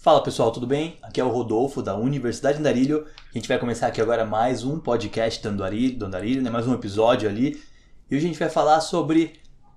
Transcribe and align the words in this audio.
Fala 0.00 0.22
pessoal, 0.22 0.52
tudo 0.52 0.64
bem? 0.64 0.96
Aqui 1.02 1.20
é 1.20 1.24
o 1.24 1.28
Rodolfo 1.28 1.82
da 1.82 1.96
Universidade 1.96 2.60
Andarilho. 2.60 3.04
A 3.34 3.36
gente 3.36 3.48
vai 3.48 3.58
começar 3.58 3.88
aqui 3.88 4.00
agora 4.00 4.24
mais 4.24 4.62
um 4.62 4.78
podcast 4.78 5.42
do 5.42 5.48
Andarilho, 5.48 5.98
do 5.98 6.06
Andarilho 6.06 6.40
né? 6.40 6.48
mais 6.48 6.68
um 6.68 6.72
episódio 6.72 7.28
ali. 7.28 7.60
E 8.08 8.14
hoje 8.14 8.24
a 8.24 8.28
gente 8.28 8.38
vai 8.38 8.48
falar 8.48 8.80
sobre 8.80 9.32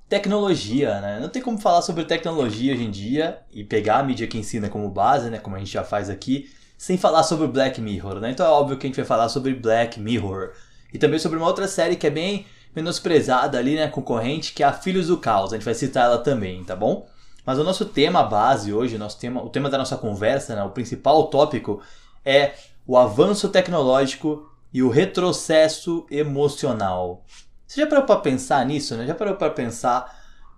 tecnologia, 0.07 1.02
né? 1.02 1.20
Não 1.20 1.28
tem 1.28 1.42
como 1.42 1.57
falar 1.57 1.81
sobre 1.81 2.06
tecnologia 2.06 2.71
hoje 2.71 2.84
em 2.84 2.92
dia 2.92 3.39
e 3.52 3.63
pegar 3.63 3.97
a 3.97 4.03
mídia 4.03 4.28
que 4.28 4.38
ensina 4.38 4.70
como 4.70 4.88
base, 4.92 5.28
né? 5.31 5.39
Como 5.39 5.56
a 5.56 5.60
gente 5.60 5.71
já 5.71 5.84
faz 5.84 6.07
aqui, 6.07 6.51
sem 6.78 6.99
falar 6.99 7.24
sobre 7.24 7.47
Black 7.47 7.81
Mirror, 7.81 8.19
né? 8.19 8.29
Então 8.29 8.46
é 8.46 8.49
óbvio 8.49 8.78
que 8.78 8.85
a 8.85 8.90
gente 8.90 8.97
vai 8.97 9.06
falar 9.06 9.28
sobre 9.28 9.56
Black 9.56 9.99
Mirror. 9.99 10.51
E 10.94 10.99
também 10.99 11.17
sobre 11.17 11.40
uma 11.40 11.47
outra 11.47 11.67
série 11.67 11.96
que 11.96 12.06
é 12.06 12.12
bem 12.12 12.46
menosprezada 12.76 13.58
ali, 13.58 13.76
né? 13.76 13.88
Concorrente, 13.88 14.53
que 14.53 14.62
é 14.62 14.67
a 14.67 14.72
Filhos 14.72 15.08
do 15.08 15.17
Caos. 15.17 15.51
A 15.51 15.56
gente 15.56 15.65
vai 15.65 15.74
citar 15.74 16.05
ela 16.05 16.20
também, 16.20 16.63
tá 16.63 16.76
bom? 16.76 17.09
Mas 17.45 17.58
o 17.58 17.63
nosso 17.63 17.85
tema 17.85 18.23
base 18.23 18.73
hoje, 18.73 18.97
nosso 18.97 19.20
tema, 19.20 19.43
o 19.43 19.49
tema 19.49 19.70
da 19.70 19.77
nossa 19.77 19.97
conversa, 19.97 20.55
né, 20.55 20.63
o 20.63 20.70
principal 20.70 21.27
tópico 21.27 21.81
é 22.23 22.53
o 22.85 22.97
avanço 22.97 23.49
tecnológico 23.49 24.49
e 24.73 24.81
o 24.83 24.89
retrocesso 24.89 26.05
emocional. 26.09 27.25
Você 27.66 27.81
já 27.81 27.88
parou 27.88 28.05
para 28.05 28.19
pensar 28.19 28.66
nisso, 28.66 28.95
né? 28.95 29.05
Já 29.05 29.16
parou 29.16 29.35
para 29.35 29.49
pensar 29.49 30.13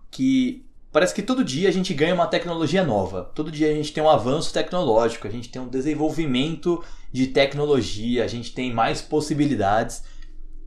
que 0.09 0.65
parece 0.91 1.13
que 1.13 1.21
todo 1.21 1.43
dia 1.43 1.69
a 1.69 1.71
gente 1.71 1.93
ganha 1.93 2.13
uma 2.13 2.27
tecnologia 2.27 2.83
nova. 2.83 3.31
Todo 3.35 3.51
dia 3.51 3.71
a 3.71 3.73
gente 3.73 3.93
tem 3.93 4.03
um 4.03 4.09
avanço 4.09 4.53
tecnológico, 4.53 5.27
a 5.27 5.31
gente 5.31 5.49
tem 5.49 5.61
um 5.61 5.67
desenvolvimento 5.67 6.83
de 7.11 7.27
tecnologia, 7.27 8.23
a 8.23 8.27
gente 8.27 8.51
tem 8.53 8.73
mais 8.73 9.01
possibilidades. 9.01 10.03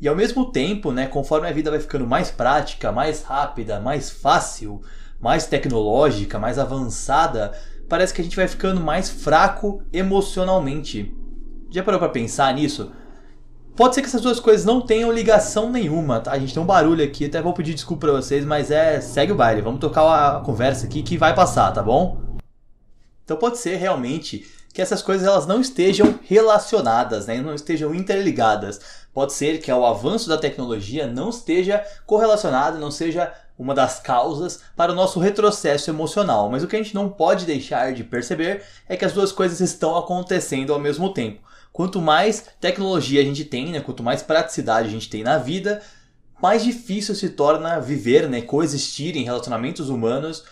E 0.00 0.06
ao 0.06 0.14
mesmo 0.14 0.52
tempo, 0.52 0.92
né, 0.92 1.06
conforme 1.06 1.48
a 1.48 1.52
vida 1.52 1.70
vai 1.70 1.80
ficando 1.80 2.06
mais 2.06 2.30
prática, 2.30 2.92
mais 2.92 3.22
rápida, 3.22 3.80
mais 3.80 4.10
fácil, 4.10 4.80
mais 5.20 5.46
tecnológica, 5.46 6.38
mais 6.38 6.58
avançada, 6.58 7.52
parece 7.88 8.12
que 8.12 8.20
a 8.20 8.24
gente 8.24 8.36
vai 8.36 8.48
ficando 8.48 8.80
mais 8.80 9.10
fraco 9.10 9.82
emocionalmente. 9.92 11.14
Já 11.70 11.82
parou 11.82 11.98
para 11.98 12.08
pensar 12.08 12.54
nisso? 12.54 12.92
Pode 13.74 13.94
ser 13.94 14.00
que 14.00 14.08
essas 14.08 14.22
duas 14.22 14.40
coisas 14.40 14.64
não 14.64 14.80
tenham 14.80 15.12
ligação 15.12 15.70
nenhuma, 15.70 16.20
tá? 16.20 16.32
A 16.32 16.38
gente 16.38 16.54
tem 16.54 16.62
um 16.62 16.66
barulho 16.66 17.04
aqui, 17.04 17.26
até 17.26 17.42
vou 17.42 17.52
pedir 17.52 17.74
desculpa 17.74 18.06
pra 18.06 18.16
vocês, 18.16 18.44
mas 18.44 18.70
é. 18.70 19.00
segue 19.00 19.32
o 19.32 19.36
baile, 19.36 19.60
vamos 19.60 19.80
tocar 19.80 20.36
a 20.36 20.40
conversa 20.40 20.86
aqui 20.86 21.02
que 21.02 21.18
vai 21.18 21.34
passar, 21.34 21.70
tá 21.72 21.82
bom? 21.82 22.18
Então 23.22 23.36
pode 23.36 23.58
ser 23.58 23.76
realmente 23.76 24.46
que 24.72 24.80
essas 24.80 25.02
coisas 25.02 25.26
elas 25.26 25.46
não 25.46 25.60
estejam 25.60 26.18
relacionadas, 26.22 27.26
né? 27.26 27.40
não 27.40 27.54
estejam 27.54 27.94
interligadas. 27.94 28.78
Pode 29.12 29.32
ser 29.32 29.58
que 29.58 29.72
o 29.72 29.86
avanço 29.86 30.28
da 30.28 30.36
tecnologia 30.36 31.06
não 31.06 31.30
esteja 31.30 31.84
correlacionado, 32.06 32.78
não 32.78 32.90
seja 32.90 33.32
uma 33.58 33.74
das 33.74 34.00
causas 34.00 34.60
para 34.76 34.92
o 34.92 34.94
nosso 34.94 35.18
retrocesso 35.18 35.90
emocional. 35.90 36.50
Mas 36.50 36.62
o 36.62 36.68
que 36.68 36.76
a 36.76 36.82
gente 36.82 36.94
não 36.94 37.08
pode 37.08 37.46
deixar 37.46 37.92
de 37.92 38.04
perceber 38.04 38.62
é 38.88 38.96
que 38.96 39.04
as 39.04 39.12
duas 39.12 39.32
coisas 39.32 39.60
estão 39.60 39.96
acontecendo 39.96 40.72
ao 40.72 40.78
mesmo 40.78 41.12
tempo. 41.12 41.40
Quanto 41.72 42.00
mais 42.00 42.46
tecnologia 42.60 43.20
a 43.20 43.24
gente 43.24 43.44
tem, 43.44 43.70
né, 43.70 43.80
quanto 43.80 44.02
mais 44.02 44.22
praticidade 44.22 44.88
a 44.88 44.90
gente 44.90 45.10
tem 45.10 45.22
na 45.22 45.38
vida, 45.38 45.82
mais 46.40 46.62
difícil 46.62 47.14
se 47.14 47.30
torna 47.30 47.80
viver, 47.80 48.28
né, 48.28 48.40
coexistir 48.40 49.16
em 49.16 49.24
relacionamentos 49.24 49.88
humanos 49.88 50.44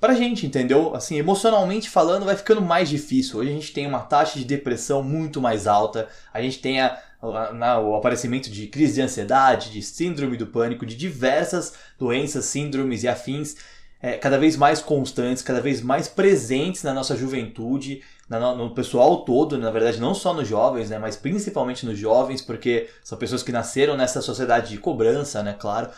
pra 0.00 0.14
gente, 0.14 0.46
entendeu? 0.46 0.94
Assim, 0.94 1.18
emocionalmente 1.18 1.90
falando, 1.90 2.24
vai 2.24 2.36
ficando 2.36 2.62
mais 2.62 2.88
difícil. 2.88 3.38
Hoje 3.38 3.50
a 3.50 3.54
gente 3.54 3.72
tem 3.72 3.86
uma 3.86 4.00
taxa 4.00 4.38
de 4.38 4.44
depressão 4.44 5.02
muito 5.02 5.40
mais 5.40 5.66
alta, 5.66 6.08
a 6.32 6.40
gente 6.40 6.58
tem 6.58 6.80
a, 6.80 6.98
a, 7.20 7.80
o 7.80 7.94
aparecimento 7.96 8.50
de 8.50 8.66
crise 8.66 8.94
de 8.94 9.02
ansiedade, 9.02 9.70
de 9.70 9.82
síndrome 9.82 10.36
do 10.36 10.46
pânico, 10.46 10.86
de 10.86 10.96
diversas 10.96 11.74
doenças, 11.98 12.44
síndromes 12.44 13.02
e 13.02 13.08
afins. 13.08 13.56
É, 14.00 14.16
cada 14.16 14.38
vez 14.38 14.56
mais 14.56 14.80
constantes, 14.80 15.42
cada 15.42 15.60
vez 15.60 15.80
mais 15.80 16.06
presentes 16.06 16.84
na 16.84 16.94
nossa 16.94 17.16
juventude, 17.16 18.00
na, 18.28 18.54
no 18.54 18.70
pessoal 18.70 19.24
todo, 19.24 19.58
na 19.58 19.72
verdade 19.72 19.98
não 19.98 20.14
só 20.14 20.32
nos 20.32 20.46
jovens, 20.46 20.88
né, 20.88 21.00
mas 21.00 21.16
principalmente 21.16 21.84
nos 21.84 21.98
jovens, 21.98 22.40
porque 22.40 22.88
são 23.02 23.18
pessoas 23.18 23.42
que 23.42 23.50
nasceram 23.50 23.96
nessa 23.96 24.22
sociedade 24.22 24.70
de 24.70 24.78
cobrança, 24.78 25.42
né, 25.42 25.56
claro. 25.58 25.90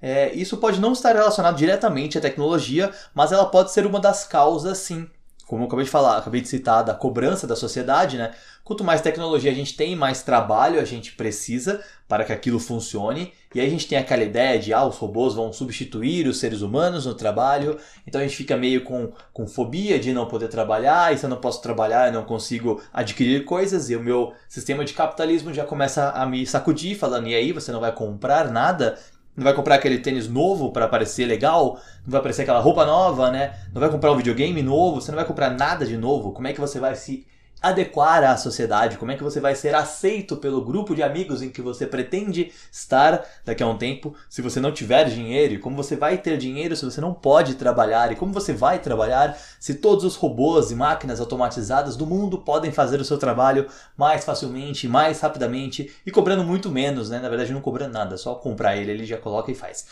É, 0.00 0.32
isso 0.34 0.56
pode 0.58 0.80
não 0.80 0.92
estar 0.92 1.14
relacionado 1.14 1.56
diretamente 1.56 2.18
à 2.18 2.20
tecnologia, 2.20 2.92
mas 3.14 3.32
ela 3.32 3.46
pode 3.46 3.72
ser 3.72 3.84
uma 3.86 4.00
das 4.00 4.24
causas, 4.24 4.78
sim. 4.78 5.08
Como 5.48 5.62
eu 5.62 5.66
acabei 5.66 5.86
de 5.86 5.90
falar, 5.90 6.18
acabei 6.18 6.42
de 6.42 6.48
citar 6.48 6.84
da 6.84 6.94
cobrança 6.94 7.46
da 7.46 7.56
sociedade, 7.56 8.18
né? 8.18 8.32
Quanto 8.62 8.84
mais 8.84 9.00
tecnologia 9.00 9.50
a 9.50 9.54
gente 9.54 9.74
tem, 9.74 9.96
mais 9.96 10.22
trabalho 10.22 10.78
a 10.78 10.84
gente 10.84 11.12
precisa 11.12 11.82
para 12.06 12.22
que 12.22 12.34
aquilo 12.34 12.60
funcione. 12.60 13.32
E 13.54 13.58
aí 13.58 13.66
a 13.66 13.70
gente 13.70 13.88
tem 13.88 13.96
aquela 13.96 14.22
ideia 14.22 14.58
de 14.58 14.74
ah, 14.74 14.84
os 14.84 14.98
robôs 14.98 15.34
vão 15.34 15.50
substituir 15.50 16.28
os 16.28 16.38
seres 16.38 16.60
humanos 16.60 17.06
no 17.06 17.14
trabalho. 17.14 17.78
Então 18.06 18.20
a 18.20 18.24
gente 18.24 18.36
fica 18.36 18.58
meio 18.58 18.84
com, 18.84 19.10
com 19.32 19.46
fobia 19.46 19.98
de 19.98 20.12
não 20.12 20.28
poder 20.28 20.48
trabalhar. 20.48 21.14
E 21.14 21.16
se 21.16 21.24
eu 21.24 21.30
não 21.30 21.38
posso 21.38 21.62
trabalhar, 21.62 22.08
eu 22.08 22.12
não 22.12 22.24
consigo 22.26 22.82
adquirir 22.92 23.46
coisas. 23.46 23.88
E 23.88 23.96
o 23.96 24.00
meu 24.00 24.34
sistema 24.50 24.84
de 24.84 24.92
capitalismo 24.92 25.54
já 25.54 25.64
começa 25.64 26.10
a 26.10 26.26
me 26.26 26.46
sacudir, 26.46 26.94
falando: 26.94 27.26
e 27.26 27.34
aí, 27.34 27.52
você 27.52 27.72
não 27.72 27.80
vai 27.80 27.92
comprar 27.92 28.50
nada? 28.50 28.98
Não 29.38 29.44
vai 29.44 29.54
comprar 29.54 29.76
aquele 29.76 29.98
tênis 29.98 30.28
novo 30.28 30.72
para 30.72 30.88
parecer 30.88 31.24
legal? 31.24 31.80
Não 32.04 32.10
vai 32.10 32.18
aparecer 32.18 32.42
aquela 32.42 32.58
roupa 32.58 32.84
nova, 32.84 33.30
né? 33.30 33.54
Não 33.72 33.80
vai 33.80 33.88
comprar 33.88 34.10
um 34.10 34.16
videogame 34.16 34.60
novo? 34.62 35.00
Você 35.00 35.12
não 35.12 35.16
vai 35.16 35.24
comprar 35.24 35.48
nada 35.50 35.86
de 35.86 35.96
novo? 35.96 36.32
Como 36.32 36.48
é 36.48 36.52
que 36.52 36.60
você 36.60 36.80
vai 36.80 36.96
se 36.96 37.24
adequar 37.60 38.22
à 38.22 38.36
sociedade, 38.36 38.96
como 38.98 39.10
é 39.10 39.16
que 39.16 39.22
você 39.22 39.40
vai 39.40 39.54
ser 39.54 39.74
aceito 39.74 40.36
pelo 40.36 40.64
grupo 40.64 40.94
de 40.94 41.02
amigos 41.02 41.42
em 41.42 41.50
que 41.50 41.60
você 41.60 41.86
pretende 41.86 42.52
estar 42.70 43.24
daqui 43.44 43.62
a 43.62 43.66
um 43.66 43.76
tempo, 43.76 44.14
se 44.28 44.40
você 44.40 44.60
não 44.60 44.72
tiver 44.72 45.08
dinheiro, 45.08 45.54
e 45.54 45.58
como 45.58 45.76
você 45.76 45.96
vai 45.96 46.18
ter 46.18 46.36
dinheiro 46.38 46.76
se 46.76 46.84
você 46.84 47.00
não 47.00 47.12
pode 47.12 47.56
trabalhar, 47.56 48.12
e 48.12 48.16
como 48.16 48.32
você 48.32 48.52
vai 48.52 48.78
trabalhar 48.78 49.36
se 49.58 49.74
todos 49.74 50.04
os 50.04 50.14
robôs 50.14 50.70
e 50.70 50.74
máquinas 50.74 51.20
automatizadas 51.20 51.96
do 51.96 52.06
mundo 52.06 52.38
podem 52.38 52.70
fazer 52.70 53.00
o 53.00 53.04
seu 53.04 53.18
trabalho 53.18 53.66
mais 53.96 54.24
facilmente, 54.24 54.88
mais 54.88 55.20
rapidamente 55.20 55.92
e 56.06 56.10
cobrando 56.10 56.44
muito 56.44 56.70
menos, 56.70 57.10
né? 57.10 57.18
Na 57.18 57.28
verdade 57.28 57.52
não 57.52 57.60
cobrando 57.60 57.92
nada, 57.92 58.16
só 58.16 58.34
comprar 58.34 58.76
ele, 58.76 58.92
ele 58.92 59.04
já 59.04 59.18
coloca 59.18 59.50
e 59.50 59.54
faz. 59.54 59.86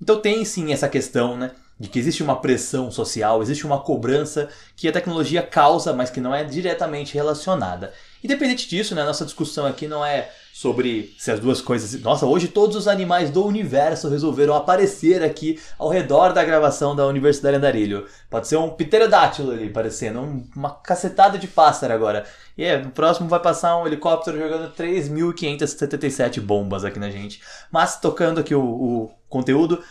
Então 0.00 0.20
tem 0.20 0.44
sim 0.44 0.72
essa 0.72 0.88
questão, 0.88 1.36
né? 1.36 1.52
De 1.82 1.88
que 1.88 1.98
existe 1.98 2.22
uma 2.22 2.40
pressão 2.40 2.92
social, 2.92 3.42
existe 3.42 3.66
uma 3.66 3.80
cobrança 3.80 4.48
que 4.76 4.86
a 4.86 4.92
tecnologia 4.92 5.42
causa, 5.42 5.92
mas 5.92 6.10
que 6.10 6.20
não 6.20 6.32
é 6.32 6.44
diretamente 6.44 7.14
relacionada. 7.14 7.92
Independente 8.22 8.68
disso, 8.68 8.94
né, 8.94 9.02
nossa 9.02 9.24
discussão 9.24 9.66
aqui 9.66 9.88
não 9.88 10.06
é 10.06 10.30
sobre 10.54 11.12
se 11.18 11.32
as 11.32 11.40
duas 11.40 11.60
coisas. 11.60 12.00
Nossa, 12.00 12.24
hoje 12.24 12.46
todos 12.46 12.76
os 12.76 12.86
animais 12.86 13.30
do 13.30 13.44
universo 13.44 14.08
resolveram 14.08 14.54
aparecer 14.54 15.24
aqui 15.24 15.58
ao 15.76 15.88
redor 15.88 16.32
da 16.32 16.44
gravação 16.44 16.94
da 16.94 17.04
Universidade 17.04 17.56
Andarilho. 17.56 18.06
Pode 18.30 18.46
ser 18.46 18.58
um 18.58 18.70
pterodátilo 18.70 19.50
ali 19.50 19.66
aparecendo, 19.66 20.46
uma 20.54 20.70
cacetada 20.70 21.36
de 21.36 21.48
pássaro 21.48 21.92
agora. 21.92 22.24
E 22.56 22.62
é, 22.62 22.78
no 22.78 22.92
próximo 22.92 23.28
vai 23.28 23.40
passar 23.40 23.76
um 23.76 23.88
helicóptero 23.88 24.38
jogando 24.38 24.72
3.577 24.72 26.40
bombas 26.40 26.84
aqui 26.84 27.00
na 27.00 27.10
gente. 27.10 27.42
Mas 27.72 27.98
tocando 27.98 28.38
aqui 28.38 28.54
o, 28.54 28.62
o 28.62 29.10
conteúdo, 29.28 29.82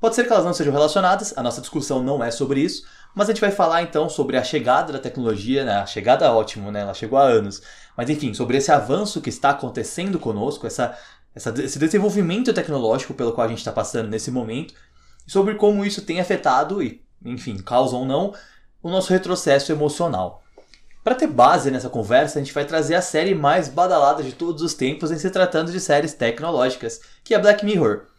Pode 0.00 0.14
ser 0.14 0.24
que 0.24 0.32
elas 0.32 0.46
não 0.46 0.54
sejam 0.54 0.72
relacionadas, 0.72 1.34
a 1.36 1.42
nossa 1.42 1.60
discussão 1.60 2.02
não 2.02 2.24
é 2.24 2.30
sobre 2.30 2.60
isso, 2.60 2.84
mas 3.14 3.28
a 3.28 3.32
gente 3.32 3.40
vai 3.40 3.50
falar 3.50 3.82
então 3.82 4.08
sobre 4.08 4.38
a 4.38 4.42
chegada 4.42 4.94
da 4.94 4.98
tecnologia, 4.98 5.62
né? 5.62 5.74
A 5.74 5.86
chegada 5.86 6.32
ótimo, 6.32 6.70
né? 6.70 6.80
Ela 6.80 6.94
chegou 6.94 7.18
há 7.18 7.24
anos. 7.24 7.60
Mas 7.94 8.08
enfim, 8.08 8.32
sobre 8.32 8.56
esse 8.56 8.72
avanço 8.72 9.20
que 9.20 9.28
está 9.28 9.50
acontecendo 9.50 10.18
conosco, 10.18 10.66
essa, 10.66 10.96
essa 11.34 11.50
esse 11.62 11.78
desenvolvimento 11.78 12.52
tecnológico 12.54 13.12
pelo 13.12 13.32
qual 13.32 13.46
a 13.46 13.48
gente 13.50 13.58
está 13.58 13.72
passando 13.72 14.08
nesse 14.08 14.30
momento, 14.30 14.72
e 15.26 15.30
sobre 15.30 15.54
como 15.56 15.84
isso 15.84 16.02
tem 16.02 16.18
afetado 16.18 16.82
e, 16.82 17.04
enfim, 17.22 17.58
causa 17.58 17.94
ou 17.94 18.06
não, 18.06 18.32
o 18.82 18.88
nosso 18.88 19.12
retrocesso 19.12 19.70
emocional. 19.70 20.42
Para 21.04 21.14
ter 21.14 21.26
base 21.26 21.70
nessa 21.70 21.90
conversa, 21.90 22.38
a 22.38 22.42
gente 22.42 22.54
vai 22.54 22.64
trazer 22.64 22.94
a 22.94 23.02
série 23.02 23.34
mais 23.34 23.68
badalada 23.68 24.22
de 24.22 24.32
todos 24.32 24.62
os 24.62 24.72
tempos 24.72 25.10
em 25.10 25.18
se 25.18 25.30
tratando 25.30 25.72
de 25.72 25.80
séries 25.80 26.14
tecnológicas, 26.14 27.00
que 27.22 27.34
é 27.34 27.38
Black 27.38 27.64
Mirror. 27.64 28.09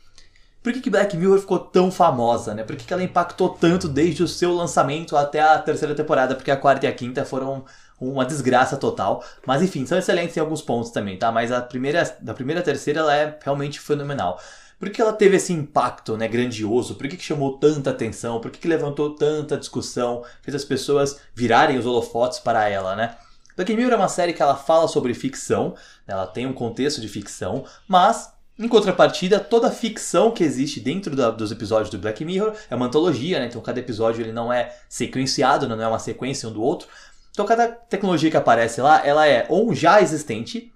Por 0.63 0.72
que, 0.73 0.81
que 0.81 0.89
Black 0.89 1.17
Mirror 1.17 1.39
ficou 1.39 1.57
tão 1.57 1.89
famosa, 1.91 2.53
né? 2.53 2.63
Por 2.63 2.75
que, 2.75 2.85
que 2.85 2.94
ela 2.94 3.03
impactou 3.03 3.49
tanto 3.49 3.87
desde 3.87 4.22
o 4.22 4.28
seu 4.28 4.53
lançamento 4.53 5.17
até 5.17 5.41
a 5.41 5.58
terceira 5.58 5.96
temporada? 5.96 6.35
Porque 6.35 6.52
a 6.52 6.58
quarta 6.58 6.85
e 6.85 6.90
a 6.90 6.93
quinta 6.93 7.25
foram 7.25 7.66
uma 7.99 8.25
desgraça 8.25 8.78
total. 8.78 9.23
Mas 9.46 9.61
enfim, 9.61 9.85
são 9.85 9.97
excelentes 9.97 10.37
em 10.37 10.40
alguns 10.40 10.61
pontos 10.61 10.91
também, 10.91 11.17
tá? 11.17 11.31
Mas 11.31 11.52
a 11.52 11.61
primeira, 11.61 12.16
da 12.22 12.34
primeira 12.34 12.61
a 12.61 12.63
terceira 12.63 12.99
ela 12.99 13.16
é 13.16 13.40
realmente 13.43 13.79
fenomenal. 13.79 14.40
Por 14.79 14.90
que 14.90 15.02
ela 15.02 15.13
teve 15.13 15.37
esse 15.37 15.53
impacto 15.53 16.17
né, 16.17 16.28
grandioso? 16.28 16.96
Por 16.96 17.08
que, 17.08 17.17
que 17.17 17.23
chamou 17.23 17.58
tanta 17.58 17.91
atenção? 17.91 18.40
Por 18.40 18.49
que, 18.49 18.59
que 18.59 18.67
levantou 18.67 19.16
tanta 19.16 19.58
discussão? 19.58 20.23
Fez 20.41 20.55
as 20.55 20.66
pessoas 20.66 21.19
virarem 21.35 21.78
os 21.78 21.85
holofotes 21.85 22.40
para 22.40 22.67
ela, 22.67 22.96
né? 22.96 23.16
Black 23.55 23.75
Mirror 23.75 23.93
é 23.93 23.97
uma 23.97 24.08
série 24.08 24.34
que 24.34 24.41
ela 24.41 24.55
fala 24.55 24.87
sobre 24.87 25.13
ficção, 25.13 25.75
ela 26.08 26.25
tem 26.25 26.47
um 26.47 26.53
contexto 26.53 26.99
de 26.99 27.08
ficção, 27.08 27.63
mas 27.87 28.34
em 28.61 28.67
contrapartida, 28.67 29.40
toda 29.40 29.67
a 29.67 29.72
ficção 29.72 30.31
que 30.31 30.43
existe 30.43 30.79
dentro 30.79 31.16
da, 31.16 31.31
dos 31.31 31.52
episódios 31.52 31.90
do 31.90 31.97
Black 31.97 32.23
Mirror 32.23 32.53
é 32.69 32.75
uma 32.75 32.85
antologia, 32.85 33.40
né? 33.40 33.47
Então 33.47 33.61
cada 33.61 33.79
episódio 33.79 34.22
ele 34.22 34.31
não 34.31 34.53
é 34.53 34.75
sequenciado, 34.87 35.67
não 35.67 35.81
é 35.81 35.87
uma 35.87 35.97
sequência 35.97 36.47
um 36.47 36.53
do 36.53 36.61
outro. 36.61 36.87
Então 37.31 37.46
cada 37.46 37.67
tecnologia 37.67 38.29
que 38.29 38.37
aparece 38.37 38.79
lá, 38.79 39.05
ela 39.05 39.25
é 39.28 39.47
ou 39.49 39.73
já 39.73 39.99
existente, 39.99 40.72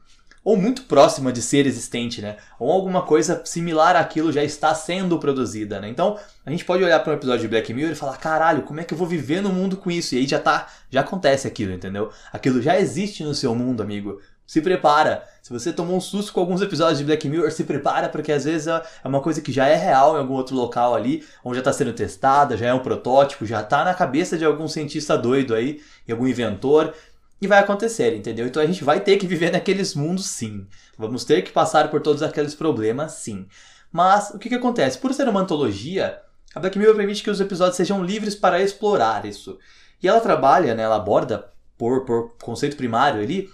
ou 0.46 0.56
muito 0.56 0.84
próxima 0.84 1.34
de 1.34 1.42
ser 1.42 1.66
existente, 1.66 2.22
né? 2.22 2.38
Ou 2.60 2.72
alguma 2.72 3.02
coisa 3.02 3.42
similar 3.46 3.96
àquilo 3.96 4.32
já 4.32 4.44
está 4.44 4.76
sendo 4.76 5.18
produzida, 5.18 5.80
né? 5.80 5.90
Então, 5.90 6.20
a 6.46 6.52
gente 6.52 6.64
pode 6.64 6.84
olhar 6.84 7.00
para 7.00 7.14
um 7.14 7.16
episódio 7.16 7.42
de 7.42 7.48
Black 7.48 7.74
Mirror 7.74 7.94
e 7.94 7.96
falar, 7.96 8.18
caralho, 8.18 8.62
como 8.62 8.80
é 8.80 8.84
que 8.84 8.94
eu 8.94 8.98
vou 8.98 9.08
viver 9.08 9.42
no 9.42 9.50
mundo 9.50 9.76
com 9.76 9.90
isso? 9.90 10.14
E 10.14 10.20
aí 10.20 10.28
já 10.28 10.40
tá, 10.40 10.68
já 10.92 11.02
acontece 11.02 11.48
aquilo, 11.48 11.74
entendeu? 11.74 12.12
Aquilo 12.32 12.62
já 12.62 12.80
existe 12.80 13.24
no 13.24 13.34
seu 13.34 13.56
mundo, 13.56 13.82
amigo. 13.82 14.22
Se 14.46 14.62
prepara. 14.62 15.24
Se 15.42 15.52
você 15.52 15.72
tomou 15.72 15.98
um 15.98 16.02
susto 16.02 16.34
com 16.34 16.40
alguns 16.40 16.62
episódios 16.62 17.00
de 17.00 17.06
Black 17.06 17.28
Mirror, 17.30 17.52
se 17.52 17.64
prepara, 17.64 18.10
porque 18.10 18.32
às 18.32 18.46
vezes 18.46 18.68
é 18.68 18.82
uma 19.04 19.22
coisa 19.22 19.42
que 19.42 19.52
já 19.52 19.68
é 19.68 19.76
real 19.76 20.16
em 20.16 20.20
algum 20.20 20.34
outro 20.34 20.56
local 20.56 20.96
ali, 20.96 21.24
onde 21.44 21.56
já 21.56 21.62
está 21.62 21.74
sendo 21.74 21.94
testada, 21.94 22.58
já 22.58 22.68
é 22.68 22.74
um 22.74 22.80
protótipo, 22.80 23.46
já 23.46 23.62
está 23.62 23.84
na 23.84 23.94
cabeça 23.94 24.38
de 24.38 24.46
algum 24.46 24.68
cientista 24.68 25.18
doido 25.18 25.54
aí, 25.54 25.82
e 26.08 26.12
algum 26.12 26.28
inventor, 26.28 26.94
e 27.42 27.48
vai 27.48 27.60
acontecer, 27.60 28.16
entendeu? 28.16 28.48
Então 28.48 28.62
a 28.62 28.66
gente 28.66 28.84
vai 28.84 29.00
ter 29.00 29.18
que 29.18 29.28
viver 29.28 29.52
naqueles 29.52 29.94
mundos 29.94 30.26
sim. 30.26 30.66
Vamos 30.98 31.26
ter 31.26 31.44
que 31.44 31.52
passar 31.52 31.90
por 31.90 32.02
todos 32.02 32.24
aqueles 32.24 32.56
problemas 32.56 33.14
sim. 33.14 33.46
Mas 33.92 34.32
o 34.32 34.40
que, 34.40 34.50
que 34.50 34.56
acontece? 34.56 34.98
Por 34.98 35.14
ser 35.14 35.28
uma 35.28 35.42
antologia, 35.42 36.20
a 36.54 36.60
Black 36.60 36.78
Mirror 36.78 36.96
permite 36.96 37.24
que 37.24 37.30
os 37.30 37.40
episódios 37.40 37.78
sejam 37.78 38.04
livres 38.04 38.36
para 38.36 38.62
explorar 38.62 39.26
isso. 39.26 39.60
E 40.02 40.08
ela 40.08 40.22
trabalha, 40.22 40.74
né, 40.74 40.84
ela 40.84 40.96
aborda, 40.96 41.50
por, 41.78 42.06
por 42.06 42.36
conceito 42.42 42.78
primário 42.78 43.22
ali, 43.22 43.50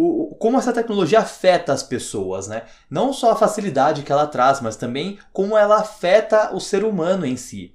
o, 0.00 0.36
como 0.36 0.56
essa 0.56 0.72
tecnologia 0.72 1.18
afeta 1.18 1.72
as 1.72 1.82
pessoas, 1.82 2.46
né? 2.46 2.62
Não 2.88 3.12
só 3.12 3.32
a 3.32 3.36
facilidade 3.36 4.04
que 4.04 4.12
ela 4.12 4.28
traz, 4.28 4.60
mas 4.60 4.76
também 4.76 5.18
como 5.32 5.58
ela 5.58 5.78
afeta 5.78 6.54
o 6.54 6.60
ser 6.60 6.84
humano 6.84 7.26
em 7.26 7.36
si. 7.36 7.74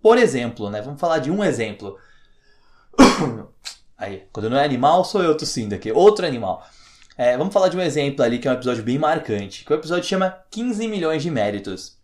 Por 0.00 0.18
exemplo, 0.18 0.70
né? 0.70 0.80
Vamos 0.80 1.00
falar 1.00 1.18
de 1.18 1.32
um 1.32 1.42
exemplo. 1.42 1.98
Aí, 3.98 4.28
quando 4.32 4.48
não 4.48 4.56
é 4.56 4.64
animal, 4.64 5.04
sou 5.04 5.20
eu 5.20 5.36
tossindo 5.36 5.74
aqui. 5.74 5.90
Outro 5.90 6.24
animal. 6.24 6.64
É, 7.16 7.36
vamos 7.36 7.52
falar 7.52 7.66
de 7.66 7.76
um 7.76 7.80
exemplo 7.80 8.24
ali 8.24 8.38
que 8.38 8.46
é 8.46 8.52
um 8.52 8.54
episódio 8.54 8.84
bem 8.84 8.96
marcante. 8.96 9.64
Que 9.64 9.72
o 9.72 9.74
episódio 9.74 10.08
chama 10.08 10.38
15 10.52 10.86
milhões 10.86 11.24
de 11.24 11.30
méritos. 11.30 11.98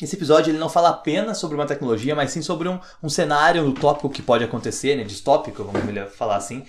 Esse 0.00 0.14
episódio 0.14 0.52
ele 0.52 0.58
não 0.58 0.68
fala 0.68 0.90
apenas 0.90 1.38
sobre 1.38 1.56
uma 1.56 1.66
tecnologia, 1.66 2.14
mas 2.14 2.30
sim 2.30 2.40
sobre 2.40 2.68
um, 2.68 2.78
um 3.02 3.08
cenário 3.08 3.66
utópico 3.66 4.08
que 4.08 4.22
pode 4.22 4.44
acontecer, 4.44 4.94
né, 4.94 5.02
distópico, 5.02 5.64
vamos 5.64 6.14
falar 6.14 6.36
assim, 6.36 6.64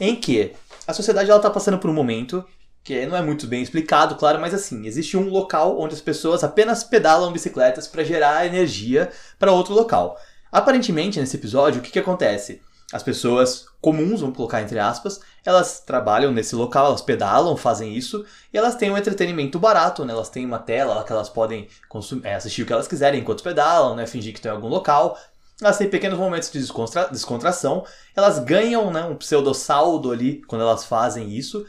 em 0.00 0.16
que 0.16 0.54
a 0.86 0.92
sociedade 0.92 1.30
ela 1.30 1.38
está 1.38 1.50
passando 1.50 1.78
por 1.78 1.90
um 1.90 1.94
momento 1.94 2.44
que 2.86 3.04
não 3.04 3.16
é 3.16 3.22
muito 3.22 3.48
bem 3.48 3.62
explicado, 3.62 4.14
claro, 4.14 4.40
mas 4.40 4.54
assim, 4.54 4.86
existe 4.86 5.16
um 5.16 5.28
local 5.28 5.80
onde 5.80 5.94
as 5.94 6.00
pessoas 6.00 6.44
apenas 6.44 6.84
pedalam 6.84 7.32
bicicletas 7.32 7.88
para 7.88 8.04
gerar 8.04 8.46
energia 8.46 9.10
para 9.40 9.50
outro 9.50 9.74
local. 9.74 10.16
Aparentemente, 10.52 11.18
nesse 11.18 11.36
episódio, 11.36 11.80
o 11.80 11.82
que, 11.82 11.90
que 11.90 11.98
acontece? 11.98 12.62
As 12.92 13.02
pessoas 13.02 13.66
comuns, 13.80 14.20
vamos 14.20 14.36
colocar 14.36 14.62
entre 14.62 14.78
aspas, 14.78 15.20
elas 15.44 15.80
trabalham 15.80 16.30
nesse 16.30 16.54
local, 16.54 16.86
elas 16.86 17.02
pedalam, 17.02 17.56
fazem 17.56 17.92
isso, 17.92 18.24
e 18.52 18.56
elas 18.56 18.76
têm 18.76 18.92
um 18.92 18.96
entretenimento 18.96 19.58
barato, 19.58 20.04
né? 20.04 20.12
Elas 20.12 20.28
têm 20.28 20.46
uma 20.46 20.60
tela 20.60 21.02
que 21.02 21.10
elas 21.10 21.28
podem 21.28 21.68
consumir, 21.88 22.24
é, 22.24 22.36
assistir 22.36 22.62
o 22.62 22.66
que 22.66 22.72
elas 22.72 22.86
quiserem 22.86 23.20
enquanto 23.20 23.42
pedalam, 23.42 23.96
né? 23.96 24.06
Fingir 24.06 24.32
que 24.32 24.38
estão 24.38 24.52
em 24.52 24.54
algum 24.54 24.68
local. 24.68 25.18
Elas 25.60 25.78
têm 25.78 25.88
pequenos 25.88 26.18
momentos 26.18 26.50
de 26.50 26.58
descontra 26.58 27.08
descontração, 27.08 27.84
elas 28.14 28.38
ganham 28.38 28.90
né, 28.90 29.04
um 29.04 29.16
pseudo 29.16 29.54
saldo 29.54 30.12
ali 30.12 30.42
quando 30.46 30.62
elas 30.62 30.84
fazem 30.84 31.30
isso, 31.30 31.66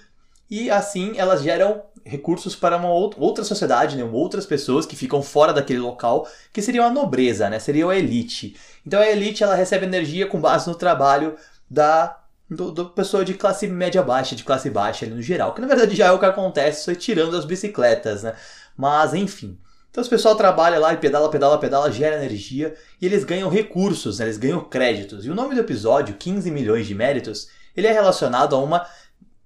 e 0.50 0.70
assim 0.70 1.14
elas 1.18 1.42
geram 1.42 1.84
recursos 2.06 2.56
para 2.56 2.78
uma 2.78 2.90
outra 2.90 3.44
sociedade, 3.44 3.96
né, 3.96 4.04
outras 4.04 4.46
pessoas 4.46 4.86
que 4.86 4.96
ficam 4.96 5.22
fora 5.22 5.54
daquele 5.54 5.80
local, 5.80 6.28
que 6.52 6.62
seriam 6.62 6.86
a 6.86 6.90
nobreza, 6.90 7.50
né, 7.50 7.60
seria 7.60 7.90
a 7.90 7.96
elite. 7.96 8.58
Então 8.86 9.00
a 9.00 9.08
elite 9.08 9.44
ela 9.44 9.56
recebe 9.56 9.86
energia 9.86 10.28
com 10.28 10.40
base 10.40 10.68
no 10.68 10.76
trabalho 10.76 11.38
da 11.70 12.18
do, 12.50 12.72
do 12.72 12.90
pessoa 12.90 13.26
de 13.26 13.34
classe 13.34 13.68
média 13.68 14.02
baixa, 14.02 14.36
de 14.36 14.44
classe 14.44 14.70
baixa 14.70 15.06
ali 15.06 15.14
no 15.14 15.22
geral, 15.22 15.54
que 15.54 15.62
na 15.62 15.68
verdade 15.68 15.96
já 15.96 16.08
é 16.08 16.12
o 16.12 16.20
que 16.20 16.26
acontece, 16.26 16.86
só 16.86 16.96
tirando 16.96 17.36
as 17.36 17.46
bicicletas, 17.46 18.24
né? 18.24 18.36
Mas 18.76 19.14
enfim. 19.14 19.58
Então 19.98 20.06
o 20.06 20.10
pessoal 20.10 20.36
trabalha 20.36 20.78
lá 20.78 20.94
e 20.94 20.98
pedala, 20.98 21.28
pedala, 21.28 21.58
pedala, 21.58 21.92
gera 21.92 22.24
energia 22.24 22.76
e 23.02 23.06
eles 23.08 23.24
ganham 23.24 23.50
recursos, 23.50 24.20
né? 24.20 24.26
eles 24.26 24.38
ganham 24.38 24.64
créditos. 24.64 25.26
E 25.26 25.30
o 25.32 25.34
nome 25.34 25.56
do 25.56 25.62
episódio, 25.62 26.14
15 26.14 26.52
milhões 26.52 26.86
de 26.86 26.94
méritos, 26.94 27.48
ele 27.76 27.88
é 27.88 27.92
relacionado 27.92 28.56
a 28.56 28.60
uma 28.60 28.86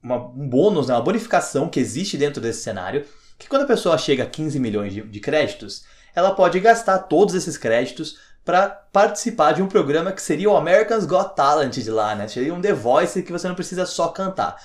uma, 0.04 0.18
um 0.18 0.50
bônus, 0.50 0.90
né, 0.90 0.94
uma 0.94 1.02
bonificação 1.02 1.70
que 1.70 1.80
existe 1.80 2.18
dentro 2.18 2.42
desse 2.42 2.64
cenário, 2.64 3.06
que 3.40 3.48
quando 3.48 3.62
a 3.62 3.68
pessoa 3.68 3.98
chega 3.98 4.24
a 4.24 4.26
15 4.26 4.60
milhões 4.60 4.94
de, 4.94 5.02
de 5.02 5.20
créditos, 5.22 5.86
ela 6.14 6.32
pode 6.32 6.60
gastar 6.60 7.00
todos 7.00 7.34
esses 7.34 7.58
créditos 7.58 8.18
para 8.44 8.68
participar 8.68 9.54
de 9.54 9.62
um 9.62 9.68
programa 9.68 10.12
que 10.12 10.22
seria 10.22 10.50
o 10.50 10.58
American's 10.58 11.06
Got 11.06 11.34
Talent 11.34 11.78
de 11.78 11.90
lá, 11.90 12.14
né? 12.14 12.28
Seria 12.28 12.54
um 12.54 12.60
The 12.60 12.74
Voice 12.74 13.24
que 13.24 13.32
você 13.32 13.48
não 13.48 13.56
precisa 13.56 13.86
só 13.86 14.10
cantar. 14.10 14.58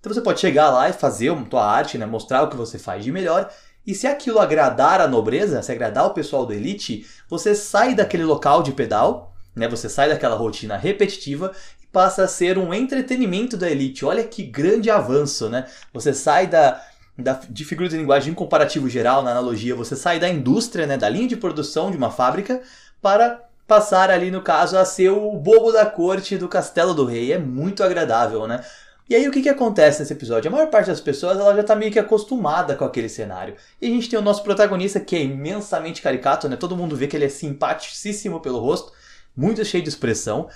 Então 0.00 0.12
você 0.12 0.20
pode 0.20 0.40
chegar 0.40 0.70
lá 0.70 0.88
e 0.88 0.92
fazer 0.92 1.30
a 1.30 1.36
tua 1.44 1.64
arte, 1.64 1.96
né? 1.96 2.04
mostrar 2.04 2.42
o 2.42 2.48
que 2.48 2.56
você 2.56 2.78
faz 2.78 3.04
de 3.04 3.12
melhor. 3.12 3.50
E 3.86 3.94
se 3.94 4.06
aquilo 4.06 4.38
agradar 4.38 5.00
a 5.00 5.08
nobreza, 5.08 5.62
se 5.62 5.72
agradar 5.72 6.06
o 6.06 6.14
pessoal 6.14 6.44
do 6.44 6.52
Elite, 6.52 7.06
você 7.28 7.54
sai 7.54 7.94
daquele 7.94 8.24
local 8.24 8.62
de 8.62 8.72
pedal, 8.72 9.34
né? 9.54 9.66
Você 9.68 9.88
sai 9.88 10.08
daquela 10.08 10.36
rotina 10.36 10.76
repetitiva 10.76 11.52
passa 11.92 12.24
a 12.24 12.28
ser 12.28 12.58
um 12.58 12.72
entretenimento 12.72 13.56
da 13.56 13.70
elite. 13.70 14.04
Olha 14.04 14.22
que 14.24 14.42
grande 14.42 14.90
avanço, 14.90 15.48
né? 15.48 15.66
Você 15.92 16.14
sai 16.14 16.46
da, 16.46 16.80
da, 17.18 17.40
de 17.48 17.64
figura 17.64 17.88
de 17.88 17.96
linguagem 17.96 18.32
em 18.32 18.34
comparativo 18.34 18.88
geral, 18.88 19.22
na 19.22 19.32
analogia, 19.32 19.74
você 19.74 19.96
sai 19.96 20.18
da 20.18 20.28
indústria, 20.28 20.86
né, 20.86 20.96
da 20.96 21.08
linha 21.08 21.28
de 21.28 21.36
produção 21.36 21.90
de 21.90 21.96
uma 21.96 22.10
fábrica, 22.10 22.62
para 23.02 23.42
passar 23.66 24.10
ali, 24.10 24.30
no 24.30 24.42
caso, 24.42 24.76
a 24.76 24.84
ser 24.84 25.10
o 25.10 25.32
bobo 25.36 25.72
da 25.72 25.86
corte 25.86 26.36
do 26.36 26.48
castelo 26.48 26.94
do 26.94 27.04
rei. 27.04 27.32
É 27.32 27.38
muito 27.38 27.82
agradável, 27.82 28.46
né? 28.46 28.64
E 29.10 29.16
aí 29.16 29.26
o 29.26 29.32
que, 29.32 29.42
que 29.42 29.48
acontece 29.48 29.98
nesse 29.98 30.12
episódio? 30.12 30.48
A 30.48 30.52
maior 30.52 30.68
parte 30.70 30.86
das 30.86 31.00
pessoas 31.00 31.36
ela 31.36 31.52
já 31.52 31.62
está 31.62 31.74
meio 31.74 31.90
que 31.90 31.98
acostumada 31.98 32.76
com 32.76 32.84
aquele 32.84 33.08
cenário. 33.08 33.56
E 33.82 33.86
a 33.88 33.90
gente 33.90 34.08
tem 34.08 34.16
o 34.16 34.22
nosso 34.22 34.44
protagonista 34.44 35.00
que 35.00 35.16
é 35.16 35.22
imensamente 35.24 36.00
caricato, 36.00 36.48
né? 36.48 36.54
Todo 36.54 36.76
mundo 36.76 36.94
vê 36.94 37.08
que 37.08 37.16
ele 37.16 37.24
é 37.24 37.28
simpaticíssimo 37.28 38.38
pelo 38.38 38.60
rosto, 38.60 38.92
muito 39.36 39.64
cheio 39.64 39.82
de 39.82 39.88
expressão. 39.88 40.48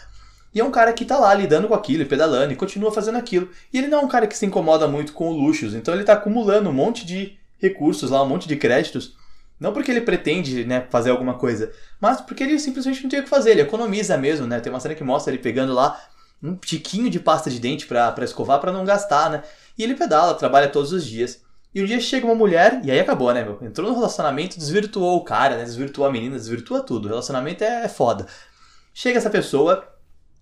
E 0.55 0.61
é 0.61 0.65
um 0.65 0.71
cara 0.71 0.93
que 0.93 1.05
tá 1.05 1.19
lá 1.19 1.35
lidando 1.35 1.67
com 1.67 1.75
aquilo, 1.75 2.07
pedalando 2.07 2.53
e 2.53 2.57
continua 2.57 2.93
fazendo 2.93 3.19
aquilo. 3.19 3.51
E 3.73 3.79
ele 3.79 3.89
não 3.89 3.99
é 3.99 4.03
um 4.03 4.09
cara 4.09 4.25
que 4.25 4.39
se 4.39 4.47
incomoda 4.47 4.87
muito 4.87 5.15
com 5.15 5.33
luxos, 5.33 5.75
então 5.75 5.93
ele 5.93 6.05
tá 6.05 6.13
acumulando 6.13 6.71
um 6.71 6.73
monte 6.73 7.05
de 7.05 7.37
recursos 7.59 8.09
lá, 8.09 8.23
um 8.23 8.29
monte 8.29 8.47
de 8.47 8.55
créditos. 8.55 9.17
Não 9.59 9.73
porque 9.73 9.91
ele 9.91 10.01
pretende 10.01 10.65
né, 10.65 10.87
fazer 10.91 11.11
alguma 11.11 11.35
coisa, 11.35 11.73
mas 12.01 12.21
porque 12.21 12.45
ele 12.45 12.61
simplesmente 12.61 13.03
não 13.03 13.11
tem 13.11 13.19
o 13.19 13.25
que 13.25 13.29
fazer, 13.29 13.51
ele 13.51 13.63
economiza 13.63 14.17
mesmo, 14.17 14.47
né? 14.47 14.61
Tem 14.61 14.73
uma 14.73 14.79
cena 14.79 14.95
que 14.95 15.03
mostra 15.03 15.33
ele 15.33 15.43
pegando 15.43 15.73
lá 15.73 16.01
um 16.45 16.55
tiquinho 16.57 17.09
de 17.09 17.19
pasta 17.19 17.49
de 17.49 17.59
dente 17.59 17.87
para 17.87 18.15
escovar 18.23 18.61
para 18.61 18.71
não 18.71 18.85
gastar, 18.85 19.31
né? 19.31 19.43
E 19.79 19.83
ele 19.83 19.95
pedala, 19.95 20.35
trabalha 20.35 20.69
todos 20.69 20.93
os 20.93 21.05
dias. 21.05 21.43
E 21.75 21.83
um 21.83 21.87
dia 21.87 21.99
chega 21.99 22.27
uma 22.27 22.35
mulher, 22.35 22.81
e 22.85 22.91
aí 22.91 23.01
acabou, 23.01 23.33
né, 23.33 23.43
meu? 23.43 23.59
Entrou 23.63 23.89
no 23.89 23.97
relacionamento, 23.97 24.59
desvirtuou 24.59 25.17
o 25.17 25.25
cara, 25.25 25.57
né? 25.57 25.65
Desvirtuou 25.65 26.07
a 26.07 26.13
menina, 26.13 26.37
desvirtua 26.37 26.83
tudo. 26.83 27.07
O 27.07 27.09
relacionamento 27.09 27.65
é, 27.65 27.85
é 27.85 27.89
foda. 27.89 28.27
Chega 28.93 29.19
essa 29.19 29.31
pessoa, 29.31 29.89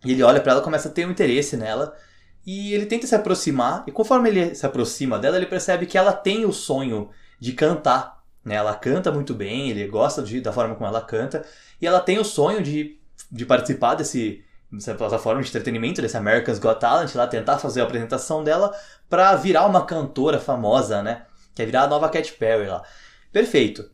e 0.05 0.12
ele 0.12 0.23
olha 0.23 0.41
para 0.41 0.53
ela, 0.53 0.61
começa 0.61 0.88
a 0.88 0.93
ter 0.93 1.07
um 1.07 1.11
interesse 1.11 1.57
nela. 1.57 1.97
E 2.45 2.75
ele 2.75 2.85
tenta 2.85 3.07
se 3.07 3.15
aproximar, 3.15 3.85
e 3.87 3.93
conforme 3.93 4.29
ele 4.29 4.55
se 4.55 4.67
aproxima 4.67 5.19
dela, 5.19 5.37
ele 5.37 5.47
percebe 5.47 5.87
que 5.87 5.97
ela 5.97 6.12
tem 6.12 6.45
o 6.45 6.53
sonho 6.53 7.09
de 7.41 7.53
cantar. 7.53 8.23
Né? 8.45 8.57
Ela 8.57 8.75
canta 8.75 9.12
muito 9.12 9.33
bem, 9.33 9.71
ele 9.71 9.87
gosta 9.87 10.23
de, 10.23 10.41
da 10.41 10.53
forma 10.53 10.75
como 10.75 10.87
ela 10.87 11.00
canta, 11.00 11.47
e 11.81 11.87
ela 11.87 12.00
tem 12.00 12.19
o 12.19 12.25
sonho 12.25 12.61
de, 12.61 12.99
de 13.31 13.47
participar 13.47 13.95
desse, 13.95 14.45
dessa 14.73 14.95
plataforma 14.95 15.43
de 15.43 15.49
entretenimento, 15.49 16.00
desse 16.00 16.17
America's 16.17 16.59
Got 16.59 16.81
Talent, 16.81 17.14
lá 17.14 17.26
tentar 17.26 17.59
fazer 17.59 17.83
a 17.83 17.85
apresentação 17.85 18.43
dela 18.43 18.75
para 19.09 19.35
virar 19.37 19.67
uma 19.67 19.85
cantora 19.85 20.38
famosa, 20.38 21.02
né? 21.02 21.23
Quer 21.55 21.67
virar 21.67 21.83
a 21.83 21.87
nova 21.87 22.09
Cat 22.09 22.33
Perry 22.33 22.67
lá. 22.67 22.83
Perfeito. 23.31 23.91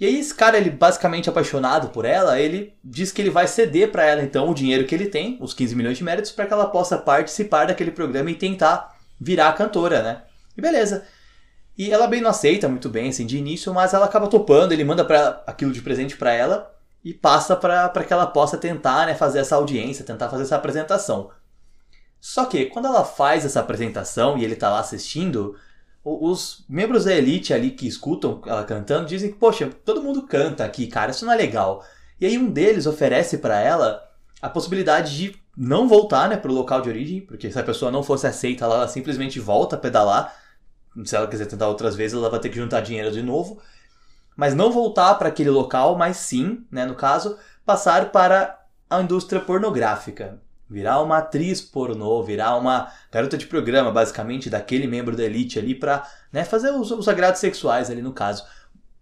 E 0.00 0.06
aí 0.06 0.18
esse 0.18 0.34
cara, 0.34 0.56
ele 0.56 0.70
basicamente 0.70 1.28
apaixonado 1.28 1.88
por 1.90 2.04
ela, 2.04 2.40
ele 2.40 2.74
diz 2.82 3.12
que 3.12 3.22
ele 3.22 3.30
vai 3.30 3.46
ceder 3.46 3.92
para 3.92 4.04
ela 4.04 4.22
então 4.22 4.50
o 4.50 4.54
dinheiro 4.54 4.86
que 4.86 4.94
ele 4.94 5.06
tem, 5.06 5.38
os 5.40 5.54
15 5.54 5.76
milhões 5.76 5.98
de 5.98 6.04
méritos, 6.04 6.32
para 6.32 6.46
que 6.46 6.52
ela 6.52 6.66
possa 6.66 6.98
participar 6.98 7.66
daquele 7.66 7.90
programa 7.90 8.30
e 8.30 8.34
tentar 8.34 8.96
virar 9.20 9.52
cantora, 9.52 10.02
né? 10.02 10.22
E 10.56 10.60
beleza. 10.60 11.04
E 11.76 11.92
ela 11.92 12.06
bem 12.06 12.20
não 12.20 12.30
aceita 12.30 12.68
muito 12.68 12.88
bem 12.88 13.08
assim 13.08 13.26
de 13.26 13.36
início, 13.36 13.72
mas 13.74 13.94
ela 13.94 14.06
acaba 14.06 14.26
topando, 14.26 14.72
ele 14.72 14.84
manda 14.84 15.04
para 15.04 15.42
aquilo 15.46 15.72
de 15.72 15.82
presente 15.82 16.16
para 16.16 16.32
ela 16.32 16.73
e 17.04 17.12
passa 17.12 17.54
para 17.54 18.04
que 18.04 18.12
ela 18.12 18.26
possa 18.26 18.56
tentar, 18.56 19.06
né, 19.06 19.14
fazer 19.14 19.40
essa 19.40 19.56
audiência, 19.56 20.04
tentar 20.04 20.30
fazer 20.30 20.44
essa 20.44 20.56
apresentação. 20.56 21.30
Só 22.18 22.46
que 22.46 22.64
quando 22.66 22.86
ela 22.86 23.04
faz 23.04 23.44
essa 23.44 23.60
apresentação 23.60 24.38
e 24.38 24.44
ele 24.44 24.56
tá 24.56 24.70
lá 24.70 24.80
assistindo, 24.80 25.54
os 26.02 26.64
membros 26.68 27.04
da 27.04 27.14
elite 27.14 27.52
ali 27.52 27.70
que 27.70 27.86
escutam 27.86 28.40
ela 28.46 28.64
cantando 28.64 29.06
dizem 29.06 29.30
que, 29.30 29.38
poxa, 29.38 29.70
todo 29.84 30.02
mundo 30.02 30.22
canta 30.22 30.64
aqui, 30.64 30.86
cara, 30.86 31.10
isso 31.10 31.26
não 31.26 31.32
é 31.34 31.36
legal. 31.36 31.84
E 32.18 32.24
aí 32.24 32.38
um 32.38 32.50
deles 32.50 32.86
oferece 32.86 33.36
para 33.38 33.60
ela 33.60 34.02
a 34.40 34.48
possibilidade 34.48 35.14
de 35.14 35.36
não 35.56 35.86
voltar, 35.86 36.28
né, 36.28 36.36
pro 36.36 36.52
local 36.52 36.80
de 36.80 36.88
origem, 36.88 37.20
porque 37.20 37.50
se 37.50 37.58
a 37.58 37.62
pessoa 37.62 37.90
não 37.92 38.02
fosse 38.02 38.26
aceita 38.26 38.66
lá, 38.66 38.76
ela 38.76 38.88
simplesmente 38.88 39.38
volta 39.38 39.76
a 39.76 39.78
pedalar. 39.78 40.34
Se 41.04 41.14
ela 41.14 41.26
quiser 41.26 41.46
tentar 41.46 41.68
outras 41.68 41.94
vezes, 41.94 42.16
ela 42.16 42.30
vai 42.30 42.40
ter 42.40 42.48
que 42.48 42.56
juntar 42.56 42.80
dinheiro 42.80 43.10
de 43.10 43.22
novo. 43.22 43.60
Mas 44.36 44.54
não 44.54 44.72
voltar 44.72 45.14
para 45.14 45.28
aquele 45.28 45.50
local, 45.50 45.96
mas 45.96 46.16
sim, 46.16 46.64
né, 46.70 46.84
no 46.84 46.94
caso, 46.94 47.38
passar 47.64 48.10
para 48.10 48.60
a 48.88 49.00
indústria 49.00 49.40
pornográfica. 49.40 50.40
virar 50.68 51.00
uma 51.02 51.18
atriz 51.18 51.60
pornô, 51.60 52.22
virar 52.22 52.56
uma 52.56 52.90
garota 53.12 53.36
de 53.36 53.46
programa, 53.46 53.92
basicamente, 53.92 54.50
daquele 54.50 54.86
membro 54.86 55.14
da 55.14 55.22
elite 55.22 55.58
ali 55.58 55.74
pra 55.74 56.08
né, 56.32 56.42
fazer 56.44 56.70
os, 56.70 56.90
os 56.90 57.06
agrados 57.06 57.40
sexuais 57.40 57.90
ali 57.90 58.02
no 58.02 58.12
caso. 58.12 58.44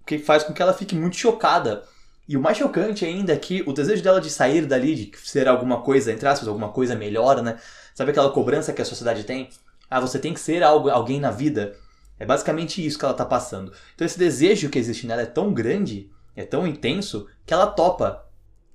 O 0.03 0.05
que 0.05 0.19
faz 0.19 0.43
com 0.43 0.53
que 0.53 0.61
ela 0.61 0.75
fique 0.75 0.95
muito 0.95 1.17
chocada. 1.17 1.85
E 2.29 2.37
o 2.37 2.41
mais 2.41 2.59
chocante 2.59 3.05
ainda 3.05 3.33
é 3.33 3.37
que 3.37 3.62
o 3.67 3.73
desejo 3.73 4.03
dela 4.03 4.21
de 4.21 4.31
sair 4.31 4.67
dali, 4.67 4.95
de 4.95 5.19
ser 5.19 5.49
alguma 5.49 5.81
coisa, 5.83 6.12
entre 6.12 6.29
aspas, 6.29 6.49
alguma 6.49 6.71
coisa 6.71 6.95
melhor, 6.95 7.43
né? 7.43 7.59
Sabe 7.95 8.11
aquela 8.11 8.31
cobrança 8.31 8.73
que 8.73 8.83
a 8.83 8.85
sociedade 8.85 9.25
tem? 9.25 9.49
Ah, 9.91 10.01
você 10.01 10.19
tem 10.19 10.33
que 10.33 10.41
ser 10.41 10.62
algo, 10.62 10.89
alguém 10.89 11.21
na 11.21 11.31
vida. 11.31 11.75
É 12.23 12.25
basicamente 12.25 12.87
isso 12.87 12.97
que 12.97 13.05
ela 13.05 13.14
tá 13.14 13.26
passando. 13.26 13.73
Então 13.97 14.07
esse 14.07 14.17
desejo 14.17 14.71
que 14.71 14.79
existe 14.79 15.09
nela 15.09 15.23
é 15.23 15.26
tão 15.26 15.52
grande, 15.52 16.09
é 16.37 16.45
tão 16.45 16.64
intenso, 16.64 17.26
que 17.45 17.52
ela 17.52 17.67
topa. 17.67 18.25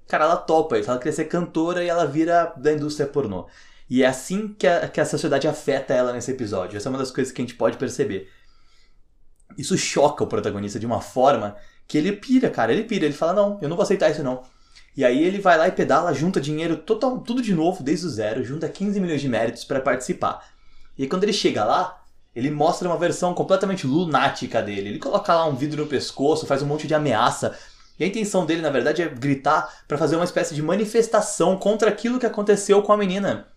Cara, 0.05 0.25
ela 0.25 0.35
topa. 0.35 0.77
Ela 0.77 0.99
quer 0.99 1.13
ser 1.13 1.25
cantora 1.25 1.81
e 1.81 1.87
ela 1.87 2.05
vira 2.05 2.53
da 2.57 2.73
indústria 2.73 3.07
pornô. 3.07 3.47
E 3.89 4.03
é 4.03 4.05
assim 4.05 4.49
que 4.49 4.67
a, 4.67 4.89
que 4.89 4.99
a 4.99 5.05
sociedade 5.05 5.47
afeta 5.47 5.93
ela 5.93 6.11
nesse 6.11 6.29
episódio. 6.29 6.75
Essa 6.75 6.89
é 6.89 6.91
uma 6.91 6.97
das 6.97 7.09
coisas 7.09 7.31
que 7.31 7.41
a 7.41 7.45
gente 7.45 7.55
pode 7.55 7.77
perceber. 7.77 8.29
Isso 9.57 9.77
choca 9.77 10.25
o 10.25 10.27
protagonista 10.27 10.77
de 10.77 10.85
uma 10.85 10.99
forma 10.99 11.55
que 11.87 11.97
ele 11.97 12.11
pira, 12.11 12.49
cara. 12.49 12.73
Ele 12.73 12.83
pira. 12.83 13.05
Ele 13.05 13.13
fala: 13.13 13.31
Não, 13.31 13.59
eu 13.61 13.69
não 13.69 13.77
vou 13.77 13.83
aceitar 13.83 14.11
isso 14.11 14.23
não. 14.23 14.43
E 14.93 15.05
aí 15.05 15.23
ele 15.23 15.39
vai 15.39 15.57
lá 15.57 15.69
e 15.69 15.71
pedala, 15.71 16.13
junta 16.13 16.41
dinheiro 16.41 16.75
total, 16.75 17.21
tudo 17.21 17.41
de 17.41 17.53
novo, 17.53 17.81
desde 17.81 18.07
o 18.07 18.09
zero, 18.09 18.43
junta 18.43 18.67
15 18.67 18.99
milhões 18.99 19.21
de 19.21 19.29
méritos 19.29 19.63
para 19.63 19.79
participar. 19.79 20.45
E 20.97 21.07
quando 21.07 21.23
ele 21.23 21.31
chega 21.31 21.63
lá, 21.63 22.03
ele 22.37 22.51
mostra 22.51 22.87
uma 22.87 22.97
versão 22.97 23.33
completamente 23.33 23.87
lunática 23.87 24.61
dele. 24.61 24.89
Ele 24.89 24.99
coloca 24.99 25.33
lá 25.33 25.47
um 25.47 25.55
vidro 25.55 25.83
no 25.83 25.89
pescoço, 25.89 26.45
faz 26.45 26.61
um 26.61 26.67
monte 26.67 26.85
de 26.85 26.93
ameaça. 26.93 27.57
E 27.99 28.03
a 28.03 28.07
intenção 28.07 28.45
dele, 28.45 28.61
na 28.61 28.69
verdade, 28.69 29.01
é 29.01 29.09
gritar 29.09 29.81
para 29.87 29.97
fazer 29.97 30.17
uma 30.17 30.25
espécie 30.25 30.53
de 30.53 30.61
manifestação 30.61 31.57
contra 31.57 31.89
aquilo 31.89 32.19
que 32.19 32.27
aconteceu 32.27 32.83
com 32.83 32.93
a 32.93 32.97
menina. 32.97 33.47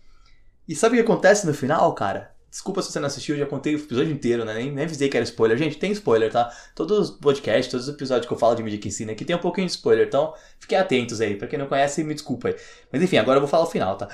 E 0.67 0.75
sabe 0.75 0.95
o 0.95 0.97
que 0.97 1.11
acontece 1.11 1.45
no 1.45 1.53
final, 1.53 1.93
cara? 1.93 2.31
Desculpa 2.49 2.81
se 2.81 2.91
você 2.91 2.99
não 2.99 3.05
assistiu, 3.05 3.35
eu 3.35 3.39
já 3.39 3.45
contei 3.45 3.75
o 3.75 3.77
episódio 3.77 4.11
inteiro, 4.11 4.43
né? 4.43 4.55
Nem, 4.55 4.71
nem 4.71 4.83
avisei 4.83 5.07
que 5.09 5.15
era 5.15 5.23
spoiler. 5.23 5.57
Gente, 5.57 5.77
tem 5.77 5.91
spoiler, 5.91 6.31
tá? 6.31 6.51
Todos 6.73 7.11
os 7.11 7.17
podcasts, 7.17 7.69
todos 7.69 7.87
os 7.87 7.93
episódios 7.93 8.25
que 8.25 8.33
eu 8.33 8.37
falo 8.37 8.55
de 8.55 8.63
mídia 8.63 8.79
que 8.79 8.87
ensina 8.87 9.11
aqui 9.11 9.23
tem 9.23 9.35
um 9.35 9.39
pouquinho 9.39 9.67
de 9.67 9.73
spoiler, 9.73 10.07
então 10.07 10.33
fiquem 10.59 10.77
atentos 10.77 11.21
aí. 11.21 11.35
Pra 11.35 11.47
quem 11.47 11.59
não 11.59 11.67
conhece, 11.67 12.03
me 12.03 12.15
desculpa 12.15 12.47
aí. 12.47 12.55
Mas 12.91 13.01
enfim, 13.01 13.17
agora 13.17 13.37
eu 13.37 13.41
vou 13.41 13.47
falar 13.47 13.63
o 13.63 13.69
final, 13.69 13.95
tá? 13.95 14.09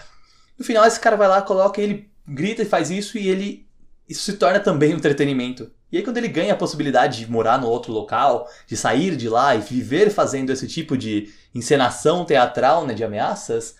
No 0.59 0.65
final, 0.65 0.85
esse 0.85 0.99
cara 0.99 1.15
vai 1.15 1.27
lá, 1.27 1.41
coloca, 1.41 1.81
ele 1.81 2.11
grita 2.27 2.61
e 2.63 2.65
faz 2.65 2.91
isso 2.91 3.17
e 3.17 3.29
ele. 3.29 3.66
Isso 4.07 4.23
se 4.23 4.33
torna 4.37 4.59
também 4.59 4.93
um 4.93 4.97
entretenimento. 4.97 5.71
E 5.91 5.97
aí, 5.97 6.03
quando 6.03 6.17
ele 6.17 6.27
ganha 6.27 6.53
a 6.53 6.57
possibilidade 6.57 7.19
de 7.19 7.31
morar 7.31 7.59
no 7.59 7.67
outro 7.67 7.91
local, 7.91 8.49
de 8.65 8.75
sair 8.75 9.15
de 9.15 9.29
lá 9.29 9.55
e 9.55 9.59
viver 9.59 10.09
fazendo 10.09 10.51
esse 10.51 10.67
tipo 10.67 10.97
de 10.97 11.31
encenação 11.53 12.25
teatral, 12.25 12.85
né, 12.85 12.93
de 12.93 13.03
ameaças, 13.03 13.75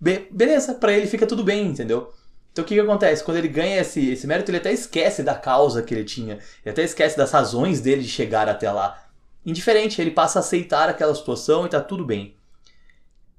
be 0.00 0.28
beleza, 0.30 0.74
para 0.74 0.92
ele 0.92 1.06
fica 1.06 1.26
tudo 1.26 1.44
bem, 1.44 1.66
entendeu? 1.66 2.12
Então 2.52 2.64
o 2.64 2.66
que, 2.66 2.74
que 2.74 2.80
acontece? 2.80 3.22
Quando 3.22 3.36
ele 3.36 3.48
ganha 3.48 3.80
esse, 3.80 4.10
esse 4.10 4.26
mérito, 4.26 4.50
ele 4.50 4.58
até 4.58 4.72
esquece 4.72 5.22
da 5.22 5.34
causa 5.34 5.82
que 5.82 5.94
ele 5.94 6.04
tinha. 6.04 6.34
Ele 6.64 6.72
até 6.72 6.82
esquece 6.82 7.16
das 7.16 7.30
razões 7.30 7.80
dele 7.80 8.02
de 8.02 8.08
chegar 8.08 8.48
até 8.48 8.70
lá. 8.70 9.06
Indiferente, 9.44 10.00
ele 10.00 10.10
passa 10.10 10.38
a 10.38 10.40
aceitar 10.40 10.88
aquela 10.88 11.14
situação 11.14 11.64
e 11.64 11.68
tá 11.68 11.80
tudo 11.80 12.04
bem. 12.04 12.36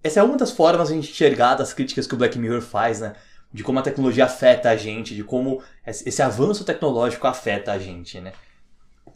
Essa 0.03 0.21
é 0.21 0.23
uma 0.23 0.37
das 0.37 0.51
formas 0.51 0.87
de 0.87 0.95
enxergar 0.95 1.55
das 1.55 1.73
críticas 1.73 2.07
que 2.07 2.15
o 2.15 2.17
Black 2.17 2.39
Mirror 2.39 2.61
faz, 2.61 3.01
né? 3.01 3.13
De 3.53 3.63
como 3.63 3.79
a 3.79 3.81
tecnologia 3.81 4.25
afeta 4.25 4.69
a 4.69 4.75
gente, 4.75 5.13
de 5.13 5.23
como 5.23 5.61
esse 5.85 6.21
avanço 6.21 6.63
tecnológico 6.63 7.27
afeta 7.27 7.71
a 7.71 7.79
gente, 7.79 8.19
né? 8.19 8.31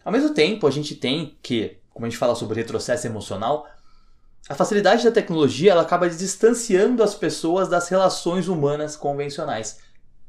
Ao 0.04 0.12
mesmo 0.12 0.34
tempo, 0.34 0.68
a 0.68 0.72
gente 0.72 0.96
tem 0.96 1.38
que, 1.42 1.78
como 1.94 2.06
a 2.06 2.10
gente 2.10 2.18
fala 2.18 2.36
sobre 2.36 2.60
retrocesso 2.60 3.08
emocional, 3.08 3.68
a 4.48 4.54
facilidade 4.54 5.04
da 5.04 5.12
tecnologia 5.12 5.72
ela 5.72 5.82
acaba 5.82 6.10
distanciando 6.10 7.02
as 7.02 7.16
pessoas 7.16 7.68
das 7.68 7.90
relações 7.90 8.48
humanas 8.48 8.96
convencionais. 8.96 9.80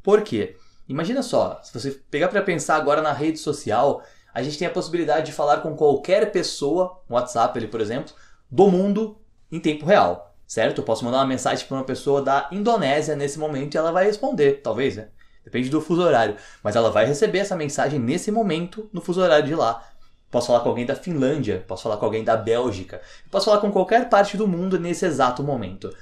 Por 0.03 0.23
quê? 0.23 0.57
Imagina 0.89 1.23
só, 1.23 1.61
se 1.63 1.75
você 1.75 1.91
pegar 2.11 2.29
para 2.29 2.41
pensar 2.41 2.77
agora 2.77 3.03
na 3.03 3.13
rede 3.13 3.39
social, 3.39 4.03
a 4.33 4.43
gente 4.43 4.57
tem 4.57 4.69
a 4.69 4.71
possibilidade 4.71 5.27
de 5.27 5.33
falar 5.33 5.59
com 5.59 5.75
qualquer 5.75 6.31
pessoa, 6.31 7.03
WhatsApp, 7.11 7.59
ele, 7.59 7.69
por 7.69 7.81
exemplo, 7.81 8.15
do 8.51 8.71
mundo 8.71 9.19
em 9.51 9.59
tempo 9.59 9.85
real, 9.85 10.36
certo? 10.47 10.79
Eu 10.79 10.85
posso 10.85 11.05
mandar 11.05 11.19
uma 11.19 11.27
mensagem 11.27 11.67
para 11.67 11.77
uma 11.77 11.85
pessoa 11.85 12.23
da 12.23 12.49
Indonésia 12.53 13.17
nesse 13.17 13.39
momento 13.39 13.75
e 13.75 13.79
ela 13.79 13.93
vai 13.93 14.05
responder, 14.05 14.61
talvez, 14.63 14.97
né? 14.97 15.09
Depende 15.45 15.69
do 15.69 15.81
fuso 15.81 16.03
horário, 16.03 16.37
mas 16.63 16.75
ela 16.75 16.91
vai 16.91 17.07
receber 17.07 17.39
essa 17.39 17.55
mensagem 17.55 18.01
nesse 18.01 18.33
momento 18.33 18.89
no 18.93 19.01
fuso 19.01 19.21
horário 19.21 19.47
de 19.47 19.55
lá. 19.55 19.83
Posso 20.29 20.49
falar 20.49 20.61
com 20.61 20.69
alguém 20.69 20.85
da 20.85 20.97
Finlândia, 20.97 21.65
posso 21.69 21.85
falar 21.85 21.97
com 21.99 22.05
alguém 22.05 22.25
da 22.25 22.37
Bélgica, 22.37 23.01
posso 23.31 23.47
falar 23.47 23.59
com 23.59 23.71
qualquer 23.71 24.09
parte 24.09 24.37
do 24.37 24.49
mundo 24.49 24.79
nesse 24.79 25.07
exato 25.07 25.43
momento. 25.43 25.95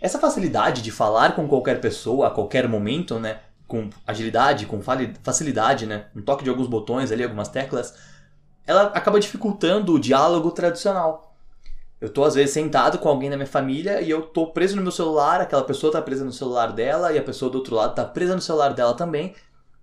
Essa 0.00 0.18
facilidade 0.18 0.82
de 0.82 0.92
falar 0.92 1.34
com 1.34 1.48
qualquer 1.48 1.80
pessoa 1.80 2.28
a 2.28 2.30
qualquer 2.30 2.68
momento, 2.68 3.18
né, 3.18 3.40
com 3.66 3.88
agilidade, 4.06 4.66
com 4.66 4.80
facilidade, 5.22 5.86
né, 5.86 6.04
um 6.14 6.22
toque 6.22 6.44
de 6.44 6.50
alguns 6.50 6.66
botões 6.66 7.10
ali, 7.10 7.24
algumas 7.24 7.48
teclas, 7.48 7.94
ela 8.66 8.82
acaba 8.94 9.18
dificultando 9.18 9.94
o 9.94 9.98
diálogo 9.98 10.50
tradicional. 10.50 11.27
Eu 12.00 12.08
tô 12.08 12.24
às 12.24 12.34
vezes 12.34 12.52
sentado 12.52 12.98
com 12.98 13.08
alguém 13.08 13.28
da 13.28 13.36
minha 13.36 13.46
família 13.46 14.00
e 14.00 14.10
eu 14.10 14.22
tô 14.22 14.48
preso 14.48 14.76
no 14.76 14.82
meu 14.82 14.92
celular, 14.92 15.40
aquela 15.40 15.64
pessoa 15.64 15.92
tá 15.92 16.00
presa 16.00 16.24
no 16.24 16.32
celular 16.32 16.72
dela 16.72 17.12
e 17.12 17.18
a 17.18 17.22
pessoa 17.22 17.50
do 17.50 17.58
outro 17.58 17.74
lado 17.74 17.94
tá 17.94 18.04
presa 18.04 18.34
no 18.34 18.40
celular 18.40 18.72
dela 18.72 18.94
também 18.94 19.34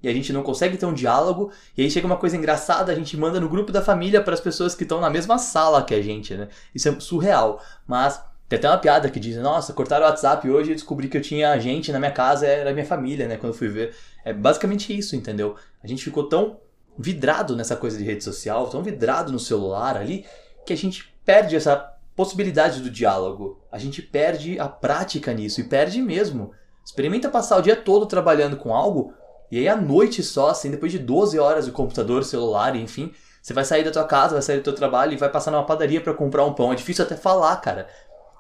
e 0.06 0.08
a 0.08 0.14
gente 0.14 0.32
não 0.32 0.44
consegue 0.44 0.78
ter 0.78 0.86
um 0.86 0.94
diálogo, 0.94 1.52
e 1.76 1.82
aí 1.82 1.90
chega 1.90 2.06
uma 2.06 2.18
coisa 2.18 2.38
engraçada, 2.38 2.92
a 2.92 2.96
gente 2.96 3.18
manda 3.18 3.40
no 3.40 3.50
grupo 3.50 3.72
da 3.72 3.82
família 3.82 4.22
para 4.22 4.36
as 4.36 4.40
pessoas 4.40 4.76
que 4.76 4.84
estão 4.84 5.02
na 5.02 5.10
mesma 5.10 5.40
sala 5.40 5.84
que 5.84 5.96
a 5.96 6.02
gente, 6.02 6.36
né? 6.36 6.48
Isso 6.76 6.88
é 6.88 7.00
surreal. 7.00 7.60
Mas 7.88 8.22
tem 8.48 8.60
até 8.60 8.70
uma 8.70 8.78
piada 8.78 9.10
que 9.10 9.20
diz: 9.20 9.36
Nossa, 9.38 9.74
cortaram 9.74 10.06
o 10.06 10.10
WhatsApp 10.10 10.48
hoje 10.48 10.72
e 10.72 10.76
descobri 10.76 11.08
que 11.08 11.18
eu 11.18 11.22
tinha 11.22 11.58
gente 11.60 11.92
na 11.92 11.98
minha 11.98 12.12
casa, 12.12 12.46
era 12.46 12.72
minha 12.72 12.86
família, 12.86 13.28
né? 13.28 13.38
Quando 13.38 13.54
eu 13.54 13.58
fui 13.58 13.68
ver. 13.68 13.96
É 14.24 14.32
basicamente 14.32 14.96
isso, 14.96 15.16
entendeu? 15.16 15.56
A 15.84 15.88
gente 15.88 16.04
ficou 16.04 16.30
tão 16.30 16.60
vidrado 16.98 17.56
nessa 17.56 17.76
coisa 17.76 17.98
de 17.98 18.04
rede 18.04 18.24
social, 18.24 18.68
tão 18.70 18.84
vidrado 18.84 19.32
no 19.32 19.40
celular 19.40 19.98
ali, 19.98 20.24
que 20.68 20.74
a 20.74 20.78
gente 20.78 21.12
perde 21.26 21.56
essa 21.56 21.95
possibilidade 22.16 22.82
do 22.82 22.90
diálogo. 22.90 23.62
A 23.72 23.78
gente 23.78 24.02
perde 24.02 24.60
a 24.60 24.68
prática 24.68 25.34
nisso 25.34 25.62
e 25.62 25.66
perde 25.66 26.02
mesmo. 26.02 26.52
Experimenta 26.86 27.30
passar 27.30 27.58
o 27.58 27.62
dia 27.62 27.76
todo 27.76 28.06
trabalhando 28.06 28.58
com 28.58 28.74
algo 28.74 29.14
e 29.52 29.60
aí 29.60 29.68
à 29.68 29.76
noite 29.76 30.24
só, 30.24 30.50
assim, 30.50 30.72
depois 30.72 30.92
de 30.92 31.00
12 31.00 31.38
horas 31.40 31.66
de 31.66 31.72
computador, 31.72 32.24
celular, 32.24 32.76
enfim, 32.76 33.14
você 33.42 33.54
vai 33.54 33.64
sair 33.64 33.84
da 33.84 33.92
tua 33.92 34.04
casa, 34.04 34.34
vai 34.34 34.42
sair 34.42 34.58
do 34.58 34.64
teu 34.64 34.74
trabalho 34.74 35.14
e 35.14 35.18
vai 35.18 35.30
passar 35.30 35.52
numa 35.52 35.66
padaria 35.66 36.02
para 36.02 36.14
comprar 36.14 36.46
um 36.46 36.54
pão. 36.54 36.74
É 36.74 36.76
difícil 36.76 37.06
até 37.06 37.16
falar, 37.16 37.56
cara. 37.58 37.88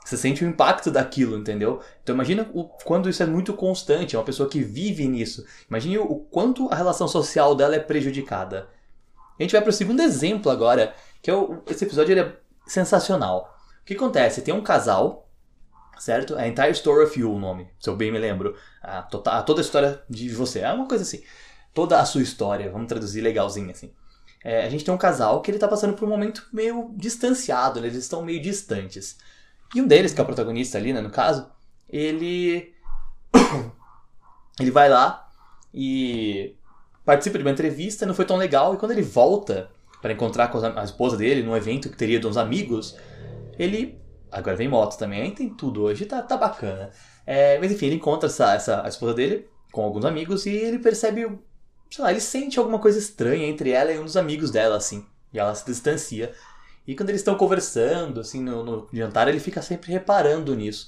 Você 0.04 0.18
sente 0.18 0.44
o 0.44 0.48
impacto 0.48 0.92
daquilo, 0.92 1.38
entendeu? 1.38 1.82
Então 2.04 2.14
imagina 2.14 2.48
o, 2.54 2.66
quando 2.84 3.10
isso 3.10 3.24
é 3.24 3.26
muito 3.26 3.54
constante, 3.54 4.16
é 4.16 4.20
uma 4.20 4.26
pessoa 4.26 4.48
que 4.48 4.62
vive 4.62 5.08
nisso. 5.08 5.46
Imagine 5.68 5.98
o, 5.98 6.16
quanto 6.30 6.70
a 6.72 6.76
relação 6.76 7.08
social 7.08 7.56
dela 7.56 7.76
é 7.76 7.80
prejudicada. 7.80 8.68
A 9.40 9.42
gente 9.42 9.54
vai 9.54 9.62
para 9.62 9.72
o 9.72 9.74
segundo 9.74 10.02
exemplo 10.02 10.52
agora, 10.52 10.94
que 11.24 11.32
é 11.32 11.34
o, 11.34 11.64
esse 11.68 11.86
episódio 11.86 12.14
ele 12.14 12.22
é 12.22 12.34
sensacional. 12.68 13.55
O 13.86 13.88
que 13.88 13.94
acontece? 13.94 14.42
Tem 14.42 14.52
um 14.52 14.64
casal 14.64 15.26
certo? 15.98 16.38
É 16.38 16.48
Entire 16.48 16.72
Story 16.72 17.06
of 17.06 17.20
You 17.20 17.34
o 17.34 17.40
nome, 17.40 17.68
se 17.80 17.90
eu 17.90 17.96
bem 17.96 18.12
me 18.12 18.20
lembro. 18.20 18.56
A, 18.82 19.02
tota, 19.02 19.32
a, 19.32 19.44
toda 19.44 19.62
a 19.62 19.64
história 19.64 20.02
de 20.10 20.30
você. 20.30 20.60
É 20.60 20.72
uma 20.72 20.88
coisa 20.88 21.04
assim. 21.04 21.24
Toda 21.74 22.00
a 22.00 22.06
sua 22.06 22.22
história, 22.22 22.70
vamos 22.70 22.88
traduzir 22.88 23.22
legalzinho 23.22 23.70
assim. 23.72 23.92
É, 24.44 24.66
a 24.66 24.70
gente 24.70 24.86
tem 24.86 24.94
um 24.94 24.98
casal 24.98 25.42
que 25.42 25.50
ele 25.50 25.58
tá 25.58 25.68
passando 25.68 25.94
por 25.94 26.06
um 26.06 26.10
momento 26.10 26.48
meio 26.54 26.92
distanciado, 26.96 27.82
né? 27.82 27.88
eles 27.88 27.98
estão 27.98 28.22
meio 28.22 28.42
distantes. 28.42 29.18
E 29.74 29.82
um 29.82 29.88
deles, 29.88 30.14
que 30.14 30.20
é 30.20 30.24
o 30.24 30.26
protagonista 30.26 30.78
ali, 30.78 30.94
né, 30.94 31.02
no 31.02 31.10
caso, 31.10 31.50
ele. 31.90 32.74
ele 34.60 34.72
vai 34.72 34.88
lá 34.88 35.28
e 35.74 36.56
participa 37.04 37.38
de 37.38 37.44
uma 37.44 37.52
entrevista, 37.52 38.06
não 38.06 38.14
foi 38.14 38.26
tão 38.26 38.38
legal, 38.38 38.74
e 38.74 38.78
quando 38.78 38.92
ele 38.92 39.02
volta 39.02 39.70
para 40.02 40.14
encontrar 40.14 40.48
com 40.48 40.60
a 40.60 40.84
esposa 40.84 41.18
dele 41.18 41.44
num 41.44 41.56
evento 41.56 41.90
que 41.90 41.98
teria 41.98 42.20
de 42.20 42.28
uns 42.28 42.38
amigos, 42.38 42.96
ele 43.58 44.06
Agora 44.36 44.58
vem 44.58 44.68
moto 44.68 44.98
também, 44.98 45.22
aí 45.22 45.32
tem 45.32 45.48
tudo 45.48 45.84
hoje, 45.84 46.06
tá, 46.06 46.22
tá 46.22 46.36
bacana. 46.36 46.92
É, 47.26 47.58
mas 47.58 47.72
enfim, 47.72 47.86
ele 47.86 47.96
encontra 47.96 48.28
essa, 48.28 48.54
essa, 48.54 48.86
a 48.86 48.90
esposa 48.90 49.14
dele 49.14 49.48
com 49.72 49.82
alguns 49.82 50.04
amigos 50.04 50.46
e 50.46 50.50
ele 50.50 50.78
percebe, 50.78 51.22
sei 51.90 52.04
lá, 52.04 52.12
ele 52.12 52.20
sente 52.20 52.60
alguma 52.60 52.78
coisa 52.78 53.00
estranha 53.00 53.48
entre 53.48 53.72
ela 53.72 53.94
e 53.94 53.98
um 53.98 54.04
dos 54.04 54.18
amigos 54.18 54.52
dela, 54.52 54.76
assim. 54.76 55.06
E 55.32 55.40
ela 55.40 55.56
se 55.56 55.66
distancia. 55.66 56.34
E 56.86 56.94
quando 56.96 57.10
eles 57.10 57.22
estão 57.22 57.36
conversando, 57.36 58.20
assim, 58.20 58.42
no, 58.42 58.62
no 58.62 58.90
jantar, 58.92 59.30
ele 59.30 59.40
fica 59.40 59.62
sempre 59.62 59.90
reparando 59.90 60.54
nisso. 60.54 60.88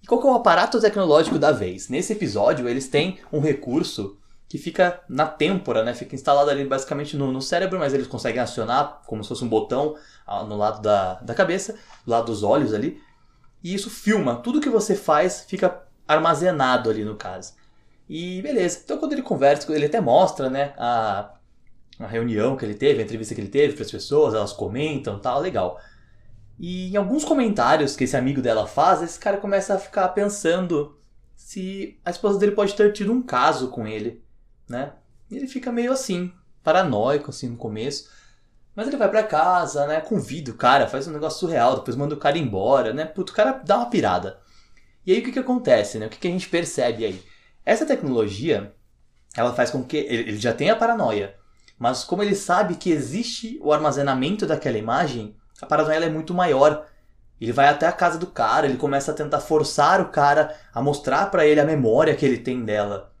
E 0.00 0.06
qual 0.06 0.20
que 0.20 0.28
é 0.28 0.30
o 0.30 0.34
aparato 0.34 0.80
tecnológico 0.80 1.36
da 1.36 1.50
vez? 1.50 1.88
Nesse 1.88 2.12
episódio, 2.12 2.68
eles 2.68 2.86
têm 2.86 3.18
um 3.32 3.40
recurso 3.40 4.17
que 4.48 4.56
fica 4.56 5.00
na 5.08 5.26
têmpora, 5.26 5.84
né? 5.84 5.92
Fica 5.92 6.14
instalado 6.14 6.50
ali 6.50 6.64
basicamente 6.64 7.16
no, 7.16 7.30
no, 7.30 7.42
cérebro, 7.42 7.78
mas 7.78 7.92
eles 7.92 8.06
conseguem 8.06 8.40
acionar 8.40 9.02
como 9.06 9.22
se 9.22 9.28
fosse 9.28 9.44
um 9.44 9.48
botão 9.48 9.94
no 10.48 10.56
lado 10.56 10.80
da, 10.80 11.14
da 11.14 11.34
cabeça, 11.34 11.74
do 12.04 12.10
lado 12.10 12.26
dos 12.26 12.42
olhos 12.42 12.72
ali. 12.72 13.00
E 13.62 13.74
isso 13.74 13.90
filma. 13.90 14.36
Tudo 14.36 14.60
que 14.60 14.70
você 14.70 14.94
faz 14.94 15.44
fica 15.46 15.82
armazenado 16.06 16.88
ali 16.88 17.04
no 17.04 17.16
caso. 17.16 17.52
E 18.08 18.40
beleza. 18.40 18.80
Então 18.82 18.96
quando 18.96 19.12
ele 19.12 19.22
conversa, 19.22 19.70
ele 19.74 19.84
até 19.84 20.00
mostra, 20.00 20.48
né? 20.48 20.72
A, 20.78 21.34
a 21.98 22.06
reunião 22.06 22.56
que 22.56 22.64
ele 22.64 22.74
teve, 22.74 23.00
a 23.00 23.04
entrevista 23.04 23.34
que 23.34 23.40
ele 23.40 23.50
teve 23.50 23.74
para 23.74 23.84
as 23.84 23.90
pessoas, 23.90 24.32
elas 24.32 24.52
comentam 24.52 25.18
tal, 25.18 25.40
legal. 25.40 25.78
E 26.58 26.90
em 26.90 26.96
alguns 26.96 27.24
comentários 27.24 27.94
que 27.94 28.04
esse 28.04 28.16
amigo 28.16 28.40
dela 28.40 28.66
faz, 28.66 29.02
esse 29.02 29.18
cara 29.18 29.36
começa 29.36 29.74
a 29.74 29.78
ficar 29.78 30.08
pensando 30.08 30.96
se 31.36 32.00
a 32.04 32.10
esposa 32.10 32.38
dele 32.38 32.52
pode 32.52 32.74
ter 32.74 32.92
tido 32.92 33.12
um 33.12 33.22
caso 33.22 33.68
com 33.68 33.86
ele, 33.86 34.22
né? 34.68 34.92
E 35.30 35.36
ele 35.36 35.46
fica 35.46 35.72
meio 35.72 35.92
assim, 35.92 36.32
paranoico 36.62 37.30
assim 37.30 37.48
no 37.48 37.56
começo. 37.56 38.10
Mas 38.74 38.86
ele 38.86 38.96
vai 38.96 39.08
para 39.08 39.24
casa, 39.24 39.86
né? 39.86 40.00
Convida 40.00 40.50
o 40.50 40.54
cara, 40.54 40.86
faz 40.86 41.08
um 41.08 41.12
negócio 41.12 41.40
surreal, 41.40 41.76
depois 41.76 41.96
manda 41.96 42.14
o 42.14 42.18
cara 42.18 42.38
embora, 42.38 42.92
né? 42.92 43.04
Puto, 43.04 43.32
o 43.32 43.34
cara 43.34 43.60
dá 43.64 43.76
uma 43.76 43.90
pirada. 43.90 44.40
E 45.04 45.12
aí 45.12 45.20
o 45.20 45.24
que, 45.24 45.32
que 45.32 45.38
acontece, 45.38 45.98
né? 45.98 46.06
O 46.06 46.08
que, 46.08 46.18
que 46.18 46.28
a 46.28 46.30
gente 46.30 46.48
percebe 46.48 47.04
aí? 47.04 47.22
Essa 47.64 47.86
tecnologia, 47.86 48.72
ela 49.36 49.52
faz 49.52 49.70
com 49.70 49.82
que 49.82 49.96
ele 49.96 50.38
já 50.38 50.52
tenha 50.52 50.76
paranoia, 50.76 51.34
mas 51.78 52.04
como 52.04 52.22
ele 52.22 52.34
sabe 52.34 52.74
que 52.74 52.90
existe 52.90 53.58
o 53.62 53.72
armazenamento 53.72 54.46
daquela 54.46 54.78
imagem, 54.78 55.36
a 55.60 55.66
paranoia 55.66 56.04
é 56.04 56.10
muito 56.10 56.34
maior. 56.34 56.86
Ele 57.40 57.52
vai 57.52 57.68
até 57.68 57.86
a 57.86 57.92
casa 57.92 58.18
do 58.18 58.26
cara, 58.26 58.66
ele 58.66 58.76
começa 58.76 59.12
a 59.12 59.14
tentar 59.14 59.40
forçar 59.40 60.00
o 60.00 60.08
cara 60.08 60.56
a 60.74 60.82
mostrar 60.82 61.30
para 61.30 61.46
ele 61.46 61.60
a 61.60 61.64
memória 61.64 62.14
que 62.16 62.26
ele 62.26 62.38
tem 62.38 62.64
dela. 62.64 63.12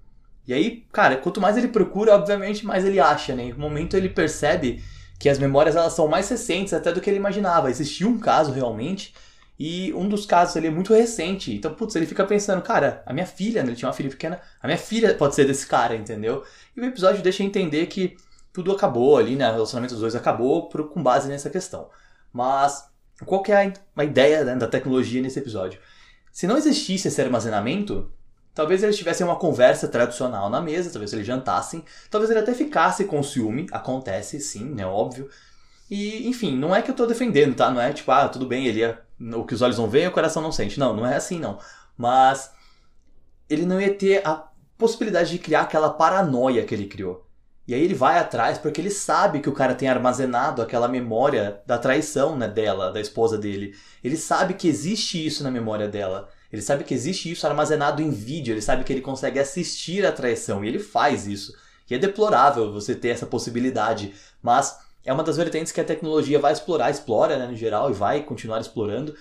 E 0.48 0.54
aí, 0.54 0.86
cara, 0.90 1.18
quanto 1.18 1.42
mais 1.42 1.58
ele 1.58 1.68
procura, 1.68 2.14
obviamente, 2.14 2.64
mais 2.64 2.82
ele 2.82 2.98
acha, 2.98 3.36
né? 3.36 3.44
Em 3.44 3.52
um 3.52 3.58
momento 3.58 3.94
ele 3.98 4.08
percebe 4.08 4.82
que 5.18 5.28
as 5.28 5.38
memórias 5.38 5.76
elas 5.76 5.92
são 5.92 6.08
mais 6.08 6.26
recentes 6.26 6.72
até 6.72 6.90
do 6.90 7.02
que 7.02 7.10
ele 7.10 7.18
imaginava. 7.18 7.70
Existia 7.70 8.08
um 8.08 8.18
caso 8.18 8.50
realmente 8.50 9.14
e 9.58 9.92
um 9.92 10.08
dos 10.08 10.24
casos 10.24 10.56
ali 10.56 10.68
é 10.68 10.70
muito 10.70 10.94
recente. 10.94 11.54
Então, 11.54 11.74
putz, 11.74 11.94
ele 11.96 12.06
fica 12.06 12.24
pensando, 12.24 12.62
cara, 12.62 13.02
a 13.04 13.12
minha 13.12 13.26
filha, 13.26 13.62
né? 13.62 13.68
ele 13.68 13.76
tinha 13.76 13.88
uma 13.88 13.94
filha 13.94 14.08
pequena, 14.08 14.40
a 14.62 14.66
minha 14.66 14.78
filha 14.78 15.14
pode 15.14 15.34
ser 15.34 15.44
desse 15.44 15.66
cara, 15.66 15.94
entendeu? 15.94 16.42
E 16.74 16.80
o 16.80 16.84
episódio 16.86 17.22
deixa 17.22 17.42
entender 17.42 17.84
que 17.86 18.16
tudo 18.50 18.72
acabou 18.72 19.18
ali, 19.18 19.36
né? 19.36 19.50
O 19.50 19.52
relacionamento 19.52 19.92
dos 19.92 20.00
dois 20.00 20.16
acabou 20.16 20.70
por, 20.70 20.88
com 20.88 21.02
base 21.02 21.28
nessa 21.28 21.50
questão. 21.50 21.90
Mas 22.32 22.88
qual 23.26 23.42
que 23.42 23.52
é 23.52 23.66
a, 23.66 23.72
a 23.96 24.04
ideia 24.04 24.44
né, 24.44 24.56
da 24.56 24.66
tecnologia 24.66 25.20
nesse 25.20 25.38
episódio? 25.38 25.78
Se 26.32 26.46
não 26.46 26.56
existisse 26.56 27.08
esse 27.08 27.20
armazenamento, 27.20 28.10
talvez 28.58 28.82
eles 28.82 28.96
tivessem 28.96 29.24
uma 29.24 29.36
conversa 29.36 29.86
tradicional 29.86 30.50
na 30.50 30.60
mesa, 30.60 30.90
talvez 30.90 31.12
eles 31.12 31.24
jantassem, 31.24 31.84
talvez 32.10 32.28
ele 32.28 32.40
até 32.40 32.52
ficasse 32.52 33.04
com 33.04 33.22
ciúme, 33.22 33.68
acontece 33.70 34.40
sim, 34.40 34.64
né? 34.64 34.84
Óbvio. 34.84 35.30
E, 35.88 36.26
enfim, 36.26 36.56
não 36.56 36.74
é 36.74 36.82
que 36.82 36.90
eu 36.90 36.94
tô 36.96 37.06
defendendo, 37.06 37.54
tá? 37.54 37.70
Não 37.70 37.80
é 37.80 37.92
tipo, 37.92 38.10
ah, 38.10 38.28
tudo 38.28 38.46
bem, 38.46 38.66
ele 38.66 38.80
ia, 38.80 39.00
o 39.32 39.44
que 39.44 39.54
os 39.54 39.62
olhos 39.62 39.78
não 39.78 39.88
veem, 39.88 40.08
o 40.08 40.10
coração 40.10 40.42
não 40.42 40.50
sente. 40.50 40.76
Não, 40.76 40.92
não 40.92 41.06
é 41.06 41.14
assim, 41.14 41.38
não. 41.38 41.60
Mas 41.96 42.50
ele 43.48 43.64
não 43.64 43.80
ia 43.80 43.94
ter 43.94 44.26
a 44.26 44.48
possibilidade 44.76 45.30
de 45.30 45.38
criar 45.38 45.60
aquela 45.60 45.90
paranoia 45.90 46.64
que 46.64 46.74
ele 46.74 46.88
criou. 46.88 47.24
E 47.64 47.74
aí 47.74 47.80
ele 47.80 47.94
vai 47.94 48.18
atrás 48.18 48.58
porque 48.58 48.80
ele 48.80 48.90
sabe 48.90 49.38
que 49.38 49.48
o 49.48 49.54
cara 49.54 49.76
tem 49.76 49.88
armazenado 49.88 50.60
aquela 50.60 50.88
memória 50.88 51.62
da 51.64 51.78
traição 51.78 52.36
né, 52.36 52.48
dela, 52.48 52.90
da 52.90 53.00
esposa 53.00 53.38
dele. 53.38 53.76
Ele 54.02 54.16
sabe 54.16 54.54
que 54.54 54.66
existe 54.66 55.24
isso 55.24 55.44
na 55.44 55.50
memória 55.50 55.86
dela. 55.86 56.28
Ele 56.52 56.62
sabe 56.62 56.84
que 56.84 56.94
existe 56.94 57.30
isso 57.30 57.46
armazenado 57.46 58.02
em 58.02 58.10
vídeo. 58.10 58.52
Ele 58.52 58.62
sabe 58.62 58.84
que 58.84 58.92
ele 58.92 59.00
consegue 59.00 59.38
assistir 59.38 60.06
a 60.06 60.12
traição. 60.12 60.64
E 60.64 60.68
ele 60.68 60.78
faz 60.78 61.26
isso. 61.26 61.54
E 61.88 61.94
é 61.94 61.98
deplorável 61.98 62.72
você 62.72 62.94
ter 62.94 63.08
essa 63.08 63.26
possibilidade. 63.26 64.14
Mas 64.42 64.78
é 65.04 65.12
uma 65.12 65.24
das 65.24 65.36
vertentes 65.36 65.72
que 65.72 65.80
a 65.80 65.84
tecnologia 65.84 66.38
vai 66.38 66.52
explorar, 66.52 66.90
explora 66.90 67.38
né, 67.38 67.46
no 67.46 67.56
geral 67.56 67.90
e 67.90 67.94
vai 67.94 68.22
continuar 68.22 68.60
explorando, 68.60 69.14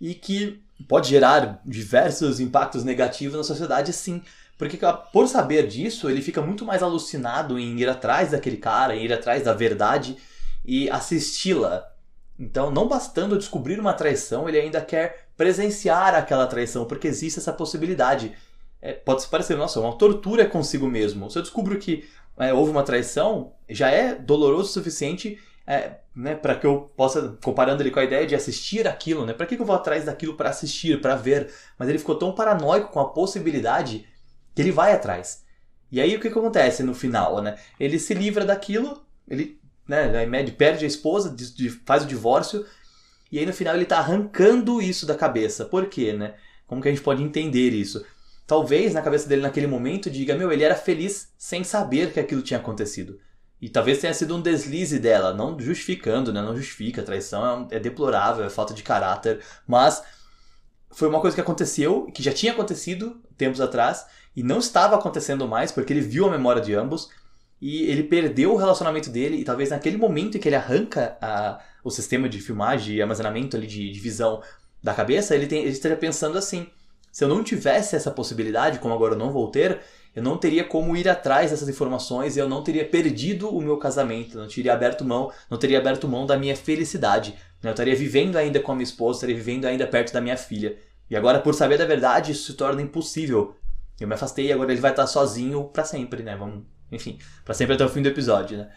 e 0.00 0.14
que 0.14 0.62
pode 0.86 1.08
gerar 1.08 1.60
diversos 1.64 2.40
impactos 2.40 2.84
negativos 2.84 3.36
na 3.36 3.44
sociedade, 3.44 3.92
sim. 3.92 4.22
Porque 4.58 4.78
por 5.12 5.26
saber 5.28 5.66
disso, 5.66 6.10
ele 6.10 6.20
fica 6.20 6.42
muito 6.42 6.66
mais 6.66 6.82
alucinado 6.82 7.58
em 7.58 7.78
ir 7.78 7.88
atrás 7.88 8.32
daquele 8.32 8.58
cara, 8.58 8.94
em 8.94 9.04
ir 9.04 9.12
atrás 9.12 9.42
da 9.42 9.54
verdade 9.54 10.16
e 10.62 10.90
assisti-la. 10.90 11.90
Então, 12.38 12.70
não 12.70 12.86
bastando 12.86 13.38
descobrir 13.38 13.80
uma 13.80 13.94
traição, 13.94 14.46
ele 14.48 14.58
ainda 14.58 14.80
quer 14.82 15.19
presenciar 15.40 16.14
aquela 16.14 16.46
traição, 16.46 16.84
porque 16.84 17.08
existe 17.08 17.38
essa 17.38 17.50
possibilidade. 17.50 18.36
É, 18.82 18.92
pode 18.92 19.26
parecer, 19.26 19.56
nossa, 19.56 19.80
uma 19.80 19.96
tortura 19.96 20.44
consigo 20.44 20.86
mesmo. 20.86 21.30
Se 21.30 21.38
eu 21.38 21.42
descubro 21.42 21.78
que 21.78 22.06
é, 22.36 22.52
houve 22.52 22.70
uma 22.70 22.82
traição, 22.82 23.54
já 23.66 23.88
é 23.88 24.14
doloroso 24.14 24.68
o 24.68 24.72
suficiente 24.72 25.40
é, 25.66 26.00
né, 26.14 26.34
para 26.34 26.56
que 26.56 26.66
eu 26.66 26.92
possa, 26.94 27.38
comparando 27.42 27.82
ele 27.82 27.90
com 27.90 28.00
a 28.00 28.04
ideia 28.04 28.26
de 28.26 28.34
assistir 28.34 28.86
aquilo, 28.86 29.24
né? 29.24 29.32
Para 29.32 29.46
que, 29.46 29.56
que 29.56 29.62
eu 29.62 29.66
vou 29.66 29.74
atrás 29.74 30.04
daquilo 30.04 30.34
para 30.34 30.50
assistir, 30.50 31.00
para 31.00 31.16
ver? 31.16 31.50
Mas 31.78 31.88
ele 31.88 31.98
ficou 31.98 32.16
tão 32.16 32.34
paranoico 32.34 32.92
com 32.92 33.00
a 33.00 33.08
possibilidade 33.08 34.06
que 34.54 34.60
ele 34.60 34.72
vai 34.72 34.92
atrás. 34.92 35.42
E 35.90 36.02
aí 36.02 36.14
o 36.14 36.20
que, 36.20 36.28
que 36.28 36.38
acontece 36.38 36.82
no 36.82 36.94
final, 36.94 37.40
né? 37.40 37.56
Ele 37.78 37.98
se 37.98 38.12
livra 38.12 38.44
daquilo, 38.44 39.02
ele, 39.26 39.58
né, 39.88 40.06
perde 40.50 40.84
a 40.84 40.88
esposa, 40.88 41.34
faz 41.86 42.02
o 42.02 42.06
divórcio, 42.06 42.66
e 43.30 43.38
aí 43.38 43.46
no 43.46 43.52
final 43.52 43.74
ele 43.74 43.84
tá 43.84 43.98
arrancando 43.98 44.80
isso 44.80 45.06
da 45.06 45.14
cabeça. 45.14 45.64
Por 45.64 45.86
quê, 45.86 46.12
né? 46.12 46.34
Como 46.66 46.80
que 46.80 46.88
a 46.88 46.90
gente 46.90 47.02
pode 47.02 47.22
entender 47.22 47.70
isso? 47.70 48.04
talvez 48.50 48.92
na 48.92 49.00
cabeça 49.00 49.28
dele 49.28 49.42
naquele 49.42 49.68
momento 49.68 50.10
diga: 50.10 50.34
Meu, 50.34 50.50
ele 50.50 50.64
era 50.64 50.74
feliz 50.74 51.32
sem 51.38 51.62
saber 51.62 52.12
que 52.12 52.18
aquilo 52.18 52.42
tinha 52.42 52.58
acontecido. 52.58 53.20
E 53.62 53.68
talvez 53.68 53.98
tenha 53.98 54.12
sido 54.12 54.34
um 54.34 54.40
deslize 54.40 54.98
dela, 54.98 55.32
não 55.32 55.56
justificando, 55.60 56.32
né? 56.32 56.42
Não 56.42 56.56
justifica. 56.56 57.00
A 57.00 57.04
traição 57.04 57.68
é, 57.70 57.76
é 57.76 57.78
deplorável, 57.78 58.44
é 58.44 58.50
falta 58.50 58.74
de 58.74 58.82
caráter. 58.82 59.40
Mas 59.68 60.02
foi 60.90 61.06
uma 61.06 61.20
coisa 61.20 61.36
que 61.36 61.40
aconteceu, 61.40 62.06
que 62.06 62.24
já 62.24 62.32
tinha 62.32 62.50
acontecido 62.50 63.22
tempos 63.36 63.60
atrás, 63.60 64.04
e 64.34 64.42
não 64.42 64.58
estava 64.58 64.96
acontecendo 64.96 65.46
mais, 65.46 65.70
porque 65.70 65.92
ele 65.92 66.00
viu 66.00 66.26
a 66.26 66.30
memória 66.30 66.60
de 66.60 66.74
ambos, 66.74 67.08
e 67.60 67.82
ele 67.84 68.02
perdeu 68.02 68.52
o 68.52 68.56
relacionamento 68.56 69.10
dele, 69.10 69.36
e 69.36 69.44
talvez 69.44 69.70
naquele 69.70 69.96
momento 69.96 70.36
em 70.36 70.40
que 70.40 70.48
ele 70.48 70.56
arranca 70.56 71.16
a, 71.20 71.60
o 71.82 71.90
sistema 71.90 72.28
de 72.28 72.40
filmagem 72.40 72.96
e 72.96 73.02
armazenamento 73.02 73.56
ali 73.56 73.66
de, 73.66 73.90
de 73.90 74.00
visão 74.00 74.42
da 74.82 74.94
cabeça, 74.94 75.34
ele, 75.34 75.46
tem, 75.46 75.60
ele 75.60 75.70
estaria 75.70 75.96
pensando 75.96 76.38
assim 76.38 76.66
se 77.12 77.24
eu 77.24 77.28
não 77.28 77.42
tivesse 77.42 77.96
essa 77.96 78.10
possibilidade, 78.10 78.78
como 78.78 78.94
agora 78.94 79.14
eu 79.14 79.18
não 79.18 79.32
vou 79.32 79.50
ter, 79.50 79.80
eu 80.14 80.22
não 80.22 80.36
teria 80.36 80.64
como 80.64 80.96
ir 80.96 81.08
atrás 81.08 81.50
dessas 81.50 81.68
informações 81.68 82.36
eu 82.36 82.48
não 82.48 82.62
teria 82.62 82.84
perdido 82.84 83.48
o 83.48 83.60
meu 83.60 83.76
casamento, 83.76 84.38
não 84.38 84.48
teria 84.48 84.72
aberto 84.72 85.04
mão, 85.04 85.30
não 85.48 85.58
teria 85.58 85.78
aberto 85.78 86.08
mão 86.08 86.26
da 86.26 86.36
minha 86.36 86.56
felicidade. 86.56 87.34
Né? 87.62 87.70
Eu 87.70 87.72
estaria 87.72 87.94
vivendo 87.96 88.36
ainda 88.36 88.60
com 88.60 88.72
a 88.72 88.74
minha 88.74 88.84
esposa, 88.84 89.18
estaria 89.18 89.36
vivendo 89.36 89.66
ainda 89.66 89.86
perto 89.86 90.12
da 90.12 90.20
minha 90.20 90.36
filha. 90.36 90.76
E 91.08 91.16
agora, 91.16 91.40
por 91.40 91.54
saber 91.54 91.78
da 91.78 91.84
verdade, 91.84 92.32
isso 92.32 92.52
se 92.52 92.54
torna 92.54 92.80
impossível. 92.80 93.56
Eu 94.00 94.06
me 94.06 94.14
afastei 94.14 94.46
e 94.46 94.52
agora 94.52 94.72
ele 94.72 94.80
vai 94.80 94.92
estar 94.92 95.06
sozinho 95.06 95.64
para 95.64 95.84
sempre, 95.84 96.22
né? 96.22 96.36
Vamos, 96.36 96.64
enfim, 96.90 97.18
para 97.44 97.54
sempre 97.54 97.74
até 97.74 97.84
o 97.84 97.88
fim 97.88 98.02
do 98.02 98.08
episódio, 98.08 98.58
né? 98.58 98.68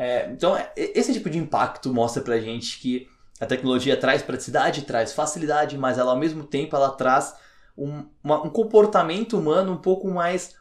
É, 0.00 0.30
então, 0.30 0.56
é, 0.56 0.72
esse 0.76 1.12
tipo 1.12 1.28
de 1.28 1.36
impacto 1.36 1.92
mostra 1.92 2.22
pra 2.22 2.40
gente 2.40 2.80
que 2.80 3.06
a 3.38 3.44
tecnologia 3.44 3.94
traz 3.98 4.22
praticidade, 4.22 4.86
traz 4.86 5.12
facilidade, 5.12 5.76
mas 5.76 5.98
ela 5.98 6.12
ao 6.12 6.16
mesmo 6.16 6.42
tempo 6.42 6.74
ela 6.74 6.88
traz 6.88 7.36
um, 7.76 8.06
uma, 8.24 8.42
um 8.42 8.48
comportamento 8.48 9.38
humano 9.38 9.72
um 9.72 9.76
pouco 9.76 10.08
mais 10.10 10.56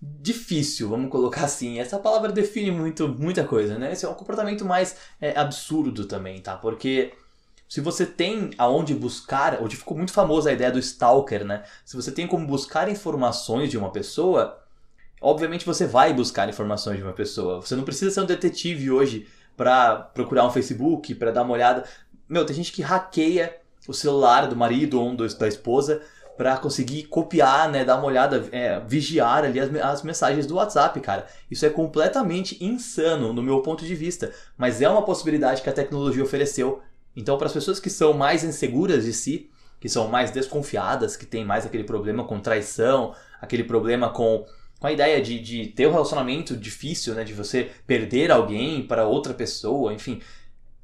difícil, 0.00 0.88
vamos 0.88 1.10
colocar 1.10 1.42
assim. 1.42 1.80
Essa 1.80 1.98
palavra 1.98 2.30
define 2.30 2.70
muito, 2.70 3.08
muita 3.08 3.42
coisa, 3.42 3.76
né? 3.76 3.92
Esse 3.92 4.06
é 4.06 4.08
um 4.08 4.14
comportamento 4.14 4.64
mais 4.64 4.94
é, 5.20 5.36
absurdo 5.36 6.04
também, 6.04 6.40
tá? 6.40 6.56
Porque 6.56 7.12
se 7.68 7.80
você 7.80 8.06
tem 8.06 8.50
aonde 8.56 8.94
buscar, 8.94 9.60
hoje 9.60 9.74
ficou 9.74 9.96
muito 9.96 10.12
famosa 10.12 10.50
a 10.50 10.52
ideia 10.52 10.70
do 10.70 10.78
stalker, 10.78 11.44
né? 11.44 11.64
Se 11.84 11.96
você 11.96 12.12
tem 12.12 12.28
como 12.28 12.46
buscar 12.46 12.88
informações 12.88 13.68
de 13.68 13.76
uma 13.76 13.90
pessoa, 13.90 14.59
obviamente 15.20 15.66
você 15.66 15.86
vai 15.86 16.12
buscar 16.12 16.48
informações 16.48 16.96
de 16.96 17.02
uma 17.02 17.12
pessoa. 17.12 17.60
Você 17.60 17.76
não 17.76 17.84
precisa 17.84 18.10
ser 18.10 18.20
um 18.20 18.26
detetive 18.26 18.90
hoje 18.90 19.26
para 19.56 19.96
procurar 19.96 20.46
um 20.46 20.50
Facebook, 20.50 21.14
para 21.14 21.30
dar 21.30 21.42
uma 21.42 21.52
olhada. 21.52 21.84
Meu, 22.28 22.46
tem 22.46 22.56
gente 22.56 22.72
que 22.72 22.82
hackeia 22.82 23.56
o 23.86 23.92
celular 23.92 24.46
do 24.46 24.56
marido 24.56 25.00
ou 25.00 25.16
da 25.16 25.48
esposa 25.48 26.00
para 26.36 26.56
conseguir 26.56 27.02
copiar, 27.02 27.68
né, 27.68 27.84
dar 27.84 27.96
uma 27.96 28.06
olhada, 28.06 28.48
é, 28.50 28.80
vigiar 28.80 29.44
ali 29.44 29.60
as, 29.60 29.74
as 29.74 30.02
mensagens 30.02 30.46
do 30.46 30.54
WhatsApp, 30.54 30.98
cara. 31.00 31.26
Isso 31.50 31.66
é 31.66 31.68
completamente 31.68 32.56
insano 32.64 33.32
no 33.34 33.42
meu 33.42 33.60
ponto 33.60 33.84
de 33.84 33.94
vista, 33.94 34.32
mas 34.56 34.80
é 34.80 34.88
uma 34.88 35.02
possibilidade 35.02 35.60
que 35.60 35.68
a 35.68 35.72
tecnologia 35.72 36.22
ofereceu. 36.22 36.80
Então, 37.14 37.36
para 37.36 37.46
as 37.46 37.52
pessoas 37.52 37.78
que 37.78 37.90
são 37.90 38.14
mais 38.14 38.42
inseguras 38.42 39.04
de 39.04 39.12
si, 39.12 39.50
que 39.78 39.88
são 39.88 40.08
mais 40.08 40.30
desconfiadas, 40.30 41.14
que 41.14 41.26
tem 41.26 41.44
mais 41.44 41.66
aquele 41.66 41.84
problema 41.84 42.24
com 42.24 42.40
traição, 42.40 43.14
aquele 43.38 43.64
problema 43.64 44.08
com, 44.08 44.46
com 44.80 44.86
a 44.86 44.92
ideia 44.92 45.20
de, 45.20 45.38
de 45.38 45.66
ter 45.66 45.86
um 45.86 45.92
relacionamento 45.92 46.56
difícil, 46.56 47.14
né, 47.14 47.22
de 47.22 47.34
você 47.34 47.70
perder 47.86 48.32
alguém 48.32 48.82
para 48.82 49.06
outra 49.06 49.34
pessoa, 49.34 49.92
enfim, 49.92 50.22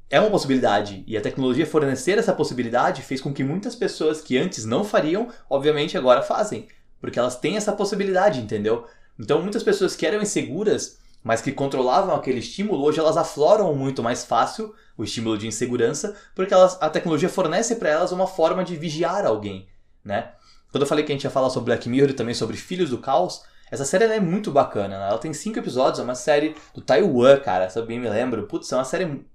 é 0.07 0.19
uma 0.19 0.29
possibilidade 0.29 1.03
e 1.07 1.17
a 1.17 1.21
tecnologia 1.21 1.65
fornecer 1.65 2.17
essa 2.17 2.31
possibilidade 2.31 3.01
fez 3.01 3.19
com 3.19 3.33
que 3.33 3.43
muitas 3.43 3.75
pessoas 3.75 4.21
que 4.21 4.37
antes 4.37 4.63
não 4.65 4.83
fariam, 4.83 5.29
obviamente 5.49 5.97
agora 5.97 6.21
fazem, 6.21 6.67
porque 7.01 7.17
elas 7.17 7.37
têm 7.37 7.57
essa 7.57 7.73
possibilidade, 7.73 8.39
entendeu? 8.39 8.85
Então 9.19 9.41
muitas 9.41 9.63
pessoas 9.63 9.95
que 9.95 10.05
eram 10.05 10.21
inseguras, 10.21 10.99
mas 11.23 11.41
que 11.41 11.51
controlavam 11.51 12.15
aquele 12.15 12.39
estímulo, 12.39 12.85
hoje 12.85 12.99
elas 12.99 13.17
afloram 13.17 13.73
muito 13.75 14.03
mais 14.03 14.23
fácil 14.23 14.73
o 14.95 15.03
estímulo 15.03 15.39
de 15.39 15.47
insegurança, 15.47 16.15
porque 16.35 16.53
elas, 16.53 16.77
a 16.79 16.89
tecnologia 16.89 17.29
fornece 17.29 17.75
para 17.75 17.89
elas 17.89 18.11
uma 18.11 18.27
forma 18.27 18.63
de 18.63 18.75
vigiar 18.75 19.25
alguém, 19.25 19.67
né? 20.05 20.33
Quando 20.71 20.83
eu 20.83 20.87
falei 20.87 21.03
que 21.03 21.11
a 21.11 21.15
gente 21.15 21.23
ia 21.23 21.29
falar 21.31 21.49
sobre 21.49 21.73
Black 21.73 21.89
Mirror 21.89 22.11
e 22.11 22.13
também 22.13 22.35
sobre 22.35 22.55
Filhos 22.55 22.91
do 22.91 22.99
Caos, 22.99 23.41
essa 23.69 23.85
série 23.85 24.05
é 24.05 24.19
muito 24.19 24.51
bacana, 24.51 24.97
né? 24.97 25.09
Ela 25.09 25.17
tem 25.17 25.33
cinco 25.33 25.59
episódios, 25.59 25.99
é 25.99 26.03
uma 26.03 26.15
série 26.15 26.55
do 26.73 26.81
Taiwan, 26.81 27.39
cara, 27.39 27.69
se 27.69 27.77
eu 27.77 27.85
bem 27.85 27.99
me 27.99 28.09
lembro. 28.09 28.47
Putz, 28.47 28.71
é 28.71 28.75
uma 28.75 28.85
série 28.85 29.25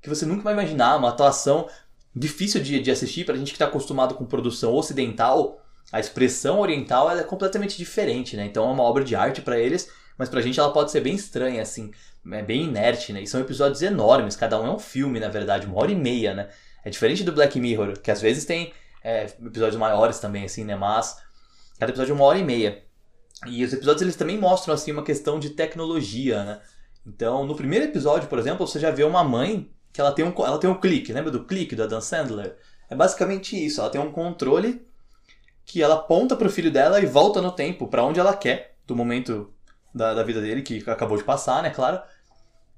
que 0.00 0.08
você 0.08 0.24
nunca 0.26 0.42
vai 0.42 0.54
imaginar, 0.54 0.96
uma 0.96 1.10
atuação 1.10 1.68
difícil 2.14 2.62
de, 2.62 2.80
de 2.80 2.90
assistir 2.90 3.24
pra 3.24 3.36
gente 3.36 3.48
que 3.48 3.56
está 3.56 3.66
acostumado 3.66 4.14
com 4.14 4.24
produção 4.24 4.72
ocidental. 4.74 5.60
A 5.90 6.00
expressão 6.00 6.60
oriental 6.60 7.10
é 7.10 7.22
completamente 7.22 7.76
diferente, 7.76 8.36
né? 8.36 8.44
Então 8.46 8.68
é 8.68 8.72
uma 8.72 8.82
obra 8.82 9.04
de 9.04 9.14
arte 9.14 9.42
para 9.42 9.58
eles, 9.58 9.90
mas 10.16 10.28
pra 10.28 10.40
gente 10.40 10.58
ela 10.58 10.72
pode 10.72 10.90
ser 10.90 11.00
bem 11.00 11.14
estranha, 11.14 11.60
assim, 11.60 11.90
é 12.30 12.42
bem 12.42 12.64
inerte, 12.64 13.12
né? 13.12 13.22
E 13.22 13.26
são 13.26 13.40
episódios 13.40 13.82
enormes, 13.82 14.36
cada 14.36 14.60
um 14.60 14.66
é 14.66 14.70
um 14.70 14.78
filme, 14.78 15.20
na 15.20 15.28
verdade, 15.28 15.66
uma 15.66 15.78
hora 15.80 15.90
e 15.90 15.96
meia, 15.96 16.34
né? 16.34 16.48
É 16.84 16.90
diferente 16.90 17.24
do 17.24 17.32
Black 17.32 17.58
Mirror, 17.60 17.98
que 18.00 18.10
às 18.10 18.20
vezes 18.20 18.44
tem 18.44 18.72
é, 19.02 19.24
episódios 19.24 19.76
maiores 19.76 20.18
também, 20.18 20.44
assim, 20.44 20.64
né? 20.64 20.76
Mas 20.76 21.18
cada 21.78 21.90
episódio 21.90 22.12
é 22.12 22.14
uma 22.14 22.24
hora 22.24 22.38
e 22.38 22.44
meia. 22.44 22.82
E 23.46 23.64
os 23.64 23.72
episódios 23.72 24.02
eles 24.02 24.16
também 24.16 24.38
mostram, 24.38 24.74
assim, 24.74 24.92
uma 24.92 25.02
questão 25.02 25.38
de 25.38 25.50
tecnologia, 25.50 26.44
né? 26.44 26.60
Então, 27.06 27.44
no 27.44 27.56
primeiro 27.56 27.86
episódio, 27.86 28.28
por 28.28 28.38
exemplo, 28.38 28.66
você 28.66 28.78
já 28.78 28.90
vê 28.90 29.02
uma 29.02 29.24
mãe 29.24 29.70
que 29.92 30.00
ela 30.00 30.12
tem 30.12 30.24
um, 30.24 30.32
ela 30.44 30.58
tem 30.58 30.70
um 30.70 30.80
clique, 30.80 31.12
lembra 31.12 31.30
do 31.30 31.44
clique 31.44 31.74
do 31.74 31.82
Adam 31.82 32.00
Sandler? 32.00 32.56
É 32.88 32.94
basicamente 32.94 33.56
isso, 33.56 33.80
ela 33.80 33.90
tem 33.90 34.00
um 34.00 34.12
controle 34.12 34.86
que 35.64 35.82
ela 35.82 35.96
aponta 35.96 36.36
para 36.36 36.46
o 36.46 36.50
filho 36.50 36.70
dela 36.70 37.00
e 37.00 37.06
volta 37.06 37.40
no 37.40 37.52
tempo, 37.52 37.88
para 37.88 38.04
onde 38.04 38.20
ela 38.20 38.36
quer, 38.36 38.76
do 38.86 38.94
momento 38.94 39.52
da, 39.94 40.14
da 40.14 40.22
vida 40.22 40.40
dele, 40.40 40.62
que 40.62 40.82
acabou 40.88 41.16
de 41.16 41.24
passar, 41.24 41.62
né, 41.62 41.70
claro, 41.70 42.00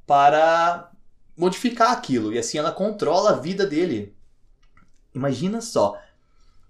para 0.06 0.90
modificar 1.36 1.92
aquilo. 1.92 2.32
E 2.32 2.38
assim 2.38 2.58
ela 2.58 2.72
controla 2.72 3.30
a 3.30 3.36
vida 3.36 3.66
dele. 3.66 4.16
Imagina 5.14 5.60
só. 5.60 5.98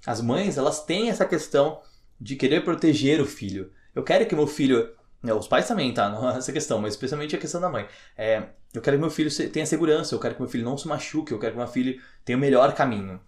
As 0.07 0.21
mães, 0.21 0.59
elas 0.59 0.85
têm 0.85 1.09
essa 1.09 1.25
questão 1.25 1.81
de 2.21 2.37
querer 2.37 2.65
proteger 2.65 3.21
o 3.21 3.27
filho. 3.27 3.73
Eu 3.95 4.03
quero 4.03 4.27
que 4.27 4.35
meu 4.35 4.47
filho. 4.47 4.95
Né, 5.23 5.33
os 5.33 5.49
pais 5.49 5.67
também, 5.67 5.93
tá? 5.95 6.11
É 6.35 6.39
essa 6.39 6.53
questão, 6.53 6.79
mas 6.81 6.95
especialmente 6.95 7.35
a 7.35 7.39
questão 7.39 7.61
da 7.61 7.69
mãe. 7.69 7.87
É, 8.17 8.49
eu 8.75 8.83
quero 8.83 8.97
que 8.97 9.01
meu 9.01 9.11
filho 9.11 9.31
tenha 9.51 9.65
segurança, 9.65 10.15
eu 10.15 10.21
quero 10.21 10.35
que 10.35 10.41
meu 10.41 10.51
filho 10.51 10.65
não 10.65 10.77
se 10.77 10.87
machuque, 10.87 11.33
eu 11.33 11.39
quero 11.39 11.53
que 11.53 11.59
meu 11.59 11.67
filho 11.69 12.01
tenha 12.25 12.37
o 12.37 12.41
melhor 12.41 12.75
caminho. 12.75 13.21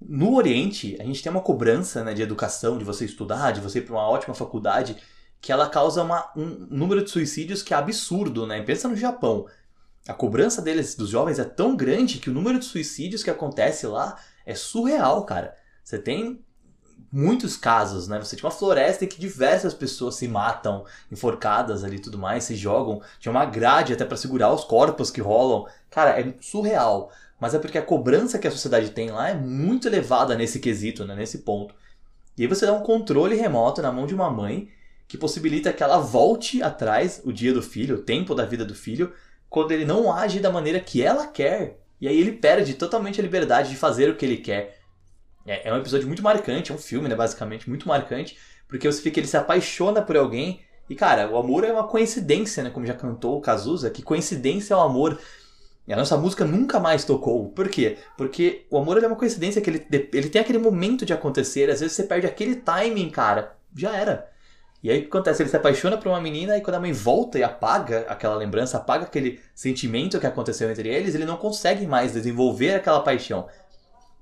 No 0.00 0.34
Oriente, 0.34 0.96
a 1.00 1.04
gente 1.04 1.22
tem 1.22 1.30
uma 1.30 1.40
cobrança 1.40 2.04
né, 2.04 2.14
de 2.14 2.22
educação, 2.22 2.78
de 2.78 2.84
você 2.84 3.04
estudar, 3.04 3.52
de 3.52 3.60
você 3.60 3.78
ir 3.78 3.82
para 3.82 3.94
uma 3.94 4.08
ótima 4.08 4.34
faculdade, 4.34 4.96
que 5.40 5.52
ela 5.52 5.68
causa 5.68 6.02
uma, 6.02 6.30
um 6.36 6.66
número 6.70 7.02
de 7.02 7.10
suicídios 7.10 7.62
que 7.62 7.74
é 7.74 7.76
absurdo, 7.76 8.46
né? 8.46 8.62
Pensa 8.62 8.88
no 8.88 8.96
Japão. 8.96 9.46
A 10.06 10.14
cobrança 10.14 10.62
deles, 10.62 10.94
dos 10.94 11.10
jovens, 11.10 11.38
é 11.38 11.44
tão 11.44 11.76
grande 11.76 12.18
que 12.18 12.30
o 12.30 12.32
número 12.32 12.58
de 12.58 12.64
suicídios 12.64 13.22
que 13.22 13.30
acontece 13.30 13.86
lá 13.86 14.18
é 14.44 14.54
surreal, 14.54 15.24
cara. 15.24 15.56
Você 15.82 15.98
tem 15.98 16.44
muitos 17.12 17.56
casos, 17.56 18.08
né? 18.08 18.18
Você 18.18 18.36
tinha 18.36 18.46
uma 18.46 18.54
floresta 18.54 19.04
em 19.04 19.08
que 19.08 19.18
diversas 19.18 19.72
pessoas 19.72 20.16
se 20.16 20.28
matam, 20.28 20.84
enforcadas 21.10 21.84
ali 21.84 21.96
e 21.96 22.00
tudo 22.00 22.18
mais, 22.18 22.44
se 22.44 22.54
jogam. 22.54 23.00
Tinha 23.18 23.32
uma 23.32 23.44
grade 23.44 23.92
até 23.92 24.04
para 24.04 24.16
segurar 24.16 24.52
os 24.52 24.64
corpos 24.64 25.10
que 25.10 25.20
rolam. 25.20 25.66
Cara, 25.90 26.20
é 26.20 26.34
surreal. 26.40 27.10
Mas 27.40 27.54
é 27.54 27.58
porque 27.58 27.78
a 27.78 27.82
cobrança 27.82 28.38
que 28.38 28.46
a 28.46 28.50
sociedade 28.50 28.90
tem 28.90 29.10
lá 29.10 29.30
é 29.30 29.34
muito 29.34 29.88
elevada 29.88 30.34
nesse 30.36 30.58
quesito, 30.58 31.04
né? 31.04 31.14
nesse 31.14 31.38
ponto. 31.38 31.74
E 32.36 32.42
aí 32.42 32.48
você 32.48 32.66
dá 32.66 32.72
um 32.72 32.82
controle 32.82 33.36
remoto 33.36 33.80
na 33.80 33.92
mão 33.92 34.06
de 34.06 34.14
uma 34.14 34.30
mãe 34.30 34.68
que 35.08 35.16
possibilita 35.16 35.72
que 35.72 35.82
ela 35.82 35.98
volte 35.98 36.62
atrás 36.62 37.22
o 37.24 37.32
dia 37.32 37.52
do 37.52 37.62
filho, 37.62 37.96
o 37.96 38.02
tempo 38.02 38.34
da 38.34 38.44
vida 38.44 38.64
do 38.64 38.74
filho, 38.74 39.12
quando 39.48 39.72
ele 39.72 39.84
não 39.84 40.12
age 40.12 40.40
da 40.40 40.50
maneira 40.50 40.80
que 40.80 41.02
ela 41.02 41.26
quer. 41.26 41.78
E 42.00 42.08
aí 42.08 42.18
ele 42.18 42.32
perde 42.32 42.74
totalmente 42.74 43.20
a 43.20 43.22
liberdade 43.22 43.70
de 43.70 43.76
fazer 43.76 44.10
o 44.10 44.16
que 44.16 44.26
ele 44.26 44.36
quer. 44.38 44.75
É, 45.46 45.68
é 45.68 45.72
um 45.72 45.78
episódio 45.78 46.06
muito 46.06 46.22
marcante, 46.22 46.72
é 46.72 46.74
um 46.74 46.78
filme, 46.78 47.08
né, 47.08 47.14
basicamente, 47.14 47.68
muito 47.68 47.86
marcante, 47.86 48.36
porque 48.68 48.90
você 48.90 49.00
fica, 49.00 49.20
ele 49.20 49.28
se 49.28 49.36
apaixona 49.36 50.02
por 50.02 50.16
alguém, 50.16 50.60
e 50.88 50.94
cara, 50.94 51.28
o 51.30 51.36
amor 51.36 51.64
é 51.64 51.72
uma 51.72 51.86
coincidência, 51.86 52.62
né, 52.62 52.70
como 52.70 52.86
já 52.86 52.94
cantou 52.94 53.38
o 53.38 53.40
Cazuza, 53.40 53.90
que 53.90 54.02
coincidência 54.02 54.74
é 54.74 54.76
o 54.76 54.80
amor. 54.80 55.18
E 55.86 55.92
a 55.92 55.96
nossa 55.96 56.16
música 56.16 56.44
nunca 56.44 56.80
mais 56.80 57.04
tocou. 57.04 57.48
Por 57.50 57.68
quê? 57.68 57.98
Porque 58.16 58.66
o 58.68 58.76
amor 58.76 59.00
é 59.02 59.06
uma 59.06 59.14
coincidência 59.14 59.62
que 59.62 59.70
ele, 59.70 59.86
ele 60.12 60.28
tem 60.28 60.40
aquele 60.40 60.58
momento 60.58 61.06
de 61.06 61.12
acontecer, 61.12 61.70
às 61.70 61.80
vezes 61.80 61.94
você 61.94 62.02
perde 62.02 62.26
aquele 62.26 62.56
timing, 62.56 63.10
cara, 63.10 63.56
já 63.76 63.96
era. 63.96 64.28
E 64.82 64.90
aí 64.90 64.98
o 64.98 65.02
que 65.02 65.08
acontece? 65.08 65.42
Ele 65.42 65.48
se 65.48 65.56
apaixona 65.56 65.96
por 65.96 66.08
uma 66.08 66.20
menina 66.20 66.56
e 66.56 66.60
quando 66.60 66.76
a 66.76 66.80
mãe 66.80 66.92
volta 66.92 67.38
e 67.38 67.42
apaga 67.42 68.04
aquela 68.08 68.36
lembrança, 68.36 68.76
apaga 68.76 69.04
aquele 69.04 69.40
sentimento 69.54 70.20
que 70.20 70.26
aconteceu 70.26 70.70
entre 70.70 70.88
eles, 70.88 71.14
ele 71.14 71.24
não 71.24 71.36
consegue 71.36 71.86
mais 71.86 72.12
desenvolver 72.12 72.74
aquela 72.74 73.00
paixão. 73.00 73.48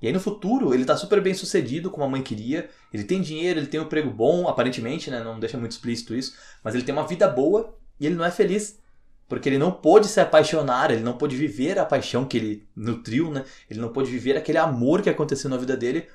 E 0.01 0.07
aí 0.07 0.13
no 0.13 0.19
futuro 0.19 0.73
ele 0.73 0.85
tá 0.85 0.95
super 0.97 1.21
bem 1.21 1.33
sucedido, 1.33 1.89
como 1.89 2.05
a 2.05 2.09
mãe 2.09 2.21
queria, 2.21 2.69
ele 2.93 3.03
tem 3.03 3.21
dinheiro, 3.21 3.59
ele 3.59 3.67
tem 3.67 3.79
um 3.79 3.83
emprego 3.83 4.09
bom, 4.09 4.47
aparentemente, 4.47 5.09
né? 5.09 5.23
Não 5.23 5.39
deixa 5.39 5.57
muito 5.57 5.71
explícito 5.71 6.15
isso, 6.15 6.35
mas 6.63 6.75
ele 6.75 6.83
tem 6.83 6.93
uma 6.93 7.07
vida 7.07 7.27
boa 7.27 7.75
e 7.99 8.05
ele 8.05 8.15
não 8.15 8.25
é 8.25 8.31
feliz. 8.31 8.79
Porque 9.27 9.49
ele 9.49 9.57
não 9.57 9.71
pôde 9.71 10.07
se 10.07 10.19
apaixonar, 10.19 10.91
ele 10.91 11.01
não 11.01 11.17
pôde 11.17 11.35
viver 11.35 11.79
a 11.79 11.85
paixão 11.85 12.25
que 12.25 12.37
ele 12.37 12.67
nutriu, 12.75 13.31
né? 13.31 13.43
Ele 13.67 13.79
não 13.79 13.89
pôde 13.89 14.11
viver 14.11 14.37
aquele 14.37 14.59
amor 14.59 15.01
que 15.01 15.09
aconteceu 15.09 15.49
na 15.49 15.57
vida 15.57 15.75
dele 15.75 16.07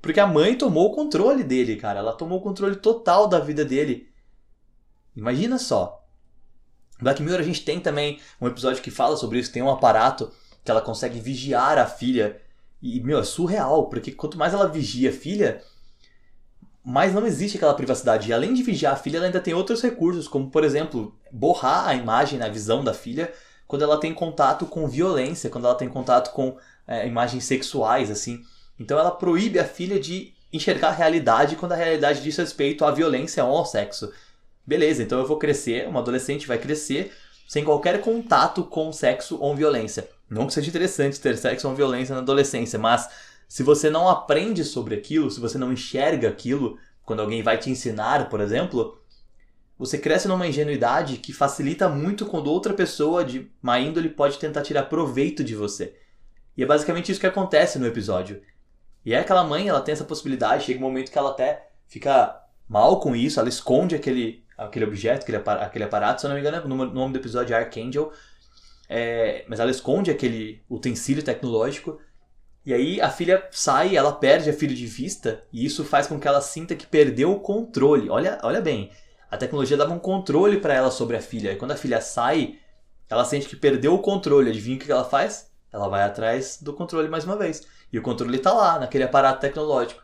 porque 0.00 0.20
a 0.20 0.26
mãe 0.26 0.56
tomou 0.56 0.90
o 0.90 0.94
controle 0.94 1.44
dele, 1.44 1.76
cara. 1.76 1.98
Ela 1.98 2.12
tomou 2.12 2.38
o 2.38 2.42
controle 2.42 2.76
total 2.76 3.26
da 3.26 3.38
vida 3.38 3.64
dele. 3.64 4.08
Imagina 5.14 5.58
só. 5.58 6.06
Black 7.00 7.22
Mirror 7.22 7.40
a 7.40 7.44
gente 7.44 7.64
tem 7.64 7.80
também 7.80 8.20
um 8.40 8.46
episódio 8.46 8.82
que 8.82 8.90
fala 8.90 9.16
sobre 9.16 9.38
isso. 9.38 9.52
Tem 9.52 9.62
um 9.62 9.70
aparato 9.70 10.32
que 10.64 10.70
ela 10.70 10.80
consegue 10.80 11.20
vigiar 11.20 11.78
a 11.78 11.86
filha. 11.86 12.40
E, 12.82 13.00
meu, 13.00 13.18
é 13.18 13.24
surreal. 13.24 13.88
Porque 13.88 14.12
quanto 14.12 14.38
mais 14.38 14.54
ela 14.54 14.68
vigia 14.68 15.10
a 15.10 15.12
filha, 15.12 15.62
mais 16.84 17.12
não 17.14 17.26
existe 17.26 17.56
aquela 17.56 17.74
privacidade. 17.74 18.28
E 18.28 18.32
além 18.32 18.54
de 18.54 18.62
vigiar 18.62 18.94
a 18.94 18.96
filha, 18.96 19.18
ela 19.18 19.26
ainda 19.26 19.40
tem 19.40 19.54
outros 19.54 19.82
recursos, 19.82 20.26
como, 20.26 20.50
por 20.50 20.64
exemplo, 20.64 21.14
borrar 21.30 21.88
a 21.88 21.94
imagem, 21.94 22.42
a 22.42 22.48
visão 22.48 22.82
da 22.82 22.94
filha 22.94 23.32
quando 23.70 23.82
ela 23.82 24.00
tem 24.00 24.12
contato 24.12 24.66
com 24.66 24.88
violência, 24.88 25.48
quando 25.48 25.64
ela 25.64 25.76
tem 25.76 25.88
contato 25.88 26.32
com 26.32 26.56
é, 26.88 27.06
imagens 27.06 27.44
sexuais, 27.44 28.10
assim. 28.10 28.42
Então 28.76 28.98
ela 28.98 29.12
proíbe 29.12 29.60
a 29.60 29.64
filha 29.64 30.00
de 30.00 30.34
enxergar 30.52 30.88
a 30.88 30.92
realidade 30.92 31.54
quando 31.54 31.70
a 31.70 31.76
realidade 31.76 32.20
diz 32.20 32.36
respeito 32.36 32.84
à 32.84 32.90
violência 32.90 33.44
ou 33.44 33.56
ao 33.56 33.64
sexo. 33.64 34.12
Beleza, 34.66 35.04
então 35.04 35.20
eu 35.20 35.26
vou 35.26 35.38
crescer, 35.38 35.86
uma 35.86 36.00
adolescente 36.00 36.48
vai 36.48 36.58
crescer 36.58 37.12
sem 37.46 37.64
qualquer 37.64 38.00
contato 38.00 38.64
com 38.64 38.92
sexo 38.92 39.38
ou 39.40 39.54
violência. 39.54 40.08
Não 40.30 40.46
que 40.46 40.54
seja 40.54 40.68
interessante 40.68 41.20
ter 41.20 41.36
sexo 41.36 41.68
ou 41.68 41.74
violência 41.74 42.14
na 42.14 42.20
adolescência, 42.20 42.78
mas 42.78 43.10
se 43.48 43.64
você 43.64 43.90
não 43.90 44.08
aprende 44.08 44.64
sobre 44.64 44.94
aquilo, 44.94 45.28
se 45.28 45.40
você 45.40 45.58
não 45.58 45.72
enxerga 45.72 46.28
aquilo, 46.28 46.78
quando 47.04 47.20
alguém 47.20 47.42
vai 47.42 47.58
te 47.58 47.68
ensinar, 47.68 48.28
por 48.28 48.40
exemplo, 48.40 49.02
você 49.76 49.98
cresce 49.98 50.28
numa 50.28 50.46
ingenuidade 50.46 51.16
que 51.16 51.32
facilita 51.32 51.88
muito 51.88 52.26
quando 52.26 52.46
outra 52.46 52.72
pessoa 52.72 53.24
de 53.24 53.50
má 53.60 53.80
índole 53.80 54.08
pode 54.08 54.38
tentar 54.38 54.62
tirar 54.62 54.84
proveito 54.84 55.42
de 55.42 55.56
você. 55.56 55.96
E 56.56 56.62
é 56.62 56.66
basicamente 56.66 57.10
isso 57.10 57.20
que 57.20 57.26
acontece 57.26 57.78
no 57.78 57.86
episódio. 57.86 58.40
E 59.04 59.12
é 59.12 59.18
aquela 59.18 59.42
mãe, 59.42 59.66
ela 59.66 59.80
tem 59.80 59.92
essa 59.92 60.04
possibilidade, 60.04 60.64
chega 60.64 60.78
um 60.78 60.82
momento 60.82 61.10
que 61.10 61.18
ela 61.18 61.30
até 61.30 61.70
fica 61.88 62.40
mal 62.68 63.00
com 63.00 63.16
isso, 63.16 63.40
ela 63.40 63.48
esconde 63.48 63.96
aquele, 63.96 64.44
aquele 64.56 64.84
objeto, 64.84 65.24
aquele, 65.24 65.84
aparato, 65.84 66.20
se 66.20 66.26
eu 66.26 66.28
não 66.28 66.36
me 66.36 66.40
engano, 66.40 66.62
o 66.64 66.68
nome 66.68 67.12
do 67.14 67.18
episódio 67.18 67.54
é 67.54 67.58
Archangel, 67.58 68.12
é, 68.92 69.44
mas 69.48 69.60
ela 69.60 69.70
esconde 69.70 70.10
aquele 70.10 70.64
utensílio 70.68 71.22
tecnológico, 71.22 72.00
e 72.66 72.74
aí 72.74 73.00
a 73.00 73.08
filha 73.08 73.46
sai, 73.52 73.96
ela 73.96 74.12
perde 74.12 74.50
a 74.50 74.52
filha 74.52 74.74
de 74.74 74.86
vista, 74.86 75.44
e 75.52 75.64
isso 75.64 75.84
faz 75.84 76.08
com 76.08 76.18
que 76.18 76.26
ela 76.26 76.40
sinta 76.40 76.74
que 76.74 76.86
perdeu 76.86 77.30
o 77.30 77.38
controle. 77.38 78.10
Olha, 78.10 78.40
olha 78.42 78.60
bem, 78.60 78.90
a 79.30 79.36
tecnologia 79.36 79.76
dava 79.76 79.94
um 79.94 79.98
controle 79.98 80.58
para 80.58 80.74
ela 80.74 80.90
sobre 80.90 81.16
a 81.16 81.22
filha, 81.22 81.52
e 81.52 81.56
quando 81.56 81.70
a 81.70 81.76
filha 81.76 82.00
sai, 82.00 82.58
ela 83.08 83.24
sente 83.24 83.48
que 83.48 83.56
perdeu 83.56 83.94
o 83.94 84.00
controle. 84.00 84.50
Adivinha 84.50 84.76
o 84.76 84.80
que 84.80 84.90
ela 84.90 85.04
faz? 85.04 85.50
Ela 85.72 85.88
vai 85.88 86.02
atrás 86.02 86.58
do 86.60 86.72
controle 86.72 87.08
mais 87.08 87.24
uma 87.24 87.36
vez. 87.36 87.66
E 87.92 87.98
o 87.98 88.02
controle 88.02 88.38
tá 88.38 88.52
lá, 88.52 88.78
naquele 88.78 89.04
aparato 89.04 89.40
tecnológico. 89.40 90.02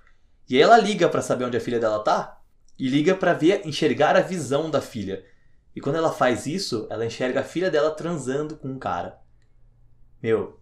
E 0.49 0.57
aí 0.57 0.63
ela 0.63 0.79
liga 0.79 1.09
para 1.09 1.23
saber 1.23 1.45
onde 1.45 1.57
a 1.57 1.61
filha 1.61 1.81
dela 1.81 1.99
tá 2.01 2.41
e 2.79 2.89
liga 2.89 3.15
para 3.15 3.33
ver, 3.33 3.67
enxergar 3.67 4.17
a 4.17 4.21
visão 4.21 4.71
da 4.71 4.81
filha. 4.81 5.25
E 5.77 5.81
quando 5.81 5.97
ela 5.97 6.11
faz 6.11 6.47
isso, 6.47 6.87
ela 6.89 7.05
enxerga 7.05 7.41
a 7.41 7.45
filha 7.45 7.71
dela 7.71 7.91
transando 7.91 8.57
com 8.57 8.69
um 8.69 8.79
cara. 8.79 9.21
Meu, 10.23 10.59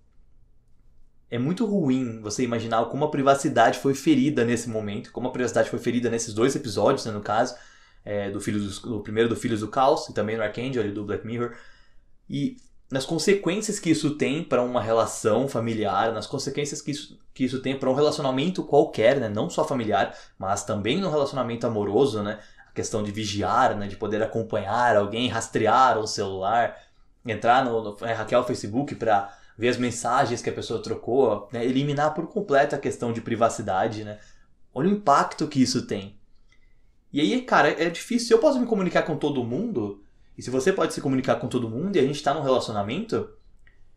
é 1.31 1.39
muito 1.39 1.65
ruim 1.65 2.21
você 2.21 2.43
imaginar 2.43 2.85
como 2.87 3.05
a 3.05 3.11
privacidade 3.11 3.79
foi 3.79 3.95
ferida 3.95 4.45
nesse 4.45 4.69
momento, 4.69 5.13
como 5.13 5.29
a 5.29 5.31
privacidade 5.31 5.71
foi 5.71 5.79
ferida 5.79 6.11
nesses 6.11 6.35
dois 6.35 6.57
episódios, 6.57 7.07
né, 7.07 7.13
no 7.13 7.21
caso, 7.21 7.55
é, 8.05 8.29
do, 8.29 8.41
filho 8.41 8.59
do, 8.59 8.81
do 8.81 9.01
primeiro 9.03 9.29
do 9.29 9.37
Filhos 9.37 9.61
do 9.61 9.69
Caos 9.69 10.09
e 10.09 10.13
também 10.13 10.37
no 10.37 10.43
Archangel, 10.43 10.83
ali 10.83 10.93
do 10.93 11.05
Black 11.05 11.25
Mirror. 11.25 11.55
E 12.29 12.57
nas 12.91 13.07
consequências 13.07 13.79
que 13.79 13.91
isso 13.91 14.17
tem 14.17 14.43
para 14.43 14.63
uma 14.63 14.83
relação 14.83 15.47
familiar, 15.47 16.13
nas 16.13 16.27
consequências 16.27 16.83
que 16.83 16.91
isso, 16.91 17.19
que 17.33 17.45
isso 17.45 17.63
tem 17.63 17.79
para 17.79 17.89
um 17.89 17.95
relacionamento 17.95 18.65
qualquer, 18.65 19.21
né? 19.21 19.29
não 19.29 19.49
só 19.49 19.65
familiar, 19.65 20.17
mas 20.37 20.65
também 20.65 21.01
no 21.01 21.09
relacionamento 21.09 21.67
amoroso, 21.67 22.21
né? 22.23 22.41
Questão 22.75 23.03
de 23.03 23.13
vigiar, 23.13 23.77
né? 23.77 23.87
de 23.87 23.97
poder 23.97 24.23
acompanhar 24.23 24.97
alguém, 24.97 25.29
rastrear 25.29 25.99
o 25.99 26.07
celular, 26.07 26.77
entrar 27.25 27.65
no, 27.65 27.83
no 27.83 28.07
é, 28.07 28.13
hackear 28.13 28.41
o 28.41 28.45
Facebook 28.45 28.95
para 28.97 29.33
ver 29.57 29.69
as 29.69 29.77
mensagens 29.77 30.43
que 30.43 30.51
a 30.51 30.53
pessoa 30.53 30.83
trocou, 30.83 31.49
né? 31.53 31.65
eliminar 31.65 32.13
por 32.13 32.27
completo 32.27 32.75
a 32.75 32.79
questão 32.79 33.13
de 33.13 33.21
privacidade, 33.21 34.03
né? 34.03 34.19
Olha 34.75 34.89
o 34.89 34.93
impacto 34.93 35.47
que 35.47 35.63
isso 35.63 35.87
tem. 35.87 36.19
E 37.13 37.21
aí, 37.21 37.43
cara, 37.43 37.71
é 37.71 37.89
difícil. 37.89 38.37
Eu 38.37 38.41
posso 38.41 38.59
me 38.59 38.67
comunicar 38.67 39.03
com 39.03 39.17
todo 39.17 39.45
mundo, 39.45 40.03
e 40.37 40.43
se 40.43 40.51
você 40.51 40.73
pode 40.73 40.93
se 40.93 41.01
comunicar 41.01 41.37
com 41.37 41.47
todo 41.47 41.71
mundo 41.71 41.95
e 41.95 42.01
a 42.01 42.03
gente 42.03 42.17
está 42.17 42.35
num 42.35 42.43
relacionamento, 42.43 43.31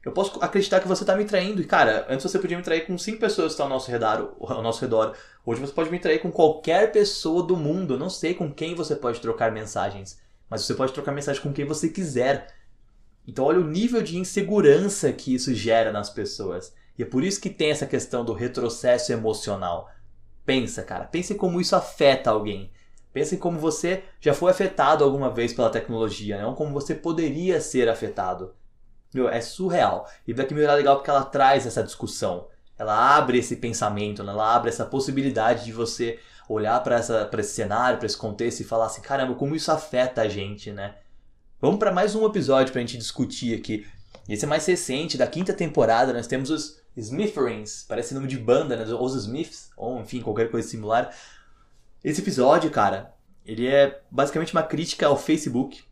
eu 0.03 0.11
posso 0.11 0.39
acreditar 0.41 0.79
que 0.79 0.87
você 0.87 1.03
está 1.03 1.15
me 1.15 1.25
traindo. 1.25 1.61
E, 1.61 1.65
cara, 1.65 2.05
antes 2.09 2.23
você 2.23 2.39
podia 2.39 2.57
me 2.57 2.63
trair 2.63 2.85
com 2.85 2.97
cinco 2.97 3.19
pessoas 3.19 3.47
que 3.47 3.51
estão 3.53 3.65
ao 3.65 3.69
nosso 3.71 3.91
redor. 3.91 4.35
Ao 4.39 4.61
nosso 4.61 4.81
redor. 4.81 5.15
Hoje 5.45 5.59
você 5.59 5.73
pode 5.73 5.91
me 5.91 5.99
trair 5.99 6.19
com 6.19 6.31
qualquer 6.31 6.91
pessoa 6.91 7.43
do 7.43 7.57
mundo. 7.57 7.95
Eu 7.95 7.99
não 7.99 8.09
sei 8.09 8.33
com 8.33 8.51
quem 8.51 8.75
você 8.75 8.95
pode 8.95 9.19
trocar 9.19 9.51
mensagens. 9.51 10.19
Mas 10.49 10.61
você 10.61 10.73
pode 10.73 10.93
trocar 10.93 11.11
mensagem 11.11 11.41
com 11.41 11.51
quem 11.51 11.65
você 11.65 11.89
quiser. 11.89 12.47
Então, 13.27 13.45
olha 13.45 13.59
o 13.59 13.67
nível 13.67 14.01
de 14.01 14.17
insegurança 14.17 15.11
que 15.11 15.35
isso 15.35 15.53
gera 15.53 15.91
nas 15.91 16.09
pessoas. 16.09 16.73
E 16.97 17.03
é 17.03 17.05
por 17.05 17.23
isso 17.23 17.41
que 17.41 17.49
tem 17.49 17.71
essa 17.71 17.85
questão 17.85 18.23
do 18.23 18.33
retrocesso 18.33 19.11
emocional. 19.11 19.89
Pensa, 20.45 20.83
cara. 20.83 21.03
Pense 21.03 21.35
como 21.35 21.59
isso 21.59 21.75
afeta 21.75 22.29
alguém. 22.29 22.71
Pense 23.11 23.35
como 23.37 23.59
você 23.59 24.03
já 24.21 24.33
foi 24.33 24.51
afetado 24.51 25.03
alguma 25.03 25.29
vez 25.29 25.51
pela 25.51 25.69
tecnologia, 25.69 26.41
não 26.41 26.53
como 26.53 26.71
você 26.71 26.93
poderia 26.93 27.59
ser 27.59 27.89
afetado. 27.89 28.53
Meu, 29.13 29.29
é 29.29 29.41
surreal. 29.41 30.09
E 30.27 30.33
Black 30.33 30.53
Mirror 30.53 30.71
é 30.71 30.75
legal 30.75 30.95
porque 30.97 31.09
ela 31.09 31.23
traz 31.23 31.65
essa 31.65 31.83
discussão. 31.83 32.47
Ela 32.77 33.17
abre 33.17 33.39
esse 33.39 33.55
pensamento, 33.55 34.23
né? 34.23 34.31
ela 34.31 34.55
abre 34.55 34.69
essa 34.69 34.85
possibilidade 34.85 35.65
de 35.65 35.71
você 35.71 36.19
olhar 36.47 36.81
para 36.83 36.99
esse 36.99 37.53
cenário, 37.53 37.97
para 37.97 38.05
esse 38.05 38.17
contexto 38.17 38.61
e 38.61 38.63
falar 38.63 38.85
assim: 38.85 39.01
caramba, 39.01 39.35
como 39.35 39.55
isso 39.55 39.71
afeta 39.71 40.21
a 40.21 40.29
gente, 40.29 40.71
né? 40.71 40.95
Vamos 41.59 41.79
para 41.79 41.91
mais 41.91 42.13
um 42.13 42.25
episódio 42.25 42.71
para 42.71 42.79
a 42.79 42.85
gente 42.85 42.97
discutir 42.97 43.57
aqui. 43.57 43.87
Esse 44.29 44.45
é 44.45 44.47
mais 44.47 44.65
recente, 44.65 45.17
da 45.17 45.25
quinta 45.25 45.53
temporada, 45.53 46.13
nós 46.13 46.27
temos 46.27 46.49
os 46.49 46.79
Smitherings, 46.95 47.85
parece 47.87 48.13
nome 48.13 48.27
de 48.27 48.37
banda, 48.37 48.75
né? 48.75 48.85
Os 48.93 49.15
Smiths, 49.15 49.71
ou 49.75 49.99
enfim, 49.99 50.21
qualquer 50.21 50.51
coisa 50.51 50.67
similar. 50.67 51.15
Esse 52.03 52.21
episódio, 52.21 52.69
cara, 52.69 53.13
ele 53.45 53.67
é 53.67 54.01
basicamente 54.11 54.53
uma 54.53 54.63
crítica 54.63 55.07
ao 55.07 55.17
Facebook. 55.17 55.83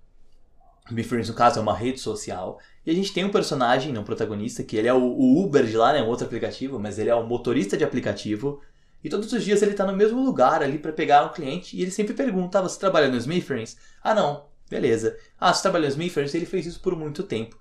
Smitherings, 0.87 1.29
no 1.29 1.35
caso, 1.35 1.59
é 1.59 1.61
uma 1.61 1.75
rede 1.75 1.99
social. 1.99 2.59
E 2.85 2.91
a 2.91 2.93
gente 2.93 3.11
tem 3.11 3.25
um 3.25 3.31
personagem, 3.31 3.91
não 3.91 4.01
um 4.01 4.05
protagonista, 4.05 4.63
que 4.63 4.77
ele 4.77 4.87
é 4.87 4.93
o 4.93 5.43
Uber 5.43 5.65
de 5.65 5.75
lá, 5.75 5.91
né? 5.91 6.03
Um 6.03 6.07
outro 6.07 6.25
aplicativo, 6.25 6.79
mas 6.79 6.99
ele 6.99 7.09
é 7.09 7.15
o 7.15 7.25
motorista 7.25 7.75
de 7.75 7.83
aplicativo. 7.83 8.61
E 9.03 9.09
todos 9.09 9.31
os 9.33 9.43
dias 9.43 9.61
ele 9.61 9.73
tá 9.73 9.85
no 9.85 9.95
mesmo 9.95 10.23
lugar 10.23 10.61
ali 10.61 10.77
para 10.77 10.93
pegar 10.93 11.25
um 11.25 11.29
cliente 11.29 11.75
e 11.75 11.81
ele 11.81 11.91
sempre 11.91 12.13
pergunta: 12.13 12.59
ah, 12.59 12.61
você 12.61 12.79
trabalha 12.79 13.07
no 13.07 13.17
Smitherings? 13.17 13.77
Ah, 14.03 14.13
não. 14.13 14.45
Beleza. 14.69 15.17
Ah, 15.39 15.53
você 15.53 15.63
trabalha 15.63 15.85
no 15.85 15.91
Smitherings? 15.91 16.33
Ele 16.35 16.45
fez 16.45 16.65
isso 16.65 16.79
por 16.79 16.95
muito 16.95 17.23
tempo. 17.23 17.57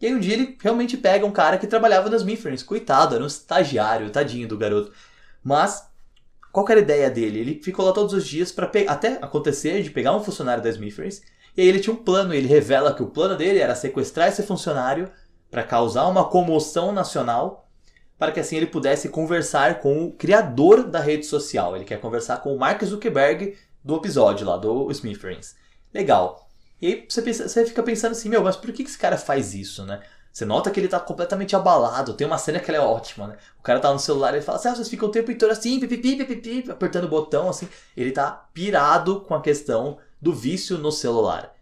E 0.00 0.06
aí 0.06 0.14
um 0.14 0.20
dia 0.20 0.34
ele 0.34 0.58
realmente 0.60 0.96
pega 0.96 1.24
um 1.24 1.30
cara 1.30 1.56
que 1.56 1.66
trabalhava 1.66 2.10
nas 2.10 2.22
Smitherings. 2.22 2.62
Coitado, 2.64 3.14
era 3.14 3.22
um 3.22 3.28
estagiário, 3.28 4.10
tadinho 4.10 4.48
do 4.48 4.58
garoto. 4.58 4.92
Mas, 5.42 5.88
qual 6.52 6.66
era 6.68 6.80
a 6.80 6.82
ideia 6.82 7.10
dele? 7.10 7.38
Ele 7.38 7.60
ficou 7.62 7.84
lá 7.84 7.92
todos 7.92 8.12
os 8.12 8.26
dias 8.26 8.50
para 8.50 8.70
até 8.88 9.18
acontecer 9.22 9.82
de 9.82 9.90
pegar 9.90 10.16
um 10.16 10.22
funcionário 10.22 10.62
das 10.62 10.74
Smitherings 10.74 11.22
e 11.56 11.62
aí 11.62 11.68
ele 11.68 11.80
tinha 11.80 11.94
um 11.94 12.02
plano, 12.02 12.34
ele 12.34 12.48
revela 12.48 12.92
que 12.92 13.02
o 13.02 13.06
plano 13.06 13.36
dele 13.36 13.58
era 13.58 13.74
sequestrar 13.74 14.28
esse 14.28 14.42
funcionário 14.42 15.10
para 15.50 15.62
causar 15.62 16.06
uma 16.06 16.24
comoção 16.28 16.90
nacional, 16.90 17.68
para 18.18 18.32
que 18.32 18.40
assim 18.40 18.56
ele 18.56 18.66
pudesse 18.66 19.08
conversar 19.08 19.80
com 19.80 20.04
o 20.04 20.12
criador 20.12 20.84
da 20.84 20.98
rede 20.98 21.26
social. 21.26 21.76
Ele 21.76 21.84
quer 21.84 22.00
conversar 22.00 22.38
com 22.38 22.54
o 22.54 22.58
Mark 22.58 22.82
Zuckerberg 22.82 23.56
do 23.84 23.96
episódio 23.96 24.46
lá, 24.46 24.56
do 24.56 24.90
Smitherings. 24.90 25.54
Legal. 25.92 26.48
E 26.82 26.86
aí 26.86 27.06
você, 27.08 27.22
pensa, 27.22 27.48
você 27.48 27.64
fica 27.64 27.82
pensando 27.82 28.12
assim, 28.12 28.28
meu, 28.28 28.42
mas 28.42 28.56
por 28.56 28.72
que 28.72 28.82
esse 28.82 28.98
cara 28.98 29.16
faz 29.16 29.54
isso, 29.54 29.84
né? 29.84 30.00
Você 30.32 30.44
nota 30.44 30.68
que 30.68 30.80
ele 30.80 30.88
tá 30.88 30.98
completamente 30.98 31.54
abalado. 31.54 32.14
Tem 32.14 32.26
uma 32.26 32.38
cena 32.38 32.58
que 32.58 32.68
ela 32.68 32.82
é 32.82 32.84
ótima, 32.84 33.28
né? 33.28 33.36
O 33.56 33.62
cara 33.62 33.78
tá 33.78 33.92
no 33.92 34.00
celular 34.00 34.32
e 34.32 34.38
ele 34.38 34.44
fala 34.44 34.58
assim: 34.58 34.68
ah, 34.68 34.74
vocês 34.74 34.88
ficam 34.88 35.08
o 35.08 35.12
tempo 35.12 35.30
inteiro 35.30 35.52
assim, 35.52 35.78
pipipi, 35.78 36.16
pipipi, 36.16 36.68
apertando 36.68 37.04
o 37.04 37.08
botão, 37.08 37.48
assim. 37.48 37.68
Ele 37.96 38.10
tá 38.10 38.48
pirado 38.52 39.20
com 39.20 39.32
a 39.32 39.40
questão 39.40 39.98
do 40.24 40.32
vício 40.32 40.78
no 40.78 40.90
celular. 40.90 41.54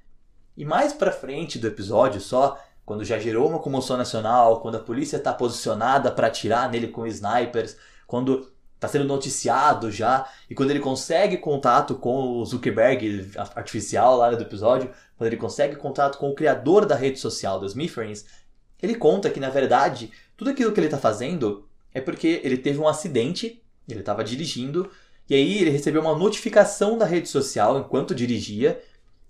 E 0.56 0.64
mais 0.64 0.92
para 0.92 1.10
frente 1.10 1.58
do 1.58 1.66
episódio, 1.66 2.20
só 2.20 2.56
quando 2.86 3.04
já 3.04 3.18
gerou 3.18 3.48
uma 3.48 3.58
comoção 3.58 3.96
nacional, 3.96 4.60
quando 4.60 4.76
a 4.76 4.80
polícia 4.80 5.16
está 5.16 5.32
posicionada 5.32 6.12
para 6.12 6.28
atirar 6.28 6.70
nele 6.70 6.86
com 6.86 7.04
snipers, 7.04 7.76
quando 8.06 8.52
está 8.76 8.86
sendo 8.86 9.04
noticiado 9.04 9.90
já, 9.90 10.28
e 10.48 10.54
quando 10.54 10.70
ele 10.70 10.78
consegue 10.78 11.38
contato 11.38 11.96
com 11.96 12.38
o 12.38 12.46
Zuckerberg 12.46 13.32
artificial 13.56 14.16
lá 14.16 14.30
do 14.30 14.40
episódio, 14.40 14.92
quando 15.16 15.26
ele 15.26 15.36
consegue 15.36 15.74
contato 15.74 16.16
com 16.16 16.30
o 16.30 16.34
criador 16.34 16.86
da 16.86 16.94
rede 16.94 17.18
social 17.18 17.58
dos 17.58 17.72
Smitherings, 17.72 18.24
ele 18.80 18.94
conta 18.94 19.28
que 19.28 19.40
na 19.40 19.50
verdade 19.50 20.12
tudo 20.36 20.50
aquilo 20.50 20.70
que 20.70 20.78
ele 20.78 20.86
está 20.86 20.98
fazendo 20.98 21.68
é 21.92 22.00
porque 22.00 22.40
ele 22.44 22.56
teve 22.56 22.78
um 22.78 22.86
acidente, 22.86 23.60
ele 23.88 24.00
estava 24.00 24.22
dirigindo 24.22 24.88
e 25.28 25.34
aí 25.34 25.58
ele 25.58 25.70
recebeu 25.70 26.00
uma 26.00 26.16
notificação 26.16 26.98
da 26.98 27.04
rede 27.04 27.28
social 27.28 27.78
enquanto 27.78 28.14
dirigia. 28.14 28.80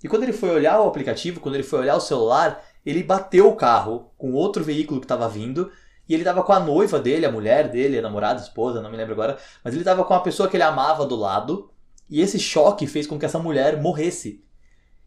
E 0.03 0.09
quando 0.09 0.25
ele 0.25 0.33
foi 0.33 0.51
olhar 0.51 0.81
o 0.81 0.89
aplicativo, 0.89 1.41
quando 1.41 1.55
ele 1.55 1.63
foi 1.63 1.81
olhar 1.81 1.97
o 1.97 2.01
celular, 2.01 2.65
ele 2.85 3.03
bateu 3.03 3.49
o 3.49 3.57
carro 3.57 4.11
com 4.19 4.33
outro 4.33 4.65
veículo 4.65 5.01
que 5.01 5.05
estava 5.05 5.29
vindo. 5.29 5.71
E 6.09 6.15
ele 6.15 6.23
estava 6.23 6.43
com 6.43 6.53
a 6.53 6.59
noiva 6.59 6.99
dele, 6.99 7.25
a 7.25 7.31
mulher 7.31 7.69
dele, 7.69 7.99
a 7.99 8.03
namorada, 8.03 8.41
a 8.41 8.43
esposa, 8.43 8.83
não 8.83 8.91
me 8.91 8.97
lembro 8.97 9.13
agora. 9.13 9.39
Mas 9.63 9.75
ele 9.75 9.83
estava 9.83 10.05
com 10.05 10.15
a 10.15 10.21
pessoa 10.21 10.49
que 10.49 10.57
ele 10.57 10.65
amava 10.65 11.07
do 11.07 11.15
lado. 11.15 11.71
E 12.11 12.21
esse 12.21 12.39
choque 12.39 12.87
fez 12.87 13.07
com 13.07 13.19
que 13.19 13.25
essa 13.25 13.39
mulher 13.39 13.81
morresse. 13.81 14.45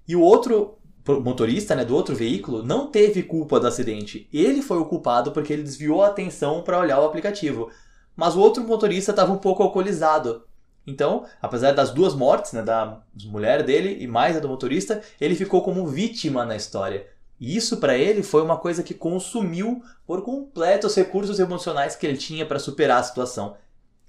E 0.07 0.15
o 0.15 0.21
outro 0.21 0.77
motorista, 1.21 1.75
né, 1.75 1.85
do 1.85 1.95
outro 1.95 2.15
veículo, 2.15 2.63
não 2.63 2.87
teve 2.87 3.21
culpa 3.21 3.59
do 3.59 3.67
acidente. 3.67 4.27
Ele 4.33 4.61
foi 4.61 4.77
o 4.77 4.85
culpado 4.85 5.31
porque 5.31 5.53
ele 5.53 5.61
desviou 5.61 6.01
a 6.01 6.07
atenção 6.07 6.63
para 6.63 6.79
olhar 6.79 6.99
o 6.99 7.05
aplicativo. 7.05 7.69
Mas 8.15 8.35
o 8.35 8.39
outro 8.39 8.63
motorista 8.63 9.11
estava 9.11 9.31
um 9.31 9.37
pouco 9.37 9.61
alcoolizado. 9.61 10.43
Então, 10.87 11.25
apesar 11.41 11.71
das 11.71 11.91
duas 11.91 12.13
mortes, 12.13 12.53
né, 12.53 12.61
da 12.61 13.01
mulher 13.25 13.63
dele 13.63 13.97
e 13.99 14.07
mais 14.07 14.37
a 14.37 14.39
do 14.39 14.47
motorista, 14.47 15.01
ele 15.19 15.35
ficou 15.35 15.63
como 15.63 15.87
vítima 15.87 16.45
na 16.45 16.55
história. 16.55 17.07
E 17.39 17.55
isso 17.55 17.77
para 17.77 17.97
ele 17.97 18.23
foi 18.23 18.41
uma 18.41 18.57
coisa 18.57 18.83
que 18.83 18.93
consumiu 18.93 19.83
por 20.05 20.21
completo 20.21 20.87
os 20.87 20.95
recursos 20.95 21.39
emocionais 21.39 21.95
que 21.95 22.05
ele 22.05 22.17
tinha 22.17 22.45
para 22.45 22.59
superar 22.59 22.99
a 22.99 23.03
situação. 23.03 23.57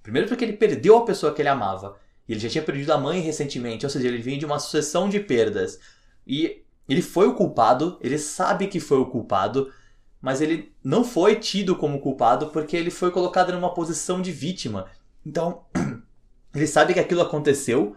Primeiro 0.02 0.28
porque 0.28 0.44
ele 0.44 0.52
perdeu 0.52 0.96
a 0.96 1.04
pessoa 1.04 1.32
que 1.32 1.42
ele 1.42 1.48
amava. 1.48 1.96
E 2.28 2.32
ele 2.32 2.40
já 2.40 2.48
tinha 2.48 2.62
perdido 2.62 2.92
a 2.92 2.98
mãe 2.98 3.20
recentemente, 3.20 3.86
ou 3.86 3.90
seja, 3.90 4.06
ele 4.06 4.18
vinha 4.18 4.38
de 4.38 4.46
uma 4.46 4.58
sucessão 4.58 5.08
de 5.08 5.18
perdas. 5.18 5.80
E 6.26 6.62
ele 6.88 7.02
foi 7.02 7.26
o 7.26 7.34
culpado, 7.34 7.98
ele 8.00 8.18
sabe 8.18 8.68
que 8.68 8.78
foi 8.78 8.98
o 8.98 9.06
culpado, 9.06 9.72
mas 10.20 10.40
ele 10.40 10.72
não 10.82 11.04
foi 11.04 11.36
tido 11.36 11.76
como 11.76 12.00
culpado 12.00 12.48
porque 12.48 12.76
ele 12.76 12.90
foi 12.90 13.10
colocado 13.10 13.52
numa 13.52 13.74
posição 13.74 14.20
de 14.20 14.32
vítima. 14.32 14.86
Então, 15.24 15.64
Ele 16.56 16.66
sabe 16.66 16.94
que 16.94 17.00
aquilo 17.00 17.20
aconteceu 17.20 17.96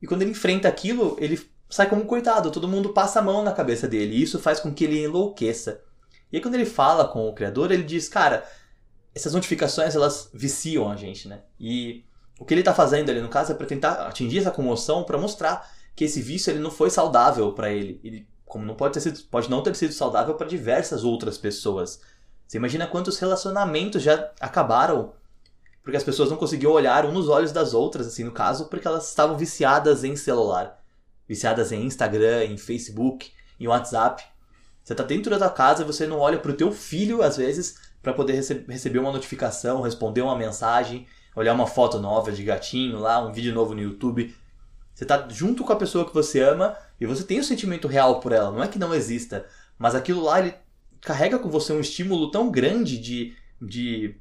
e 0.00 0.06
quando 0.06 0.22
ele 0.22 0.30
enfrenta 0.30 0.66
aquilo, 0.66 1.16
ele 1.20 1.38
sai 1.68 1.88
como 1.88 2.02
um 2.02 2.06
coitado. 2.06 2.50
Todo 2.50 2.66
mundo 2.66 2.94
passa 2.94 3.20
a 3.20 3.22
mão 3.22 3.42
na 3.42 3.52
cabeça 3.52 3.86
dele 3.86 4.16
e 4.16 4.22
isso 4.22 4.38
faz 4.38 4.58
com 4.58 4.72
que 4.72 4.84
ele 4.84 5.04
enlouqueça. 5.04 5.82
E 6.32 6.36
aí 6.36 6.42
quando 6.42 6.54
ele 6.54 6.64
fala 6.64 7.06
com 7.06 7.28
o 7.28 7.34
criador, 7.34 7.70
ele 7.70 7.82
diz, 7.82 8.08
cara, 8.08 8.44
essas 9.14 9.34
notificações 9.34 9.94
elas 9.94 10.30
viciam 10.32 10.90
a 10.90 10.96
gente, 10.96 11.28
né? 11.28 11.42
E 11.60 12.04
o 12.38 12.44
que 12.44 12.54
ele 12.54 12.62
está 12.62 12.72
fazendo 12.72 13.10
ali 13.10 13.20
no 13.20 13.28
caso 13.28 13.52
é 13.52 13.54
para 13.54 13.66
tentar 13.66 14.06
atingir 14.06 14.38
essa 14.38 14.50
comoção, 14.50 15.04
para 15.04 15.18
mostrar 15.18 15.70
que 15.94 16.04
esse 16.04 16.20
vício 16.20 16.50
ele 16.50 16.60
não 16.60 16.70
foi 16.70 16.88
saudável 16.90 17.52
para 17.52 17.70
ele. 17.70 18.00
Ele 18.02 18.26
como 18.44 18.64
não 18.64 18.74
pode 18.74 18.94
ter 18.94 19.00
sido, 19.00 19.20
pode 19.24 19.50
não 19.50 19.62
ter 19.62 19.74
sido 19.74 19.92
saudável 19.92 20.34
para 20.34 20.46
diversas 20.46 21.04
outras 21.04 21.36
pessoas. 21.36 22.00
Você 22.46 22.56
imagina 22.56 22.86
quantos 22.86 23.18
relacionamentos 23.18 24.02
já 24.02 24.30
acabaram 24.40 25.12
porque 25.86 25.96
as 25.96 26.02
pessoas 26.02 26.28
não 26.28 26.36
conseguiam 26.36 26.72
olhar 26.72 27.06
um 27.06 27.12
nos 27.12 27.28
olhos 27.28 27.52
das 27.52 27.72
outras, 27.72 28.08
assim, 28.08 28.24
no 28.24 28.32
caso, 28.32 28.64
porque 28.64 28.88
elas 28.88 29.08
estavam 29.08 29.38
viciadas 29.38 30.02
em 30.02 30.16
celular. 30.16 30.82
Viciadas 31.28 31.70
em 31.70 31.84
Instagram, 31.84 32.42
em 32.42 32.58
Facebook, 32.58 33.30
em 33.60 33.68
WhatsApp. 33.68 34.24
Você 34.82 34.94
está 34.94 35.04
dentro 35.04 35.30
da 35.30 35.38
tua 35.38 35.48
casa 35.48 35.84
e 35.84 35.86
você 35.86 36.04
não 36.04 36.18
olha 36.18 36.40
para 36.40 36.50
o 36.50 36.56
teu 36.56 36.72
filho, 36.72 37.22
às 37.22 37.36
vezes, 37.36 37.78
para 38.02 38.12
poder 38.12 38.32
rece 38.32 38.64
receber 38.66 38.98
uma 38.98 39.12
notificação, 39.12 39.80
responder 39.80 40.22
uma 40.22 40.36
mensagem, 40.36 41.06
olhar 41.36 41.54
uma 41.54 41.68
foto 41.68 42.00
nova 42.00 42.32
de 42.32 42.42
gatinho 42.42 42.98
lá, 42.98 43.24
um 43.24 43.32
vídeo 43.32 43.54
novo 43.54 43.72
no 43.72 43.80
YouTube. 43.80 44.34
Você 44.92 45.04
está 45.04 45.28
junto 45.28 45.62
com 45.62 45.72
a 45.72 45.76
pessoa 45.76 46.04
que 46.04 46.12
você 46.12 46.40
ama 46.40 46.76
e 47.00 47.06
você 47.06 47.22
tem 47.22 47.38
o 47.38 47.42
um 47.42 47.44
sentimento 47.44 47.86
real 47.86 48.18
por 48.18 48.32
ela. 48.32 48.50
Não 48.50 48.60
é 48.60 48.66
que 48.66 48.76
não 48.76 48.92
exista, 48.92 49.46
mas 49.78 49.94
aquilo 49.94 50.24
lá 50.24 50.40
ele 50.40 50.52
carrega 51.00 51.38
com 51.38 51.48
você 51.48 51.72
um 51.72 51.78
estímulo 51.78 52.32
tão 52.32 52.50
grande 52.50 52.98
de, 52.98 53.36
de 53.62 54.16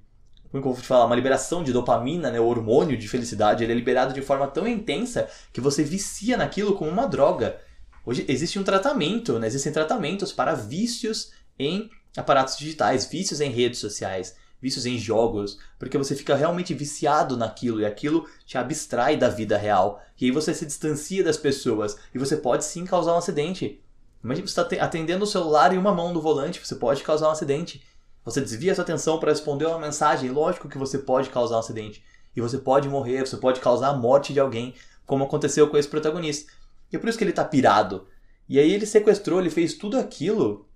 como 0.51 0.63
eu 0.63 0.73
vou 0.73 0.81
te 0.81 0.87
falar, 0.87 1.05
uma 1.05 1.15
liberação 1.15 1.63
de 1.63 1.73
dopamina, 1.73 2.31
né, 2.31 2.39
o 2.39 2.45
hormônio 2.45 2.97
de 2.97 3.07
felicidade, 3.07 3.63
ele 3.63 3.73
é 3.73 3.75
liberado 3.75 4.13
de 4.13 4.21
forma 4.21 4.47
tão 4.47 4.67
intensa 4.67 5.27
que 5.51 5.61
você 5.61 5.83
vicia 5.83 6.37
naquilo 6.37 6.75
como 6.75 6.89
uma 6.89 7.07
droga. 7.07 7.59
Hoje 8.05 8.25
existe 8.27 8.59
um 8.59 8.63
tratamento, 8.63 9.39
né, 9.39 9.47
existem 9.47 9.73
tratamentos 9.73 10.31
para 10.31 10.53
vícios 10.53 11.31
em 11.57 11.89
aparatos 12.15 12.57
digitais, 12.57 13.05
vícios 13.05 13.41
em 13.41 13.49
redes 13.49 13.79
sociais, 13.79 14.35
vícios 14.61 14.85
em 14.85 14.97
jogos, 14.97 15.59
porque 15.77 15.97
você 15.97 16.15
fica 16.15 16.35
realmente 16.35 16.73
viciado 16.73 17.35
naquilo 17.35 17.81
e 17.81 17.85
aquilo 17.85 18.27
te 18.45 18.57
abstrai 18.57 19.17
da 19.17 19.29
vida 19.29 19.57
real. 19.57 20.01
E 20.19 20.25
aí 20.25 20.31
você 20.31 20.53
se 20.53 20.65
distancia 20.65 21.23
das 21.23 21.37
pessoas 21.37 21.97
e 22.13 22.17
você 22.17 22.37
pode 22.37 22.63
sim 22.63 22.85
causar 22.85 23.13
um 23.13 23.17
acidente. 23.17 23.81
Imagina 24.23 24.47
você 24.47 24.59
está 24.59 24.83
atendendo 24.83 25.23
o 25.23 25.27
celular 25.27 25.73
em 25.73 25.77
uma 25.77 25.93
mão 25.93 26.11
no 26.11 26.21
volante, 26.21 26.65
você 26.65 26.75
pode 26.75 27.03
causar 27.03 27.27
um 27.27 27.31
acidente. 27.31 27.83
Você 28.25 28.41
desvia 28.41 28.73
sua 28.73 28.83
atenção 28.83 29.19
para 29.19 29.31
responder 29.31 29.65
uma 29.67 29.79
mensagem, 29.79 30.31
lógico 30.31 30.67
que 30.67 30.77
você 30.77 30.97
pode 30.97 31.29
causar 31.29 31.57
um 31.57 31.59
acidente. 31.59 32.03
E 32.35 32.41
você 32.41 32.57
pode 32.57 32.89
morrer, 32.89 33.25
você 33.25 33.37
pode 33.37 33.61
causar 33.61 33.89
a 33.89 33.93
morte 33.93 34.33
de 34.33 34.39
alguém, 34.39 34.73
como 35.05 35.23
aconteceu 35.23 35.69
com 35.69 35.77
esse 35.77 35.87
protagonista. 35.87 36.51
E 36.91 36.95
é 36.95 36.99
por 36.99 37.07
isso 37.07 37.17
que 37.17 37.23
ele 37.23 37.31
está 37.31 37.45
pirado. 37.45 38.07
E 38.49 38.59
aí 38.59 38.73
ele 38.73 38.85
sequestrou, 38.85 39.39
ele 39.39 39.49
fez 39.49 39.75
tudo 39.75 39.97
aquilo 39.97 40.67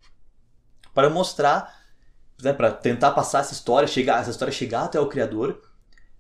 para 0.94 1.10
mostrar 1.10 1.80
né, 2.42 2.54
para 2.54 2.72
tentar 2.72 3.12
passar 3.12 3.40
essa 3.40 3.54
história, 3.54 3.88
chegar, 3.88 4.22
essa 4.22 4.32
história 4.32 4.52
chegar 4.52 4.86
até 4.86 5.00
o 5.00 5.08
criador. 5.08 5.62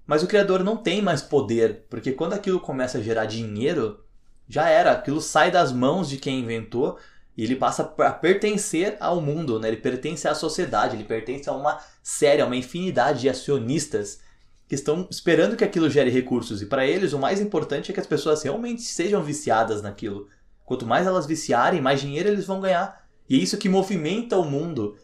Mas 0.05 0.23
o 0.23 0.27
criador 0.27 0.63
não 0.63 0.75
tem 0.75 1.01
mais 1.01 1.21
poder, 1.21 1.85
porque 1.89 2.11
quando 2.11 2.33
aquilo 2.33 2.59
começa 2.59 2.97
a 2.97 3.01
gerar 3.01 3.25
dinheiro, 3.25 4.03
já 4.47 4.67
era, 4.67 4.91
aquilo 4.91 5.21
sai 5.21 5.51
das 5.51 5.71
mãos 5.71 6.09
de 6.09 6.17
quem 6.17 6.39
inventou 6.39 6.97
e 7.39 7.43
ele 7.45 7.55
passa 7.55 7.83
a 7.99 8.11
pertencer 8.11 8.97
ao 8.99 9.21
mundo, 9.21 9.61
né? 9.61 9.69
Ele 9.69 9.77
pertence 9.77 10.27
à 10.27 10.35
sociedade, 10.35 10.97
ele 10.97 11.05
pertence 11.05 11.49
a 11.49 11.53
uma 11.53 11.79
série, 12.03 12.41
a 12.41 12.45
uma 12.45 12.57
infinidade 12.57 13.21
de 13.21 13.29
acionistas 13.29 14.19
que 14.67 14.75
estão 14.75 15.07
esperando 15.09 15.55
que 15.55 15.63
aquilo 15.63 15.89
gere 15.89 16.09
recursos. 16.09 16.61
E 16.61 16.65
para 16.65 16.85
eles, 16.85 17.13
o 17.13 17.17
mais 17.17 17.39
importante 17.39 17.91
é 17.91 17.93
que 17.93 17.99
as 18.01 18.05
pessoas 18.05 18.43
realmente 18.43 18.81
sejam 18.81 19.23
viciadas 19.23 19.81
naquilo. 19.81 20.27
Quanto 20.65 20.85
mais 20.85 21.07
elas 21.07 21.25
viciarem, 21.25 21.79
mais 21.79 22.01
dinheiro 22.01 22.27
eles 22.27 22.45
vão 22.45 22.59
ganhar. 22.59 23.07
E 23.29 23.37
é 23.37 23.39
isso 23.39 23.57
que 23.57 23.69
movimenta 23.69 24.35
o 24.35 24.43
mundo. 24.43 24.97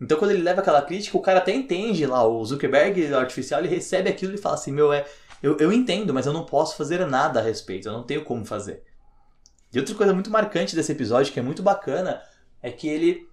Então, 0.00 0.16
quando 0.16 0.30
ele 0.30 0.42
leva 0.42 0.62
aquela 0.62 0.80
crítica, 0.80 1.18
o 1.18 1.20
cara 1.20 1.40
até 1.40 1.54
entende 1.54 2.06
lá. 2.06 2.26
O 2.26 2.42
Zuckerberg, 2.42 3.12
artificial, 3.12 3.60
ele 3.60 3.68
recebe 3.68 4.08
aquilo 4.08 4.32
e 4.32 4.38
fala 4.38 4.54
assim: 4.54 4.72
Meu, 4.72 4.94
é, 4.94 5.04
eu, 5.42 5.58
eu 5.58 5.70
entendo, 5.70 6.14
mas 6.14 6.24
eu 6.24 6.32
não 6.32 6.46
posso 6.46 6.74
fazer 6.74 7.06
nada 7.06 7.38
a 7.38 7.42
respeito. 7.42 7.86
Eu 7.86 7.92
não 7.92 8.02
tenho 8.02 8.24
como 8.24 8.46
fazer. 8.46 8.82
E 9.72 9.78
outra 9.78 9.94
coisa 9.94 10.12
muito 10.12 10.30
marcante 10.30 10.76
desse 10.76 10.92
episódio, 10.92 11.32
que 11.32 11.40
é 11.40 11.42
muito 11.42 11.62
bacana, 11.62 12.22
é 12.62 12.70
que 12.70 12.88
ele 12.88 13.28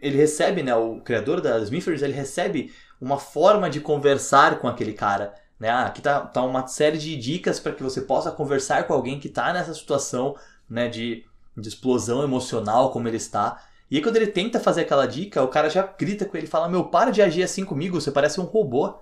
ele 0.00 0.16
recebe, 0.16 0.62
né, 0.62 0.72
o 0.74 1.00
criador 1.00 1.40
das 1.40 1.64
Smithers, 1.64 2.00
ele 2.00 2.12
recebe 2.12 2.72
uma 3.00 3.18
forma 3.18 3.68
de 3.68 3.80
conversar 3.80 4.60
com 4.60 4.68
aquele 4.68 4.92
cara. 4.92 5.34
Né? 5.58 5.68
Ah, 5.68 5.86
aqui 5.86 6.00
tá, 6.00 6.20
tá 6.20 6.42
uma 6.42 6.66
série 6.68 6.98
de 6.98 7.16
dicas 7.16 7.58
para 7.58 7.72
que 7.72 7.82
você 7.82 8.00
possa 8.00 8.30
conversar 8.30 8.86
com 8.86 8.92
alguém 8.92 9.18
que 9.18 9.26
está 9.26 9.52
nessa 9.52 9.74
situação 9.74 10.36
né, 10.68 10.88
de, 10.88 11.24
de 11.56 11.68
explosão 11.68 12.22
emocional, 12.22 12.92
como 12.92 13.08
ele 13.08 13.16
está. 13.16 13.60
E 13.90 13.96
aí, 13.96 14.02
quando 14.02 14.16
ele 14.16 14.28
tenta 14.28 14.60
fazer 14.60 14.82
aquela 14.82 15.06
dica, 15.06 15.42
o 15.42 15.48
cara 15.48 15.68
já 15.68 15.82
grita 15.82 16.24
com 16.24 16.36
ele 16.36 16.46
fala: 16.46 16.68
Meu, 16.68 16.84
para 16.84 17.10
de 17.10 17.22
agir 17.22 17.42
assim 17.42 17.64
comigo, 17.64 18.00
você 18.00 18.10
parece 18.10 18.40
um 18.40 18.44
robô. 18.44 18.94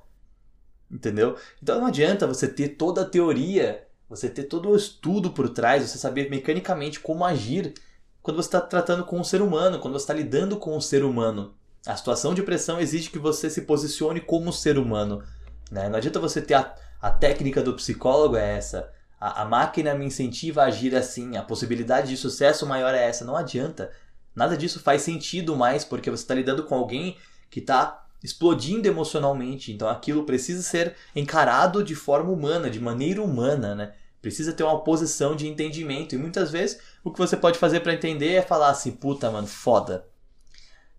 Entendeu? 0.91 1.37
Então 1.61 1.81
não 1.81 1.89
adianta 1.89 2.29
você 2.29 2.47
ter 2.47 2.71
toda 2.71 3.03
a 3.03 3.05
teoria, 3.05 3.86
você 4.09 4.29
ter 4.29 4.45
todo 4.45 4.71
o 4.71 4.77
estudo 4.77 5.31
por 5.33 5.49
trás, 5.49 5.83
você 5.83 5.99
saber 5.99 6.31
mecanicamente 6.31 7.01
como 7.01 7.25
agir 7.25 7.75
quando 8.23 8.37
você 8.37 8.49
está 8.49 8.61
tratando 8.61 9.05
com 9.05 9.21
um 9.21 9.25
ser 9.25 9.41
humano, 9.41 9.79
quando 9.79 9.95
você 9.95 10.05
está 10.05 10.15
lidando 10.15 10.57
com 10.57 10.77
um 10.77 10.81
ser 10.81 11.05
humano. 11.05 11.55
A 11.87 11.97
situação 11.97 12.35
de 12.35 12.43
pressão 12.43 12.81
exige 12.81 13.11
que 13.11 13.19
você 13.19 13.49
se 13.49 13.63
posicione 13.63 14.21
como 14.21 14.53
ser 14.53 14.79
humano. 14.79 15.23
Né? 15.71 15.89
Não 15.89 15.97
adianta 15.97 16.19
você 16.19 16.43
ter 16.43 16.55
a, 16.55 16.75
a 17.01 17.11
técnica 17.11 17.63
do 17.63 17.75
psicólogo 17.75 18.37
é 18.37 18.57
essa. 18.57 18.91
A, 19.21 19.43
a, 19.43 19.45
máquina 19.45 19.95
me 19.95 20.05
incentiva 20.05 20.63
a 20.63 20.67
agir 20.67 20.95
assim. 20.97 21.37
A 21.37 21.43
possibilidade 21.43 22.09
de 22.09 22.17
sucesso 22.17 22.67
maior 22.67 22.95
é 22.95 23.09
essa. 23.09 23.25
Não 23.25 23.37
adianta. 23.37 23.93
Nada 24.35 24.57
disso 24.57 24.81
faz 24.81 25.03
sentido 25.03 25.55
mais 25.55 25.85
porque 25.85 26.11
você 26.11 26.25
está 26.25 26.35
lidando 26.35 26.65
com 26.65 26.75
alguém 26.75 27.17
que 27.49 27.61
está 27.61 28.06
explodindo 28.27 28.89
emocionalmente. 28.89 29.73
Então 29.73 29.89
aquilo 29.89 30.25
precisa 30.25 30.63
ser 30.63 30.97
encarado 31.15 31.83
de 31.83 31.95
forma 31.95 32.33
humana, 32.33 32.69
de 32.69 32.81
maneira 32.81 33.23
humana, 33.23 33.75
né? 33.75 33.93
Precisa 34.21 34.53
ter 34.53 34.65
uma 34.65 34.83
posição 34.83 35.37
de 35.37 35.47
entendimento. 35.47 36.15
E 36.15 36.19
muitas 36.19 36.51
vezes 36.51 36.81
o 37.05 37.13
que 37.13 37.19
você 37.19 37.37
pode 37.37 37.59
fazer 37.59 37.81
para 37.81 37.95
entender 37.95 38.33
é 38.33 38.43
falar 38.43 38.71
assim: 38.71 38.91
puta, 38.91 39.31
mano, 39.31 39.47
foda 39.47 40.05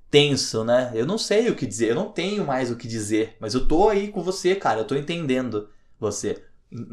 tenso, 0.10 0.64
né? 0.64 0.90
Eu 0.96 1.06
não 1.06 1.18
sei 1.18 1.50
o 1.50 1.56
que 1.56 1.66
dizer, 1.66 1.90
eu 1.90 1.96
não 1.96 2.10
tenho 2.10 2.46
mais 2.46 2.72
o 2.72 2.78
que 2.78 2.88
dizer, 2.88 3.36
mas 3.42 3.54
eu 3.54 3.68
tô 3.68 3.90
aí 3.90 4.08
com 4.08 4.24
você, 4.24 4.56
cara, 4.56 4.80
eu 4.80 4.86
tô 4.86 4.96
entendendo 4.96 5.70
você. 6.00 6.42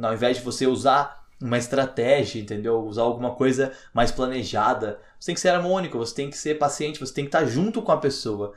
Ao 0.02 0.12
invés 0.12 0.38
de 0.38 0.42
você 0.42 0.66
usar 0.66 1.24
uma 1.40 1.56
estratégia, 1.56 2.40
entendeu? 2.40 2.80
Usar 2.80 3.02
alguma 3.02 3.36
coisa 3.36 3.72
mais 3.92 4.10
planejada, 4.10 4.98
você 5.18 5.26
tem 5.26 5.34
que 5.34 5.40
ser 5.40 5.50
harmônico, 5.50 5.96
você 5.96 6.12
tem 6.12 6.28
que 6.28 6.36
ser 6.36 6.58
paciente, 6.58 6.98
você 6.98 7.14
tem 7.14 7.24
que 7.24 7.28
estar 7.28 7.44
junto 7.44 7.82
com 7.82 7.92
a 7.92 7.98
pessoa. 7.98 8.52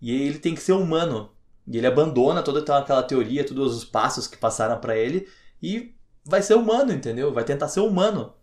E 0.00 0.12
ele 0.12 0.38
tem 0.38 0.54
que 0.54 0.62
ser 0.62 0.72
humano. 0.72 1.30
E 1.66 1.76
ele 1.76 1.86
abandona 1.86 2.42
toda 2.42 2.60
aquela 2.78 3.02
teoria, 3.02 3.46
todos 3.46 3.76
os 3.76 3.84
passos 3.84 4.26
que 4.26 4.36
passaram 4.36 4.78
para 4.80 4.96
ele 4.96 5.28
e 5.62 5.94
vai 6.24 6.42
ser 6.42 6.54
humano, 6.54 6.92
entendeu? 6.92 7.32
Vai 7.32 7.44
tentar 7.44 7.68
ser 7.68 7.80
humano. 7.80 8.34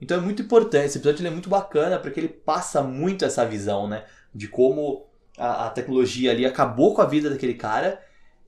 Então 0.00 0.18
é 0.18 0.20
muito 0.20 0.42
importante, 0.42 0.86
esse 0.86 0.98
episódio 0.98 1.26
é 1.26 1.30
muito 1.30 1.48
bacana 1.48 1.98
porque 1.98 2.20
ele 2.20 2.28
passa 2.28 2.82
muito 2.82 3.24
essa 3.24 3.46
visão, 3.46 3.88
né? 3.88 4.04
de 4.36 4.48
como 4.48 5.06
a, 5.38 5.66
a 5.66 5.70
tecnologia 5.70 6.30
ali 6.30 6.44
acabou 6.44 6.94
com 6.94 7.00
a 7.00 7.06
vida 7.06 7.30
daquele 7.30 7.54
cara 7.54 8.00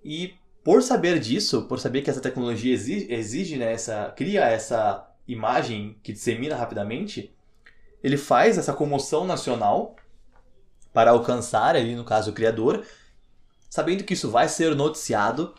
e 0.04 0.34
por 0.62 0.82
saber 0.82 1.18
disso, 1.18 1.62
por 1.62 1.80
saber 1.80 2.02
que 2.02 2.10
essa 2.10 2.20
tecnologia 2.20 2.74
exige, 2.74 3.10
exige 3.10 3.56
né, 3.56 3.72
essa, 3.72 4.12
cria 4.14 4.44
essa 4.44 5.08
imagem 5.26 5.96
que 6.02 6.12
dissemina 6.12 6.54
rapidamente, 6.54 7.34
ele 8.02 8.18
faz 8.18 8.58
essa 8.58 8.74
comoção 8.74 9.26
nacional 9.26 9.96
para 10.98 11.12
alcançar 11.12 11.76
ali, 11.76 11.94
no 11.94 12.02
caso, 12.02 12.32
o 12.32 12.34
criador, 12.34 12.84
sabendo 13.70 14.02
que 14.02 14.14
isso 14.14 14.28
vai 14.28 14.48
ser 14.48 14.74
noticiado. 14.74 15.54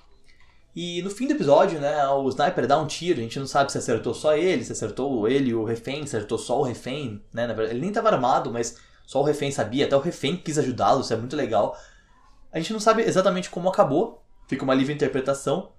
E 0.75 1.02
no 1.02 1.10
fim 1.10 1.28
do 1.28 1.32
episódio, 1.32 1.80
né, 1.80 2.06
o 2.10 2.28
sniper 2.28 2.67
dá 2.67 2.78
um 2.78 2.86
tiro, 2.86 3.21
a 3.21 3.23
gente 3.23 3.39
não 3.39 3.47
sabe 3.47 3.71
se 3.71 3.78
acertou 3.78 4.13
só 4.13 4.36
ele, 4.36 4.65
se 4.65 4.73
acertou 4.73 5.30
ele 5.30 5.54
o 5.54 5.63
refém, 5.63 6.06
se 6.06 6.17
acertou 6.17 6.38
só 6.38 6.60
o 6.60 6.63
refém, 6.63 7.23
né, 7.34 7.47
na 7.47 7.54
verdade, 7.54 7.71
ele 7.71 7.80
nem 7.80 7.89
estava 7.89 8.10
armado, 8.10 8.52
mas 8.52 8.80
só 9.08 9.21
o 9.21 9.23
refém 9.23 9.49
sabia, 9.49 9.86
até 9.86 9.95
o 9.95 10.02
refém 10.02 10.36
quis 10.36 10.58
ajudá-lo, 10.58 10.99
isso 10.99 11.13
é 11.13 11.15
muito 11.15 11.38
legal. 11.38 11.73
A 12.52 12.60
gente 12.60 12.73
não 12.73 12.80
sabe 12.82 13.04
exatamente 13.04 13.49
como 13.49 13.69
acabou, 13.69 14.21
fica 14.45 14.65
uma 14.65 14.75
livre 14.75 14.93
interpretação, 14.93 15.71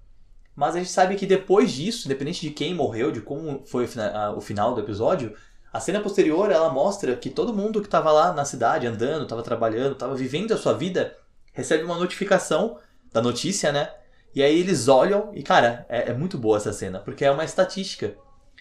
mas 0.56 0.74
a 0.74 0.78
gente 0.78 0.90
sabe 0.90 1.16
que 1.16 1.26
depois 1.26 1.70
disso, 1.70 2.08
independente 2.08 2.40
de 2.40 2.50
quem 2.50 2.72
morreu, 2.72 3.12
de 3.12 3.20
como 3.20 3.62
foi 3.66 3.86
o 4.34 4.40
final 4.40 4.74
do 4.74 4.80
episódio, 4.80 5.36
a 5.72 5.78
cena 5.78 6.00
posterior 6.00 6.50
ela 6.50 6.70
mostra 6.70 7.14
que 7.14 7.30
todo 7.30 7.54
mundo 7.54 7.80
que 7.80 7.86
estava 7.86 8.10
lá 8.10 8.32
na 8.32 8.44
cidade, 8.44 8.86
andando, 8.86 9.22
estava 9.22 9.42
trabalhando, 9.42 9.92
estava 9.92 10.14
vivendo 10.14 10.52
a 10.52 10.56
sua 10.56 10.72
vida, 10.72 11.16
recebe 11.52 11.84
uma 11.84 11.96
notificação 11.96 12.78
da 13.12 13.22
notícia, 13.22 13.70
né? 13.70 13.92
E 14.34 14.42
aí 14.42 14.58
eles 14.58 14.88
olham 14.88 15.30
e, 15.34 15.42
cara, 15.42 15.86
é, 15.88 16.10
é 16.10 16.14
muito 16.14 16.38
boa 16.38 16.56
essa 16.56 16.72
cena, 16.72 16.98
porque 17.00 17.24
é 17.24 17.30
uma 17.30 17.44
estatística. 17.44 18.14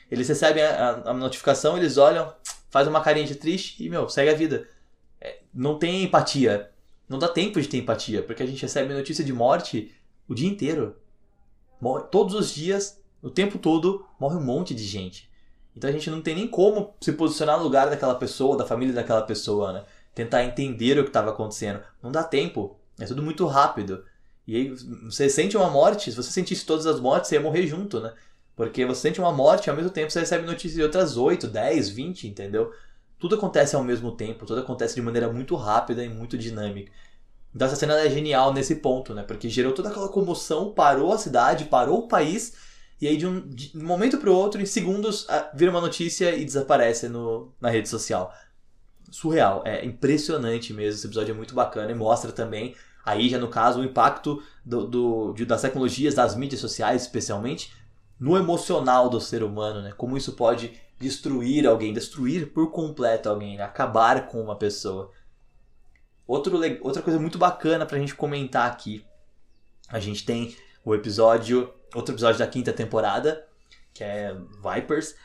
Eles 0.10 0.28
recebem 0.28 0.64
a, 0.64 0.90
a, 0.90 1.10
a 1.12 1.14
notificação, 1.14 1.78
eles 1.78 1.98
olham, 1.98 2.34
faz 2.70 2.88
uma 2.88 3.02
carinha 3.02 3.26
de 3.26 3.36
triste 3.36 3.84
e, 3.84 3.90
meu, 3.90 4.10
segue 4.10 4.32
a 4.32 4.36
vida. 4.36 4.68
É, 5.22 5.40
não 5.54 5.78
tem 5.78 6.04
empatia. 6.04 6.72
Não 7.08 7.18
dá 7.18 7.28
tempo 7.28 7.60
de 7.60 7.68
ter 7.68 7.78
empatia, 7.78 8.22
porque 8.22 8.44
a 8.44 8.46
gente 8.46 8.62
recebe 8.62 8.94
notícia 8.94 9.24
de 9.24 9.34
morte 9.34 9.96
o 10.28 10.36
dia 10.36 10.48
inteiro. 10.48 10.96
Morre, 11.82 12.04
todos 12.12 12.36
os 12.36 12.54
dias, 12.54 13.02
o 13.22 13.30
tempo 13.30 13.58
todo, 13.58 14.06
morre 14.20 14.36
um 14.36 14.44
monte 14.44 14.76
de 14.76 14.84
gente. 14.84 15.29
Então 15.76 15.90
a 15.90 15.94
gente 15.94 16.10
não 16.10 16.22
tem 16.22 16.36
nem 16.36 16.48
como 16.48 16.94
se 17.00 17.14
posicionar 17.14 17.58
no 17.58 17.64
lugar 17.64 17.90
daquela 17.90 18.16
pessoa, 18.16 18.58
da 18.58 18.66
família 18.66 18.94
daquela 18.94 19.22
pessoa, 19.22 19.74
né? 19.74 19.84
Tentar 20.14 20.44
entender 20.44 21.00
o 21.00 21.04
que 21.04 21.10
estava 21.10 21.30
acontecendo. 21.30 21.80
Não 22.02 22.12
dá 22.12 22.24
tempo. 22.24 22.78
É 23.00 23.06
tudo 23.06 23.24
muito 23.24 23.46
rápido. 23.46 24.04
E 24.46 24.56
aí 24.56 24.70
você 25.06 25.30
sente 25.30 25.56
uma 25.56 25.70
morte, 25.70 26.12
se 26.12 26.18
você 26.18 26.32
sentisse 26.32 26.66
todas 26.66 26.86
as 26.86 27.00
mortes, 27.00 27.30
você 27.30 27.36
ia 27.36 27.42
morrer 27.42 27.68
junto, 27.68 28.00
né? 28.00 28.14
Porque 28.56 28.86
você 28.86 29.02
sente 29.02 29.20
uma 29.20 29.32
morte 29.32 29.68
e 29.68 29.70
ao 29.70 29.76
mesmo 29.76 29.92
tempo 29.92 30.12
você 30.12 30.20
recebe 30.20 30.46
notícias 30.46 30.74
de 30.74 30.84
outras 30.84 31.16
8, 31.16 31.48
10, 31.48 31.90
20, 31.90 32.28
entendeu? 32.28 32.74
Tudo 33.18 33.36
acontece 33.36 33.76
ao 33.76 33.84
mesmo 33.84 34.12
tempo, 34.12 34.46
tudo 34.46 34.60
acontece 34.60 34.96
de 34.96 35.02
maneira 35.02 35.32
muito 35.32 35.56
rápida 35.56 36.04
e 36.04 36.10
muito 36.10 36.38
dinâmica. 36.38 36.92
Então 37.56 37.68
essa 37.68 37.76
cena 37.76 38.00
é 38.00 38.10
genial 38.10 38.54
nesse 38.54 38.76
ponto, 38.76 39.14
né? 39.14 39.24
Porque 39.24 39.50
gerou 39.50 39.72
toda 39.72 39.90
aquela 39.90 40.10
comoção, 40.10 40.74
parou 40.74 41.14
a 41.14 41.18
cidade, 41.18 41.66
parou 41.66 42.00
o 42.00 42.08
país, 42.08 42.54
e 43.02 43.08
aí 43.08 43.18
de 43.18 43.26
um, 43.26 43.48
de 43.48 43.72
um 43.78 43.86
momento 43.86 44.18
para 44.18 44.30
o 44.30 44.36
outro, 44.36 44.62
em 44.62 44.66
segundos, 44.66 45.26
vira 45.54 45.72
uma 45.72 45.82
notícia 45.82 46.36
e 46.36 46.44
desaparece 46.44 47.08
no, 47.08 47.54
na 47.60 47.70
rede 47.70 47.88
social. 47.88 48.34
Surreal, 49.10 49.64
é 49.66 49.86
impressionante 49.86 50.74
mesmo, 50.74 50.98
esse 50.98 51.08
episódio 51.08 51.32
é 51.32 51.36
muito 51.36 51.56
bacana 51.56 51.92
e 51.92 51.96
mostra 51.96 52.32
também, 52.32 52.76
aí 53.06 53.30
já 53.30 53.38
no 53.38 53.48
caso, 53.48 53.80
o 53.80 53.84
impacto 53.84 54.44
do, 54.66 54.86
do 54.86 55.34
de, 55.34 55.46
das 55.46 55.62
tecnologias, 55.62 56.14
das 56.14 56.36
mídias 56.36 56.62
sociais 56.62 57.04
especialmente, 57.04 57.74
no 58.20 58.36
emocional 58.36 59.10
do 59.10 59.22
ser 59.22 59.44
humano, 59.44 59.82
né? 59.82 59.94
Como 59.96 60.18
isso 60.18 60.34
pode 60.34 60.74
destruir 61.00 61.66
alguém, 61.66 61.94
destruir 61.94 62.52
por 62.52 62.70
completo 62.70 63.30
alguém, 63.30 63.56
né? 63.56 63.64
acabar 63.64 64.28
com 64.28 64.42
uma 64.42 64.58
pessoa. 64.58 65.12
Outro, 66.28 66.60
outra 66.82 67.02
coisa 67.02 67.18
muito 67.18 67.38
bacana 67.38 67.86
pra 67.86 67.98
gente 67.98 68.14
comentar 68.14 68.70
aqui. 68.70 69.04
A 69.88 70.00
gente 70.00 70.26
tem 70.26 70.56
o 70.84 70.96
episódio, 70.96 71.74
outro 71.94 72.14
episódio 72.14 72.40
da 72.40 72.48
quinta 72.48 72.74
temporada, 72.74 73.46
que 73.94 74.04
é 74.04 74.36
Vipers. 74.64 75.16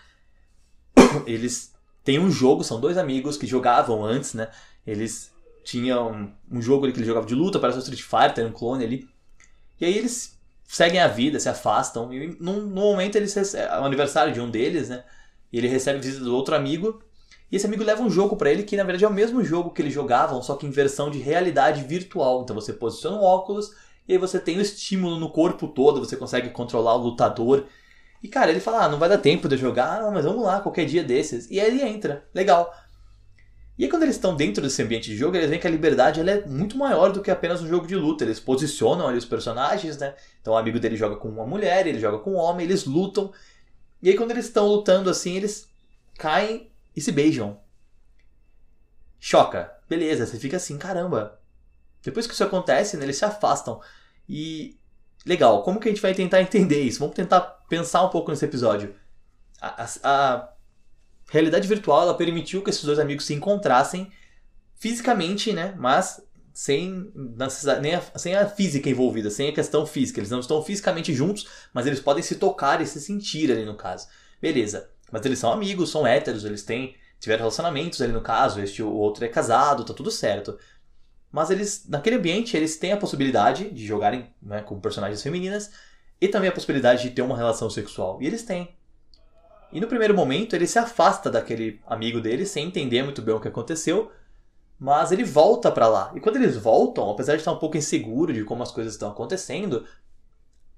Eles 1.26 1.74
têm 2.02 2.18
um 2.18 2.30
jogo, 2.30 2.64
são 2.64 2.80
dois 2.80 2.98
amigos 2.98 3.36
que 3.36 3.46
jogavam 3.46 4.04
antes, 4.04 4.34
né? 4.34 4.50
Eles 4.86 5.32
tinham 5.64 6.32
um 6.50 6.60
jogo 6.60 6.84
ali 6.84 6.92
que 6.92 6.98
eles 6.98 7.08
jogavam 7.08 7.26
de 7.26 7.34
luta, 7.34 7.58
parece 7.58 7.78
o 7.78 7.80
Street 7.80 8.02
Fighter, 8.02 8.46
um 8.46 8.52
clone 8.52 8.84
ali. 8.84 9.08
E 9.80 9.84
aí 9.84 9.96
eles 9.96 10.38
seguem 10.64 11.00
a 11.00 11.08
vida, 11.08 11.40
se 11.40 11.48
afastam. 11.48 12.12
E 12.12 12.36
num, 12.38 12.60
num 12.60 12.82
momento 12.82 13.16
eles 13.16 13.32
recebem, 13.32 13.66
é 13.66 13.80
o 13.80 13.84
aniversário 13.84 14.32
de 14.32 14.40
um 14.40 14.50
deles, 14.50 14.90
né? 14.90 15.04
E 15.50 15.58
ele 15.58 15.68
recebe 15.68 16.00
visita 16.00 16.22
do 16.22 16.34
outro 16.34 16.54
amigo. 16.54 17.02
E 17.50 17.56
esse 17.56 17.66
amigo 17.66 17.82
leva 17.82 18.02
um 18.02 18.10
jogo 18.10 18.36
para 18.36 18.50
ele 18.50 18.62
que 18.62 18.76
na 18.76 18.84
verdade 18.84 19.04
é 19.04 19.08
o 19.08 19.12
mesmo 19.12 19.42
jogo 19.42 19.70
que 19.70 19.80
eles 19.80 19.92
jogavam, 19.92 20.42
só 20.42 20.56
que 20.56 20.66
em 20.66 20.70
versão 20.70 21.10
de 21.10 21.18
realidade 21.18 21.82
virtual. 21.84 22.42
Então 22.42 22.54
você 22.54 22.72
posiciona 22.72 23.16
o 23.16 23.22
óculos 23.22 23.74
e 24.06 24.12
aí 24.12 24.18
você 24.18 24.38
tem 24.38 24.58
o 24.58 24.60
estímulo 24.60 25.18
no 25.18 25.30
corpo 25.30 25.66
todo, 25.68 26.00
você 26.00 26.16
consegue 26.16 26.50
controlar 26.50 26.94
o 26.94 27.02
lutador. 27.02 27.66
E 28.22 28.28
cara, 28.28 28.50
ele 28.50 28.60
fala: 28.60 28.84
ah, 28.84 28.88
não 28.88 28.98
vai 28.98 29.08
dar 29.08 29.18
tempo 29.18 29.48
de 29.48 29.56
jogar, 29.56 30.02
ah, 30.02 30.10
mas 30.10 30.24
vamos 30.24 30.44
lá, 30.44 30.60
qualquer 30.60 30.84
dia 30.84 31.02
desses. 31.02 31.50
E 31.50 31.58
aí 31.58 31.66
ele 31.66 31.82
entra, 31.82 32.26
legal. 32.34 32.72
E 33.76 33.84
aí 33.84 33.90
quando 33.90 34.04
eles 34.04 34.14
estão 34.14 34.36
dentro 34.36 34.62
desse 34.62 34.80
ambiente 34.82 35.10
de 35.10 35.16
jogo, 35.16 35.36
eles 35.36 35.48
veem 35.48 35.60
que 35.60 35.66
a 35.66 35.70
liberdade 35.70 36.20
ela 36.20 36.30
é 36.30 36.46
muito 36.46 36.76
maior 36.78 37.10
do 37.10 37.20
que 37.20 37.30
apenas 37.30 37.60
um 37.60 37.66
jogo 37.66 37.86
de 37.86 37.96
luta. 37.96 38.24
Eles 38.24 38.38
posicionam 38.38 39.08
ali 39.08 39.18
os 39.18 39.24
personagens, 39.24 39.96
né? 39.98 40.14
Então 40.40 40.52
o 40.52 40.56
amigo 40.56 40.78
dele 40.78 40.96
joga 40.96 41.16
com 41.16 41.28
uma 41.28 41.46
mulher, 41.46 41.86
ele 41.86 41.98
joga 41.98 42.18
com 42.18 42.32
um 42.32 42.36
homem, 42.36 42.66
eles 42.66 42.84
lutam. 42.84 43.32
E 44.02 44.10
aí 44.10 44.16
quando 44.16 44.30
eles 44.30 44.44
estão 44.44 44.68
lutando 44.68 45.10
assim, 45.10 45.36
eles 45.36 45.68
caem 46.16 46.70
e 46.94 47.00
se 47.00 47.10
beijam. 47.10 47.58
Choca. 49.18 49.72
Beleza, 49.88 50.26
você 50.26 50.38
fica 50.38 50.56
assim, 50.56 50.78
caramba. 50.78 51.40
Depois 52.04 52.26
que 52.26 52.34
isso 52.34 52.44
acontece, 52.44 52.96
né, 52.96 53.04
eles 53.04 53.16
se 53.16 53.24
afastam. 53.24 53.80
E 54.28 54.78
legal, 55.24 55.62
como 55.62 55.80
que 55.80 55.88
a 55.88 55.90
gente 55.90 56.02
vai 56.02 56.14
tentar 56.14 56.40
entender 56.42 56.82
isso? 56.82 57.00
Vamos 57.00 57.14
tentar 57.14 57.40
pensar 57.68 58.04
um 58.04 58.10
pouco 58.10 58.30
nesse 58.30 58.44
episódio. 58.44 58.94
A, 59.60 59.84
a, 59.84 59.88
a 60.04 60.52
realidade 61.30 61.66
virtual 61.66 62.02
ela 62.02 62.14
permitiu 62.14 62.62
que 62.62 62.70
esses 62.70 62.84
dois 62.84 62.98
amigos 62.98 63.24
se 63.24 63.34
encontrassem 63.34 64.12
fisicamente, 64.76 65.52
né? 65.52 65.74
Mas 65.78 66.22
sem, 66.52 67.10
nem 67.80 67.94
a, 67.94 68.02
sem 68.16 68.36
a 68.36 68.46
física 68.46 68.88
envolvida, 68.90 69.30
sem 69.30 69.48
a 69.48 69.54
questão 69.54 69.86
física. 69.86 70.20
Eles 70.20 70.30
não 70.30 70.40
estão 70.40 70.62
fisicamente 70.62 71.14
juntos, 71.14 71.48
mas 71.72 71.86
eles 71.86 72.00
podem 72.00 72.22
se 72.22 72.36
tocar 72.36 72.80
e 72.82 72.86
se 72.86 73.00
sentir 73.00 73.50
ali 73.50 73.64
no 73.64 73.76
caso. 73.76 74.06
Beleza. 74.40 74.90
Mas 75.10 75.24
eles 75.24 75.38
são 75.38 75.52
amigos, 75.52 75.90
são 75.90 76.06
héteros, 76.06 76.44
eles 76.44 76.62
têm 76.62 76.96
tiveram 77.24 77.40
relacionamentos 77.40 78.02
ali 78.02 78.12
no 78.12 78.20
caso, 78.20 78.60
este 78.60 78.82
o 78.82 78.92
outro 78.92 79.24
é 79.24 79.28
casado, 79.28 79.84
tá 79.84 79.94
tudo 79.94 80.10
certo. 80.10 80.58
Mas 81.34 81.50
eles, 81.50 81.84
naquele 81.88 82.14
ambiente, 82.14 82.56
eles 82.56 82.76
têm 82.76 82.92
a 82.92 82.96
possibilidade 82.96 83.68
de 83.68 83.84
jogarem 83.84 84.32
né, 84.40 84.62
com 84.62 84.78
personagens 84.78 85.20
femininas 85.20 85.72
e 86.20 86.28
também 86.28 86.48
a 86.48 86.52
possibilidade 86.52 87.02
de 87.02 87.10
ter 87.10 87.22
uma 87.22 87.36
relação 87.36 87.68
sexual. 87.68 88.22
E 88.22 88.26
eles 88.28 88.44
têm. 88.44 88.72
E 89.72 89.80
no 89.80 89.88
primeiro 89.88 90.14
momento 90.14 90.54
ele 90.54 90.64
se 90.64 90.78
afasta 90.78 91.28
daquele 91.28 91.80
amigo 91.88 92.20
dele 92.20 92.46
sem 92.46 92.68
entender 92.68 93.02
muito 93.02 93.20
bem 93.20 93.34
o 93.34 93.40
que 93.40 93.48
aconteceu, 93.48 94.12
mas 94.78 95.10
ele 95.10 95.24
volta 95.24 95.72
para 95.72 95.88
lá. 95.88 96.12
E 96.14 96.20
quando 96.20 96.36
eles 96.36 96.56
voltam, 96.56 97.10
apesar 97.10 97.32
de 97.32 97.40
estar 97.40 97.50
um 97.50 97.58
pouco 97.58 97.76
inseguro 97.76 98.32
de 98.32 98.44
como 98.44 98.62
as 98.62 98.70
coisas 98.70 98.92
estão 98.92 99.10
acontecendo, 99.10 99.84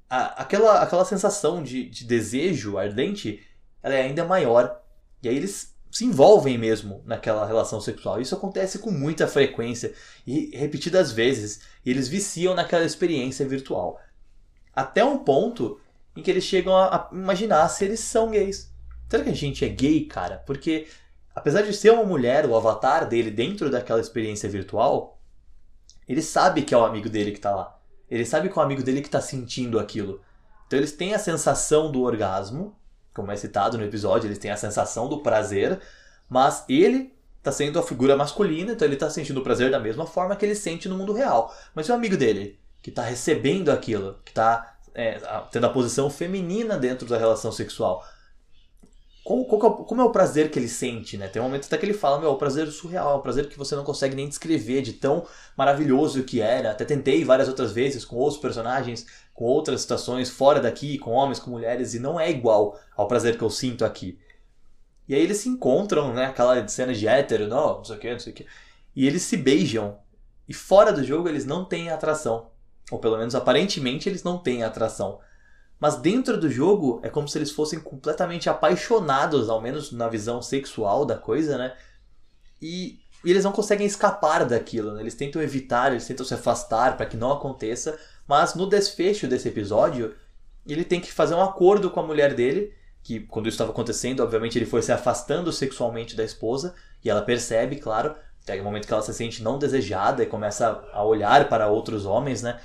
a, 0.08 0.40
aquela, 0.40 0.80
aquela 0.80 1.04
sensação 1.04 1.62
de, 1.62 1.86
de 1.86 2.06
desejo 2.06 2.78
ardente 2.78 3.46
ela 3.82 3.94
é 3.94 4.00
ainda 4.00 4.24
maior. 4.24 4.80
E 5.22 5.28
aí 5.28 5.36
eles 5.36 5.75
se 5.96 6.04
envolvem 6.04 6.58
mesmo 6.58 7.02
naquela 7.06 7.46
relação 7.46 7.80
sexual. 7.80 8.20
Isso 8.20 8.34
acontece 8.34 8.80
com 8.80 8.90
muita 8.90 9.26
frequência 9.26 9.94
e 10.26 10.54
repetidas 10.54 11.10
vezes. 11.10 11.60
E 11.82 11.90
eles 11.90 12.06
viciam 12.06 12.54
naquela 12.54 12.84
experiência 12.84 13.48
virtual. 13.48 13.98
Até 14.74 15.02
um 15.02 15.16
ponto 15.16 15.80
em 16.14 16.22
que 16.22 16.30
eles 16.30 16.44
chegam 16.44 16.76
a 16.76 17.08
imaginar 17.10 17.66
se 17.70 17.86
eles 17.86 18.00
são 18.00 18.30
gays. 18.30 18.70
Será 19.08 19.24
que 19.24 19.30
a 19.30 19.34
gente 19.34 19.64
é 19.64 19.68
gay, 19.68 20.04
cara? 20.04 20.42
Porque, 20.46 20.86
apesar 21.34 21.62
de 21.62 21.72
ser 21.72 21.92
uma 21.92 22.04
mulher, 22.04 22.44
o 22.44 22.54
avatar 22.54 23.08
dele 23.08 23.30
dentro 23.30 23.70
daquela 23.70 23.98
experiência 23.98 24.50
virtual, 24.50 25.18
ele 26.06 26.20
sabe 26.20 26.60
que 26.60 26.74
é 26.74 26.76
o 26.76 26.84
amigo 26.84 27.08
dele 27.08 27.32
que 27.32 27.40
tá 27.40 27.54
lá. 27.54 27.80
Ele 28.10 28.26
sabe 28.26 28.50
que 28.50 28.58
é 28.58 28.60
o 28.60 28.64
amigo 28.64 28.82
dele 28.82 29.00
que 29.00 29.08
tá 29.08 29.22
sentindo 29.22 29.78
aquilo. 29.78 30.20
Então 30.66 30.78
eles 30.78 30.92
têm 30.92 31.14
a 31.14 31.18
sensação 31.18 31.90
do 31.90 32.02
orgasmo, 32.02 32.76
como 33.16 33.32
é 33.32 33.36
citado 33.36 33.78
no 33.78 33.84
episódio, 33.84 34.28
eles 34.28 34.38
têm 34.38 34.50
a 34.50 34.56
sensação 34.56 35.08
do 35.08 35.22
prazer, 35.22 35.80
mas 36.28 36.64
ele 36.68 37.16
tá 37.42 37.50
sendo 37.50 37.78
a 37.78 37.82
figura 37.82 38.16
masculina, 38.16 38.72
então 38.72 38.86
ele 38.86 38.96
tá 38.96 39.08
sentindo 39.08 39.40
o 39.40 39.42
prazer 39.42 39.70
da 39.70 39.80
mesma 39.80 40.06
forma 40.06 40.36
que 40.36 40.44
ele 40.44 40.54
sente 40.54 40.88
no 40.88 40.98
mundo 40.98 41.12
real. 41.12 41.54
Mas 41.74 41.88
o 41.88 41.94
amigo 41.94 42.16
dele, 42.16 42.58
que 42.82 42.90
tá 42.90 43.02
recebendo 43.02 43.70
aquilo, 43.70 44.18
que 44.24 44.32
tá 44.32 44.76
é, 44.94 45.18
tendo 45.50 45.64
a 45.64 45.70
posição 45.70 46.10
feminina 46.10 46.76
dentro 46.76 47.08
da 47.08 47.16
relação 47.16 47.50
sexual? 47.50 48.04
Qual, 49.24 49.40
é 49.40 49.84
como 49.84 50.02
é 50.02 50.04
o 50.04 50.10
prazer 50.10 50.50
que 50.50 50.58
ele 50.58 50.68
sente, 50.68 51.16
né? 51.16 51.26
Tem 51.26 51.42
um 51.42 51.46
momento 51.46 51.66
até 51.66 51.76
que 51.76 51.84
ele 51.84 51.94
fala, 51.94 52.20
meu, 52.20 52.28
é 52.28 52.32
um 52.32 52.38
prazer 52.38 52.68
surreal, 52.68 53.14
é 53.14 53.16
um 53.16 53.20
prazer 53.20 53.48
que 53.48 53.58
você 53.58 53.74
não 53.74 53.82
consegue 53.82 54.14
nem 54.14 54.28
descrever 54.28 54.82
de 54.82 54.92
tão 54.92 55.26
maravilhoso 55.56 56.22
que 56.22 56.40
era. 56.40 56.70
Até 56.70 56.84
tentei 56.84 57.24
várias 57.24 57.48
outras 57.48 57.72
vezes 57.72 58.04
com 58.04 58.14
outros 58.16 58.40
personagens, 58.40 59.04
com 59.36 59.44
outras 59.44 59.82
situações 59.82 60.30
fora 60.30 60.60
daqui, 60.60 60.98
com 60.98 61.10
homens, 61.10 61.38
com 61.38 61.50
mulheres, 61.50 61.92
e 61.92 62.00
não 62.00 62.18
é 62.18 62.30
igual 62.30 62.80
ao 62.96 63.06
prazer 63.06 63.36
que 63.36 63.44
eu 63.44 63.50
sinto 63.50 63.84
aqui. 63.84 64.18
E 65.06 65.14
aí 65.14 65.20
eles 65.20 65.36
se 65.36 65.48
encontram, 65.48 66.12
né? 66.14 66.24
Aquela 66.24 66.66
cena 66.66 66.94
de 66.94 67.06
hétero, 67.06 67.46
não, 67.46 67.76
não 67.76 67.84
sei 67.84 67.96
o 67.96 67.98
que, 67.98 68.10
não 68.10 68.18
sei 68.18 68.32
o 68.32 68.36
que. 68.36 68.46
E 68.96 69.06
eles 69.06 69.22
se 69.22 69.36
beijam. 69.36 69.98
E 70.48 70.54
fora 70.54 70.90
do 70.90 71.04
jogo 71.04 71.28
eles 71.28 71.44
não 71.44 71.66
têm 71.66 71.90
atração. 71.90 72.50
Ou 72.90 72.98
pelo 72.98 73.18
menos 73.18 73.34
aparentemente 73.34 74.08
eles 74.08 74.22
não 74.22 74.38
têm 74.38 74.64
atração. 74.64 75.20
Mas 75.78 75.96
dentro 75.96 76.40
do 76.40 76.50
jogo 76.50 76.98
é 77.02 77.10
como 77.10 77.28
se 77.28 77.36
eles 77.36 77.50
fossem 77.50 77.78
completamente 77.78 78.48
apaixonados, 78.48 79.50
ao 79.50 79.60
menos 79.60 79.92
na 79.92 80.08
visão 80.08 80.40
sexual 80.40 81.04
da 81.04 81.18
coisa, 81.18 81.58
né? 81.58 81.76
E, 82.60 83.00
e 83.26 83.30
eles 83.32 83.42
não 83.42 83.50
conseguem 83.50 83.84
escapar 83.84 84.44
daquilo, 84.44 84.92
né? 84.92 85.00
Eles 85.00 85.16
tentam 85.16 85.42
evitar, 85.42 85.90
eles 85.90 86.06
tentam 86.06 86.24
se 86.24 86.32
afastar 86.32 86.96
para 86.96 87.06
que 87.06 87.16
não 87.16 87.32
aconteça, 87.32 87.98
mas 88.24 88.54
no 88.54 88.68
desfecho 88.68 89.26
desse 89.26 89.48
episódio, 89.48 90.14
ele 90.64 90.84
tem 90.84 91.00
que 91.00 91.10
fazer 91.10 91.34
um 91.34 91.42
acordo 91.42 91.90
com 91.90 91.98
a 91.98 92.06
mulher 92.06 92.34
dele, 92.34 92.72
que 93.02 93.18
quando 93.18 93.48
isso 93.48 93.54
estava 93.54 93.72
acontecendo, 93.72 94.20
obviamente 94.20 94.56
ele 94.56 94.64
foi 94.64 94.80
se 94.80 94.92
afastando 94.92 95.52
sexualmente 95.52 96.14
da 96.14 96.22
esposa, 96.22 96.76
e 97.04 97.10
ela 97.10 97.20
percebe, 97.20 97.74
claro, 97.76 98.14
até 98.44 98.60
o 98.60 98.62
momento 98.62 98.86
que 98.86 98.92
ela 98.92 99.02
se 99.02 99.12
sente 99.12 99.42
não 99.42 99.58
desejada 99.58 100.22
e 100.22 100.26
começa 100.26 100.84
a 100.92 101.02
olhar 101.02 101.48
para 101.48 101.66
outros 101.66 102.06
homens, 102.06 102.42
né? 102.42 102.60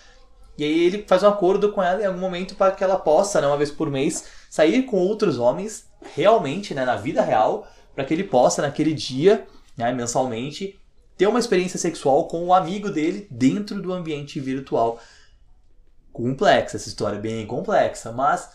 E 0.60 0.64
aí 0.64 0.86
ele 0.86 1.06
faz 1.08 1.24
um 1.24 1.28
acordo 1.28 1.72
com 1.72 1.82
ela 1.82 2.04
em 2.04 2.06
algum 2.06 2.20
momento 2.20 2.54
para 2.54 2.72
que 2.72 2.84
ela 2.84 3.00
possa, 3.00 3.42
né, 3.42 3.48
uma 3.48 3.58
vez 3.58 3.72
por 3.72 3.90
mês, 3.90 4.26
sair 4.48 4.84
com 4.84 4.98
outros 4.98 5.40
homens 5.40 5.90
realmente, 6.16 6.76
né, 6.76 6.86
na 6.86 6.98
vida 6.98 7.24
real, 7.24 7.68
para 7.96 8.06
que 8.06 8.14
ele 8.14 8.24
possa 8.24 8.62
naquele 8.62 8.94
dia, 8.94 9.48
né, 9.78 9.92
mensalmente, 9.92 10.80
ter 11.18 11.28
uma 11.28 11.40
experiência 11.40 11.80
sexual 11.80 12.28
com 12.28 12.46
o 12.46 12.54
amigo 12.54 12.90
dele 12.90 13.28
dentro 13.30 13.82
do 13.82 13.94
ambiente 13.94 14.40
virtual. 14.40 15.02
Complexa 16.12 16.78
essa 16.78 16.90
história, 16.90 17.20
bem 17.20 17.46
complexa, 17.46 18.12
mas 18.12 18.52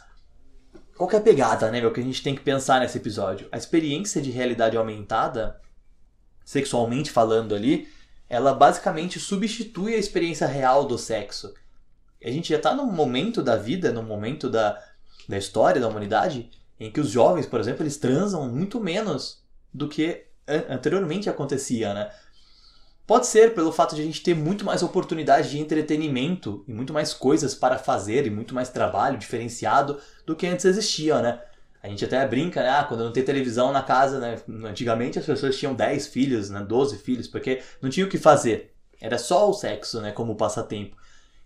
qual 0.96 1.10
é 1.10 1.16
a 1.16 1.20
pegada, 1.20 1.70
né, 1.70 1.80
meu, 1.80 1.92
que 1.92 2.00
a 2.00 2.04
gente 2.04 2.22
tem 2.22 2.34
que 2.34 2.42
pensar 2.42 2.80
nesse 2.80 2.98
episódio? 2.98 3.48
A 3.52 3.56
experiência 3.56 4.20
de 4.20 4.30
realidade 4.30 4.76
aumentada, 4.76 5.60
sexualmente 6.44 7.10
falando 7.10 7.54
ali, 7.54 7.88
ela 8.28 8.52
basicamente 8.52 9.20
substitui 9.20 9.94
a 9.94 9.98
experiência 9.98 10.46
real 10.46 10.84
do 10.84 10.98
sexo 10.98 11.54
a 12.24 12.30
gente 12.30 12.48
já 12.48 12.56
está 12.56 12.74
num 12.74 12.90
momento 12.90 13.42
da 13.42 13.56
vida, 13.56 13.92
num 13.92 14.02
momento 14.02 14.48
da, 14.48 14.82
da 15.28 15.38
história 15.38 15.80
da 15.80 15.88
humanidade, 15.88 16.50
em 16.78 16.90
que 16.90 17.00
os 17.00 17.10
jovens, 17.10 17.46
por 17.46 17.60
exemplo, 17.60 17.82
eles 17.82 17.96
transam 17.96 18.48
muito 18.48 18.80
menos 18.80 19.42
do 19.72 19.88
que 19.88 20.25
anteriormente 20.68 21.28
acontecia, 21.28 21.92
né? 21.92 22.10
Pode 23.06 23.26
ser 23.26 23.54
pelo 23.54 23.70
fato 23.70 23.94
de 23.94 24.02
a 24.02 24.04
gente 24.04 24.22
ter 24.22 24.34
muito 24.34 24.64
mais 24.64 24.82
oportunidade 24.82 25.50
de 25.50 25.60
entretenimento 25.60 26.64
e 26.66 26.72
muito 26.72 26.92
mais 26.92 27.14
coisas 27.14 27.54
para 27.54 27.78
fazer 27.78 28.26
e 28.26 28.30
muito 28.30 28.52
mais 28.54 28.68
trabalho 28.68 29.16
diferenciado 29.16 30.00
do 30.26 30.34
que 30.34 30.46
antes 30.46 30.64
existia, 30.64 31.22
né? 31.22 31.40
A 31.80 31.88
gente 31.88 32.04
até 32.04 32.26
brinca, 32.26 32.60
né? 32.60 32.68
Ah, 32.68 32.84
quando 32.84 33.04
não 33.04 33.12
tem 33.12 33.22
televisão 33.22 33.70
na 33.70 33.80
casa, 33.80 34.18
né? 34.18 34.40
Antigamente 34.64 35.20
as 35.20 35.24
pessoas 35.24 35.56
tinham 35.56 35.72
10 35.72 36.08
filhos, 36.08 36.50
né? 36.50 36.60
12 36.60 36.98
filhos, 36.98 37.28
porque 37.28 37.62
não 37.80 37.88
tinha 37.88 38.04
o 38.04 38.08
que 38.08 38.18
fazer. 38.18 38.74
Era 39.00 39.18
só 39.18 39.48
o 39.48 39.54
sexo, 39.54 40.00
né? 40.00 40.10
Como 40.10 40.34
passatempo. 40.34 40.96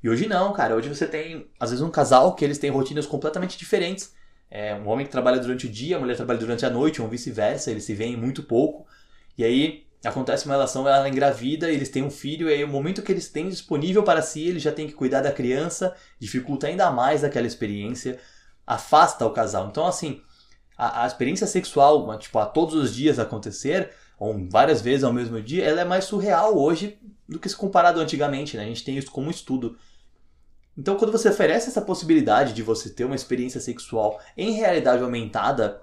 E 0.03 0.09
hoje 0.09 0.26
não, 0.26 0.53
cara. 0.55 0.74
Hoje 0.74 0.88
você 0.88 1.07
tem, 1.07 1.51
às 1.61 1.70
vezes, 1.70 1.84
um 1.84 1.90
casal 1.90 2.34
que 2.34 2.42
eles 2.42 2.57
têm 2.57 2.70
rotinas 2.70 3.07
completamente 3.07 3.59
diferentes. 3.59 4.14
É, 4.51 4.74
um 4.74 4.88
homem 4.88 5.07
que 5.07 5.12
trabalha 5.12 5.38
durante 5.38 5.66
o 5.66 5.68
dia, 5.68 5.96
a 5.96 6.01
mulher 6.01 6.16
trabalha 6.16 6.38
durante 6.38 6.66
a 6.66 6.70
noite, 6.70 7.01
ou 7.01 7.09
vice-versa, 7.09 7.70
eles 7.70 7.84
se 7.84 7.94
veem 7.94 8.16
muito 8.16 8.42
pouco. 8.42 8.86
E 9.38 9.44
aí 9.44 9.86
acontece 10.05 10.46
uma 10.46 10.55
relação, 10.55 10.88
ela 10.88 11.09
engravida, 11.09 11.70
eles 11.70 11.88
têm 11.88 12.03
um 12.03 12.11
filho, 12.11 12.48
e 12.48 12.55
aí 12.55 12.64
o 12.64 12.68
momento 12.68 13.03
que 13.03 13.12
eles 13.12 13.28
têm 13.28 13.48
disponível 13.48 14.03
para 14.03 14.22
si, 14.22 14.46
eles 14.46 14.62
já 14.62 14.72
têm 14.72 14.86
que 14.86 14.94
cuidar 14.94 15.20
da 15.20 15.30
criança, 15.30 15.94
dificulta 16.18 16.66
ainda 16.66 16.90
mais 16.90 17.22
aquela 17.22 17.46
experiência, 17.46 18.18
afasta 18.66 19.24
o 19.26 19.30
casal. 19.30 19.68
Então, 19.68 19.86
assim, 19.86 20.20
a, 20.76 21.05
a 21.05 21.07
experiência 21.07 21.46
sexual, 21.46 22.18
tipo, 22.18 22.38
a 22.38 22.46
todos 22.46 22.74
os 22.74 22.94
dias 22.94 23.18
acontecer, 23.18 23.90
ou 24.18 24.48
várias 24.48 24.82
vezes 24.82 25.05
ao 25.05 25.12
mesmo 25.12 25.40
dia, 25.40 25.64
ela 25.64 25.82
é 25.82 25.84
mais 25.84 26.05
surreal 26.05 26.59
hoje 26.59 26.98
do 27.28 27.38
que 27.38 27.48
se 27.48 27.57
comparado 27.57 28.01
antigamente, 28.01 28.57
né? 28.57 28.64
A 28.64 28.66
gente 28.66 28.84
tem 28.84 28.96
isso 28.96 29.11
como 29.11 29.30
estudo. 29.30 29.78
Então, 30.77 30.97
quando 30.97 31.12
você 31.12 31.29
oferece 31.29 31.68
essa 31.68 31.83
possibilidade 31.83 32.53
de 32.53 32.62
você 32.62 32.89
ter 32.91 33.05
uma 33.05 33.16
experiência 33.16 33.61
sexual 33.61 34.21
em 34.37 34.53
realidade 34.53 35.03
aumentada, 35.03 35.83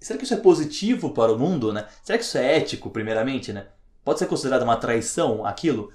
será 0.00 0.18
que 0.18 0.24
isso 0.24 0.34
é 0.34 0.38
positivo 0.38 1.10
para 1.10 1.32
o 1.32 1.38
mundo, 1.38 1.72
né? 1.72 1.86
Será 2.02 2.18
que 2.18 2.24
isso 2.24 2.38
é 2.38 2.56
ético, 2.56 2.90
primeiramente, 2.90 3.52
né? 3.52 3.66
Pode 4.04 4.18
ser 4.18 4.26
considerado 4.26 4.62
uma 4.62 4.76
traição 4.76 5.44
aquilo? 5.44 5.92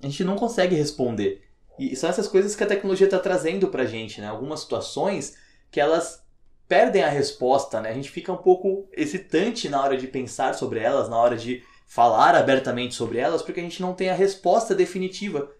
A 0.00 0.06
gente 0.06 0.24
não 0.24 0.36
consegue 0.36 0.74
responder. 0.74 1.44
E 1.78 1.94
são 1.94 2.08
essas 2.10 2.26
coisas 2.26 2.56
que 2.56 2.64
a 2.64 2.66
tecnologia 2.66 3.06
está 3.06 3.18
trazendo 3.18 3.68
para 3.68 3.82
a 3.84 3.86
gente, 3.86 4.20
né? 4.20 4.28
Algumas 4.28 4.60
situações 4.60 5.36
que 5.70 5.80
elas 5.80 6.22
perdem 6.66 7.02
a 7.02 7.08
resposta, 7.08 7.80
né? 7.80 7.90
A 7.90 7.94
gente 7.94 8.10
fica 8.10 8.32
um 8.32 8.36
pouco 8.36 8.88
hesitante 8.92 9.68
na 9.68 9.82
hora 9.82 9.96
de 9.96 10.06
pensar 10.06 10.54
sobre 10.54 10.80
elas, 10.80 11.08
na 11.08 11.16
hora 11.16 11.36
de 11.36 11.62
falar 11.86 12.34
abertamente 12.34 12.94
sobre 12.94 13.18
elas, 13.18 13.42
porque 13.42 13.60
a 13.60 13.62
gente 13.62 13.80
não 13.80 13.94
tem 13.94 14.10
a 14.10 14.14
resposta 14.14 14.74
definitiva. 14.74 15.50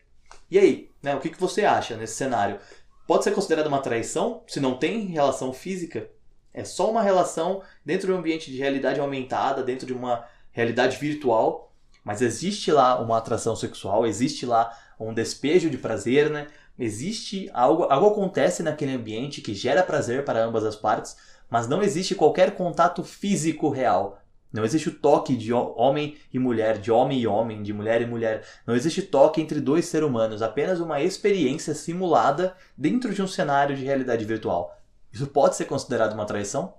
E 0.51 0.59
aí, 0.59 0.88
né, 1.03 1.15
o 1.15 1.21
que, 1.21 1.31
que 1.31 1.41
você 1.41 1.65
acha 1.65 1.97
nesse 1.97 2.15
cenário? 2.15 2.59
Pode 3.07 3.25
ser 3.25 3.31
considerado 3.33 3.67
uma 3.67 3.81
traição 3.81 4.43
se 4.47 4.61
não 4.61 4.77
tem 4.77 5.07
relação 5.07 5.53
física? 5.53 6.09
É 6.53 6.65
só 6.65 6.91
uma 6.91 7.03
relação 7.03 7.63
dentro 7.85 8.09
de 8.09 8.13
um 8.13 8.19
ambiente 8.19 8.51
de 8.51 8.59
realidade 8.59 9.01
aumentada, 9.01 9.63
dentro 9.63 9.87
de 9.87 9.93
uma 9.93 10.25
realidade 10.51 10.97
virtual, 10.97 11.73
mas 12.05 12.21
existe 12.21 12.73
lá 12.73 13.01
uma 13.01 13.19
atração 13.19 13.55
sexual, 13.55 14.07
existe 14.07 14.45
lá 14.45 14.77
um 14.99 15.15
despejo 15.15 15.71
de 15.71 15.79
prazer, 15.79 16.31
né? 16.31 16.49
Existe 16.79 17.51
algo, 17.53 17.85
algo 17.85 18.09
acontece 18.09 18.63
naquele 18.63 18.93
ambiente 18.93 19.41
que 19.41 19.55
gera 19.55 19.83
prazer 19.83 20.25
para 20.25 20.45
ambas 20.45 20.65
as 20.65 20.77
partes, 20.77 21.17
mas 21.51 21.69
não 21.69 21.83
existe 21.83 22.15
qualquer 22.15 22.55
contato 22.55 23.03
físico 23.03 23.69
real. 23.69 24.21
Não 24.53 24.65
existe 24.65 24.89
o 24.89 24.95
toque 24.95 25.37
de 25.37 25.53
homem 25.53 26.17
e 26.33 26.39
mulher, 26.39 26.79
de 26.79 26.91
homem 26.91 27.21
e 27.21 27.27
homem, 27.27 27.63
de 27.63 27.73
mulher 27.73 28.01
e 28.01 28.07
mulher. 28.07 28.47
Não 28.67 28.75
existe 28.75 29.03
toque 29.03 29.41
entre 29.41 29.61
dois 29.61 29.85
seres 29.85 30.09
humanos, 30.09 30.41
apenas 30.41 30.81
uma 30.81 31.03
experiência 31.03 31.75
simulada 31.75 32.57
dentro 32.77 33.13
de 33.13 33.21
um 33.21 33.27
cenário 33.27 33.77
de 33.77 33.85
realidade 33.85 34.25
virtual. 34.25 34.79
Isso 35.13 35.27
pode 35.27 35.57
ser 35.57 35.67
considerado 35.67 36.15
uma 36.15 36.25
traição? 36.25 36.75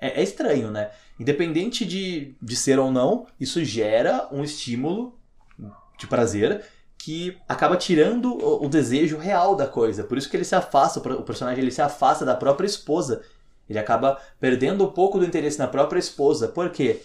É, 0.00 0.20
é 0.20 0.22
estranho, 0.22 0.70
né? 0.70 0.90
Independente 1.20 1.84
de, 1.84 2.34
de 2.40 2.56
ser 2.56 2.78
ou 2.78 2.90
não, 2.90 3.26
isso 3.38 3.62
gera 3.64 4.28
um 4.32 4.42
estímulo 4.42 5.18
de 5.98 6.06
prazer 6.06 6.64
que 6.98 7.36
acaba 7.48 7.76
tirando 7.76 8.32
o, 8.32 8.64
o, 8.64 8.68
desejo 8.68 9.18
real 9.18 9.54
da 9.54 9.66
coisa. 9.66 10.04
Por 10.04 10.16
isso 10.16 10.30
que 10.30 10.36
ele 10.36 10.44
se 10.44 10.54
afasta, 10.54 11.00
o 11.00 11.22
personagem 11.22 11.62
ele 11.62 11.70
se 11.70 11.82
afasta 11.82 12.24
da 12.24 12.34
própria 12.34 12.66
esposa 12.66 13.22
ele 13.72 13.78
acaba 13.78 14.20
perdendo 14.38 14.84
um 14.84 14.92
pouco 14.92 15.18
do 15.18 15.24
interesse 15.24 15.58
na 15.58 15.66
própria 15.66 15.98
esposa. 15.98 16.48
Por 16.48 16.70
quê? 16.70 17.02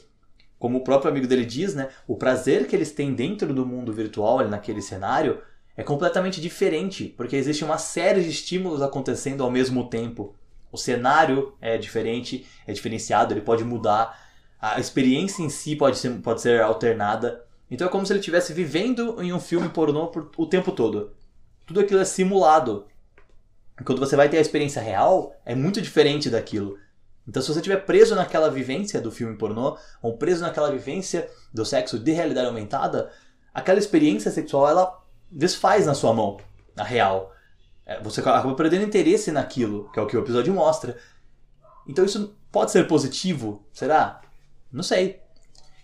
Como 0.60 0.80
o 0.80 0.84
próprio 0.84 1.10
amigo 1.10 1.28
dele 1.28 1.46
diz, 1.46 1.74
né? 1.74 1.90
O 2.08 2.16
prazer 2.16 2.68
que 2.68 2.76
eles 2.76 2.92
têm 2.92 3.14
dentro 3.14 3.54
do 3.54 3.66
mundo 3.66 3.94
virtual, 3.94 4.40
ali 4.40 4.50
naquele 4.50 4.82
cenário, 4.82 5.42
é 5.76 5.84
completamente 5.84 6.42
diferente, 6.42 7.14
porque 7.16 7.36
existe 7.36 7.64
uma 7.64 7.78
série 7.78 8.24
de 8.24 8.30
estímulos 8.30 8.82
acontecendo 8.82 9.44
ao 9.44 9.52
mesmo 9.52 9.90
tempo. 9.90 10.36
O 10.72 10.78
cenário 10.78 11.54
é 11.62 11.78
diferente, 11.78 12.46
é 12.66 12.74
diferenciado, 12.74 13.34
ele 13.34 13.42
pode 13.42 13.64
mudar, 13.64 14.20
a 14.60 14.80
experiência 14.80 15.44
em 15.44 15.50
si 15.50 15.76
pode 15.76 15.98
ser, 15.98 16.20
pode 16.22 16.42
ser 16.42 16.62
alternada. 16.62 17.46
Então 17.70 17.88
é 17.88 17.90
como 17.90 18.06
se 18.06 18.12
ele 18.12 18.20
estivesse 18.20 18.54
vivendo 18.54 19.22
em 19.22 19.32
um 19.32 19.40
filme 19.40 19.70
pornô 19.70 20.08
por, 20.08 20.32
o 20.36 20.48
tempo 20.48 20.72
todo. 20.72 21.14
Tudo 21.66 21.82
aquilo 21.82 22.00
é 22.00 22.06
simulado. 22.06 22.88
Quando 23.86 24.00
você 24.00 24.16
vai 24.16 24.28
ter 24.28 24.38
a 24.38 24.42
experiência 24.42 24.82
real, 24.82 25.36
é 25.46 25.54
muito 25.54 25.82
diferente 25.82 26.30
daquilo. 26.30 26.78
Então, 27.28 27.42
se 27.42 27.50
você 27.50 27.60
estiver 27.60 27.86
preso 27.86 28.16
naquela 28.16 28.50
vivência 28.50 29.02
do 29.02 29.12
filme 29.12 29.38
pornô, 29.38 29.78
ou 30.02 30.18
preso 30.18 30.42
naquela 30.42 30.72
vivência 30.72 31.30
do 31.54 31.66
sexo 31.66 32.00
de 32.00 32.12
realidade 32.12 32.48
aumentada, 32.48 33.12
aquela 33.54 33.78
experiência 33.78 34.32
sexual 34.32 34.70
ela 34.70 35.04
desfaz 35.30 35.86
na 35.86 35.94
sua 35.94 36.14
mão, 36.14 36.38
na 36.76 36.84
real. 36.84 37.34
É, 37.86 38.02
você 38.02 38.22
acaba 38.22 38.56
perdendo 38.56 38.86
interesse 38.86 39.32
naquilo, 39.32 39.92
que 39.92 40.00
é 40.00 40.02
o 40.02 40.08
que 40.08 40.16
o 40.16 40.22
episódio 40.22 40.54
mostra. 40.54 40.98
Então, 41.88 42.06
isso 42.06 42.36
pode 42.52 42.72
ser 42.72 42.88
positivo? 42.88 43.66
Será? 43.74 44.22
Não 44.72 44.84
sei. 44.84 45.22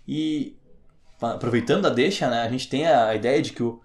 E 0.08 0.58
aproveitando 1.22 1.86
a 1.86 1.90
deixa, 1.90 2.30
né, 2.30 2.42
a 2.42 2.50
gente 2.50 2.70
tem 2.70 2.88
a 2.88 3.14
ideia 3.16 3.42
de 3.42 3.54
que 3.54 3.64
o, 3.64 3.82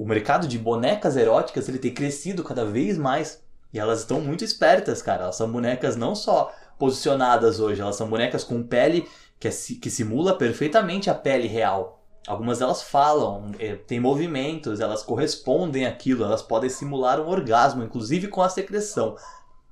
o 0.00 0.06
mercado 0.06 0.48
de 0.48 0.58
bonecas 0.58 1.14
eróticas 1.14 1.68
ele 1.68 1.78
tem 1.78 1.92
crescido 1.92 2.42
cada 2.42 2.64
vez 2.64 2.96
mais. 2.96 3.42
E 3.70 3.78
elas 3.78 4.00
estão 4.00 4.18
muito 4.18 4.42
espertas, 4.42 5.02
cara. 5.02 5.24
Elas 5.24 5.36
são 5.36 5.52
bonecas 5.52 5.94
não 5.94 6.14
só 6.14 6.50
posicionadas 6.78 7.60
hoje, 7.60 7.82
elas 7.82 7.96
são 7.96 8.08
bonecas 8.08 8.42
com 8.42 8.62
pele 8.62 9.06
que, 9.38 9.46
é, 9.46 9.50
que 9.50 9.90
simula 9.90 10.38
perfeitamente 10.38 11.10
a 11.10 11.14
pele 11.14 11.46
real. 11.46 12.02
Algumas 12.26 12.60
delas 12.60 12.80
falam, 12.80 13.52
é, 13.58 13.74
têm 13.74 14.00
movimentos, 14.00 14.80
elas 14.80 15.02
correspondem 15.02 15.84
àquilo, 15.84 16.24
elas 16.24 16.40
podem 16.40 16.70
simular 16.70 17.20
um 17.20 17.28
orgasmo, 17.28 17.84
inclusive 17.84 18.28
com 18.28 18.40
a 18.40 18.48
secreção. 18.48 19.16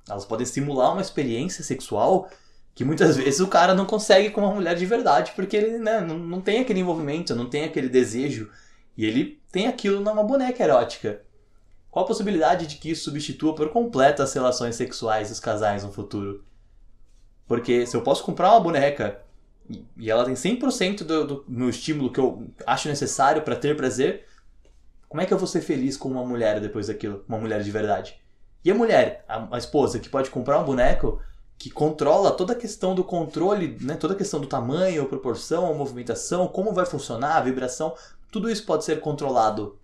Elas 0.07 0.25
podem 0.25 0.45
simular 0.45 0.91
uma 0.91 1.01
experiência 1.01 1.63
sexual 1.63 2.29
que 2.75 2.85
muitas 2.85 3.17
vezes 3.17 3.39
o 3.39 3.47
cara 3.47 3.73
não 3.73 3.85
consegue 3.85 4.29
com 4.29 4.41
uma 4.41 4.53
mulher 4.53 4.75
de 4.75 4.85
verdade, 4.85 5.31
porque 5.35 5.57
ele 5.57 5.79
né, 5.79 5.99
não, 6.01 6.19
não 6.19 6.39
tem 6.39 6.59
aquele 6.59 6.81
envolvimento, 6.81 7.35
não 7.35 7.49
tem 7.49 7.63
aquele 7.63 7.89
desejo 7.89 8.47
e 8.99 9.05
ele 9.05 9.41
tem 9.49 9.65
aquilo 9.65 10.01
numa 10.01 10.21
boneca 10.21 10.61
erótica. 10.61 11.21
Qual 11.89 12.03
a 12.03 12.07
possibilidade 12.07 12.67
de 12.67 12.75
que 12.75 12.91
isso 12.91 13.05
substitua 13.05 13.55
por 13.55 13.69
completo 13.69 14.21
as 14.21 14.33
relações 14.33 14.75
sexuais 14.75 15.29
dos 15.29 15.39
casais 15.39 15.85
no 15.85 15.91
futuro? 15.93 16.43
Porque 17.47 17.85
se 17.85 17.95
eu 17.95 18.01
posso 18.01 18.25
comprar 18.25 18.51
uma 18.51 18.59
boneca 18.59 19.21
e 19.95 20.11
ela 20.11 20.25
tem 20.25 20.33
100% 20.33 21.05
do, 21.05 21.25
do 21.25 21.45
meu 21.47 21.69
estímulo 21.69 22.11
que 22.11 22.19
eu 22.19 22.45
acho 22.67 22.89
necessário 22.89 23.41
para 23.41 23.55
ter 23.55 23.73
prazer, 23.77 24.25
como 25.07 25.21
é 25.21 25.25
que 25.25 25.33
eu 25.33 25.37
vou 25.37 25.47
ser 25.47 25.61
feliz 25.61 25.95
com 25.95 26.09
uma 26.09 26.25
mulher 26.25 26.59
depois 26.59 26.87
daquilo? 26.87 27.23
Uma 27.25 27.37
mulher 27.37 27.63
de 27.63 27.71
verdade. 27.71 28.19
E 28.65 28.69
a 28.69 28.75
mulher, 28.75 29.23
a, 29.29 29.55
a 29.55 29.57
esposa, 29.57 29.97
que 29.97 30.09
pode 30.09 30.29
comprar 30.29 30.59
um 30.59 30.65
boneco 30.65 31.21
que 31.57 31.69
controla 31.69 32.31
toda 32.31 32.51
a 32.51 32.55
questão 32.55 32.93
do 32.93 33.05
controle, 33.05 33.77
né, 33.79 33.95
toda 33.95 34.13
a 34.13 34.17
questão 34.17 34.41
do 34.41 34.47
tamanho, 34.47 35.05
proporção, 35.05 35.73
movimentação, 35.73 36.49
como 36.49 36.73
vai 36.73 36.85
funcionar, 36.85 37.37
a 37.37 37.41
vibração, 37.41 37.95
tudo 38.31 38.49
isso 38.49 38.65
pode 38.65 38.85
ser 38.85 38.99
controlado. 38.99 39.77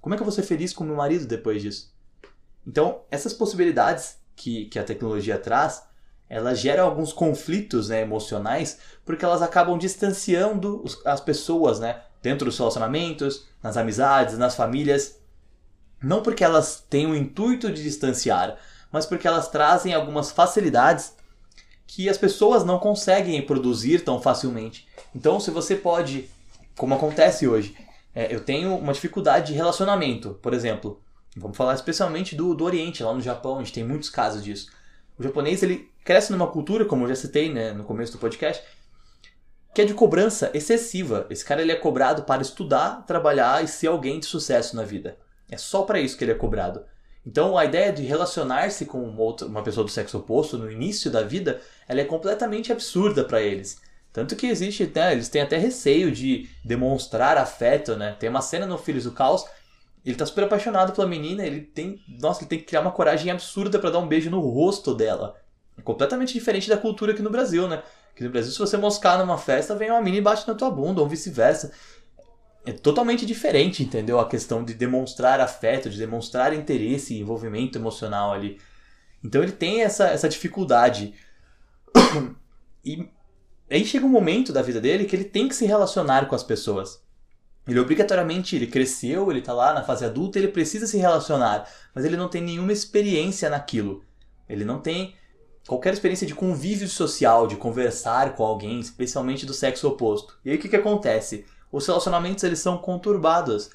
Como 0.00 0.14
é 0.14 0.18
que 0.18 0.22
eu 0.22 0.26
vou 0.26 0.34
ser 0.34 0.42
feliz 0.42 0.72
com 0.72 0.84
meu 0.84 0.96
marido 0.96 1.26
depois 1.26 1.62
disso? 1.62 1.92
Então, 2.66 3.02
essas 3.10 3.32
possibilidades 3.32 4.18
que, 4.34 4.66
que 4.66 4.78
a 4.78 4.84
tecnologia 4.84 5.38
traz, 5.38 5.82
ela 6.28 6.54
gera 6.54 6.82
alguns 6.82 7.12
conflitos 7.12 7.88
né, 7.88 8.00
emocionais, 8.00 8.78
porque 9.04 9.24
elas 9.24 9.42
acabam 9.42 9.78
distanciando 9.78 10.82
os, 10.82 11.04
as 11.06 11.20
pessoas, 11.20 11.78
né? 11.78 12.02
Dentro 12.22 12.46
dos 12.46 12.58
relacionamentos, 12.58 13.46
nas 13.62 13.76
amizades, 13.76 14.38
nas 14.38 14.54
famílias. 14.54 15.20
Não 16.02 16.22
porque 16.22 16.42
elas 16.42 16.84
têm 16.88 17.06
o 17.06 17.14
intuito 17.14 17.70
de 17.70 17.82
distanciar, 17.82 18.56
mas 18.90 19.04
porque 19.04 19.28
elas 19.28 19.48
trazem 19.48 19.92
algumas 19.92 20.30
facilidades 20.30 21.14
que 21.86 22.08
as 22.08 22.16
pessoas 22.16 22.64
não 22.64 22.78
conseguem 22.78 23.40
produzir 23.44 24.02
tão 24.04 24.20
facilmente. 24.20 24.88
Então, 25.14 25.38
se 25.38 25.50
você 25.50 25.76
pode 25.76 26.30
como 26.76 26.94
acontece 26.94 27.46
hoje. 27.46 27.76
É, 28.14 28.32
eu 28.34 28.40
tenho 28.40 28.76
uma 28.76 28.92
dificuldade 28.92 29.48
de 29.48 29.52
relacionamento, 29.54 30.38
por 30.42 30.54
exemplo. 30.54 31.02
Vamos 31.36 31.56
falar 31.56 31.74
especialmente 31.74 32.36
do, 32.36 32.54
do 32.54 32.64
Oriente, 32.64 33.02
lá 33.02 33.12
no 33.12 33.20
Japão, 33.20 33.56
a 33.56 33.58
gente 33.58 33.72
tem 33.72 33.84
muitos 33.84 34.08
casos 34.08 34.42
disso. 34.44 34.70
O 35.18 35.22
japonês 35.22 35.62
ele 35.62 35.90
cresce 36.04 36.30
numa 36.30 36.46
cultura, 36.46 36.84
como 36.84 37.04
eu 37.04 37.08
já 37.08 37.16
citei 37.16 37.52
né, 37.52 37.72
no 37.72 37.84
começo 37.84 38.12
do 38.12 38.18
podcast, 38.18 38.62
que 39.74 39.82
é 39.82 39.84
de 39.84 39.94
cobrança 39.94 40.50
excessiva. 40.54 41.26
Esse 41.28 41.44
cara 41.44 41.62
ele 41.62 41.72
é 41.72 41.76
cobrado 41.76 42.22
para 42.22 42.42
estudar, 42.42 43.04
trabalhar 43.06 43.64
e 43.64 43.68
ser 43.68 43.88
alguém 43.88 44.20
de 44.20 44.26
sucesso 44.26 44.76
na 44.76 44.84
vida. 44.84 45.18
É 45.50 45.56
só 45.56 45.82
para 45.82 45.98
isso 45.98 46.16
que 46.16 46.24
ele 46.24 46.32
é 46.32 46.36
cobrado. 46.36 46.84
Então 47.26 47.56
a 47.56 47.64
ideia 47.64 47.92
de 47.92 48.02
relacionar-se 48.02 48.84
com 48.86 49.02
uma, 49.02 49.20
outra, 49.20 49.46
uma 49.46 49.62
pessoa 49.62 49.84
do 49.84 49.90
sexo 49.90 50.18
oposto 50.18 50.58
no 50.58 50.70
início 50.70 51.10
da 51.10 51.22
vida, 51.22 51.60
ela 51.88 52.00
é 52.00 52.04
completamente 52.04 52.70
absurda 52.70 53.24
para 53.24 53.40
eles. 53.40 53.80
Tanto 54.14 54.36
que 54.36 54.46
existe, 54.46 54.88
né, 54.94 55.12
eles 55.12 55.28
têm 55.28 55.42
até 55.42 55.58
receio 55.58 56.12
de 56.12 56.48
demonstrar 56.64 57.36
afeto, 57.36 57.96
né? 57.96 58.14
Tem 58.16 58.30
uma 58.30 58.40
cena 58.40 58.64
no 58.64 58.78
Filhos 58.78 59.02
do 59.02 59.10
Caos, 59.10 59.44
ele 60.06 60.14
tá 60.14 60.24
super 60.24 60.44
apaixonado 60.44 60.92
pela 60.92 61.08
menina, 61.08 61.44
ele 61.44 61.62
tem, 61.62 61.98
nossa, 62.20 62.42
ele 62.42 62.48
tem 62.48 62.60
que 62.60 62.64
criar 62.64 62.80
uma 62.80 62.92
coragem 62.92 63.32
absurda 63.32 63.76
para 63.76 63.90
dar 63.90 63.98
um 63.98 64.06
beijo 64.06 64.30
no 64.30 64.38
rosto 64.38 64.94
dela. 64.94 65.34
É 65.76 65.82
completamente 65.82 66.32
diferente 66.32 66.68
da 66.68 66.76
cultura 66.76 67.12
aqui 67.12 67.22
no 67.22 67.28
Brasil, 67.28 67.66
né? 67.66 67.82
Aqui 68.12 68.22
no 68.22 68.30
Brasil, 68.30 68.52
se 68.52 68.58
você 68.60 68.76
moscar 68.76 69.18
numa 69.18 69.36
festa, 69.36 69.74
vem 69.74 69.90
uma 69.90 70.00
menina 70.00 70.18
e 70.18 70.24
bate 70.24 70.46
na 70.46 70.54
tua 70.54 70.70
bunda, 70.70 71.00
ou 71.00 71.08
vice-versa. 71.08 71.72
É 72.64 72.70
totalmente 72.70 73.26
diferente, 73.26 73.82
entendeu? 73.82 74.20
A 74.20 74.28
questão 74.28 74.62
de 74.62 74.74
demonstrar 74.74 75.40
afeto, 75.40 75.90
de 75.90 75.98
demonstrar 75.98 76.54
interesse 76.54 77.14
e 77.14 77.20
envolvimento 77.20 77.76
emocional 77.78 78.32
ali. 78.32 78.60
Então 79.24 79.42
ele 79.42 79.50
tem 79.50 79.82
essa, 79.82 80.06
essa 80.06 80.28
dificuldade. 80.28 81.14
E 82.86 83.08
Aí 83.74 83.84
chega 83.84 84.06
um 84.06 84.08
momento 84.08 84.52
da 84.52 84.62
vida 84.62 84.80
dele 84.80 85.04
que 85.04 85.16
ele 85.16 85.24
tem 85.24 85.48
que 85.48 85.54
se 85.56 85.66
relacionar 85.66 86.28
com 86.28 86.34
as 86.36 86.44
pessoas. 86.44 87.02
Ele 87.66 87.80
obrigatoriamente, 87.80 88.54
ele 88.54 88.68
cresceu, 88.68 89.28
ele 89.32 89.42
tá 89.42 89.52
lá 89.52 89.72
na 89.72 89.82
fase 89.82 90.04
adulta, 90.04 90.38
ele 90.38 90.46
precisa 90.46 90.86
se 90.86 90.96
relacionar, 90.96 91.68
mas 91.92 92.04
ele 92.04 92.16
não 92.16 92.28
tem 92.28 92.40
nenhuma 92.40 92.72
experiência 92.72 93.50
naquilo. 93.50 94.04
Ele 94.48 94.64
não 94.64 94.78
tem 94.78 95.16
qualquer 95.66 95.92
experiência 95.92 96.24
de 96.24 96.36
convívio 96.36 96.86
social, 96.86 97.48
de 97.48 97.56
conversar 97.56 98.36
com 98.36 98.44
alguém, 98.44 98.78
especialmente 98.78 99.44
do 99.44 99.52
sexo 99.52 99.88
oposto. 99.88 100.38
E 100.44 100.50
aí 100.50 100.56
o 100.56 100.60
que, 100.60 100.68
que 100.68 100.76
acontece? 100.76 101.44
Os 101.72 101.84
relacionamentos 101.84 102.44
eles 102.44 102.60
são 102.60 102.78
conturbados. 102.78 103.70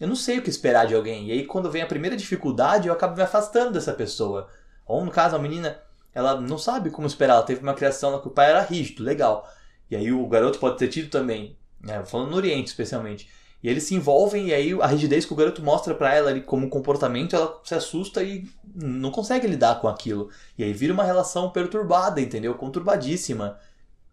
Eu 0.00 0.08
não 0.08 0.16
sei 0.16 0.38
o 0.38 0.42
que 0.42 0.48
esperar 0.48 0.86
de 0.86 0.94
alguém. 0.94 1.28
E 1.28 1.32
aí 1.32 1.44
quando 1.44 1.70
vem 1.70 1.82
a 1.82 1.86
primeira 1.86 2.16
dificuldade, 2.16 2.88
eu 2.88 2.94
acabo 2.94 3.14
me 3.14 3.22
afastando 3.22 3.72
dessa 3.72 3.92
pessoa. 3.92 4.48
Ou 4.86 5.04
no 5.04 5.10
caso, 5.10 5.36
a 5.36 5.38
menina 5.38 5.83
ela 6.14 6.40
não 6.40 6.56
sabe 6.56 6.90
como 6.90 7.06
esperar. 7.06 7.34
Ela 7.34 7.42
teve 7.42 7.62
uma 7.62 7.74
criação 7.74 8.20
que 8.20 8.28
o 8.28 8.30
pai 8.30 8.50
era 8.50 8.62
rígido, 8.62 9.02
legal. 9.02 9.50
E 9.90 9.96
aí 9.96 10.12
o 10.12 10.26
garoto 10.26 10.58
pode 10.58 10.78
ter 10.78 10.88
tido 10.88 11.10
também, 11.10 11.58
né, 11.80 12.04
falando 12.04 12.30
no 12.30 12.36
Oriente 12.36 12.68
especialmente. 12.68 13.28
E 13.62 13.68
eles 13.68 13.84
se 13.84 13.94
envolvem 13.94 14.48
e 14.48 14.54
aí 14.54 14.72
a 14.80 14.86
rigidez 14.86 15.24
que 15.24 15.32
o 15.32 15.36
garoto 15.36 15.62
mostra 15.62 15.94
para 15.94 16.14
ela 16.14 16.30
ali 16.30 16.42
como 16.42 16.68
comportamento, 16.68 17.34
ela 17.34 17.60
se 17.64 17.74
assusta 17.74 18.22
e 18.22 18.46
não 18.74 19.10
consegue 19.10 19.46
lidar 19.46 19.80
com 19.80 19.88
aquilo. 19.88 20.28
E 20.58 20.62
aí 20.62 20.72
vira 20.72 20.92
uma 20.92 21.02
relação 21.02 21.50
perturbada, 21.50 22.20
entendeu? 22.20 22.54
Conturbadíssima. 22.54 23.58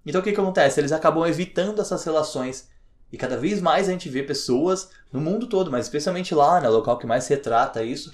Então 0.05 0.21
o 0.21 0.23
que, 0.23 0.31
que 0.31 0.39
acontece? 0.39 0.79
Eles 0.79 0.93
acabam 0.93 1.27
evitando 1.27 1.81
essas 1.81 2.03
relações. 2.03 2.69
E 3.11 3.17
cada 3.17 3.35
vez 3.35 3.61
mais 3.61 3.89
a 3.89 3.91
gente 3.91 4.07
vê 4.07 4.23
pessoas 4.23 4.89
no 5.11 5.19
mundo 5.19 5.47
todo, 5.47 5.69
mas 5.69 5.85
especialmente 5.85 6.33
lá, 6.33 6.55
no 6.55 6.61
né, 6.61 6.69
local 6.69 6.97
que 6.97 7.05
mais 7.05 7.27
retrata 7.27 7.83
isso, 7.83 8.09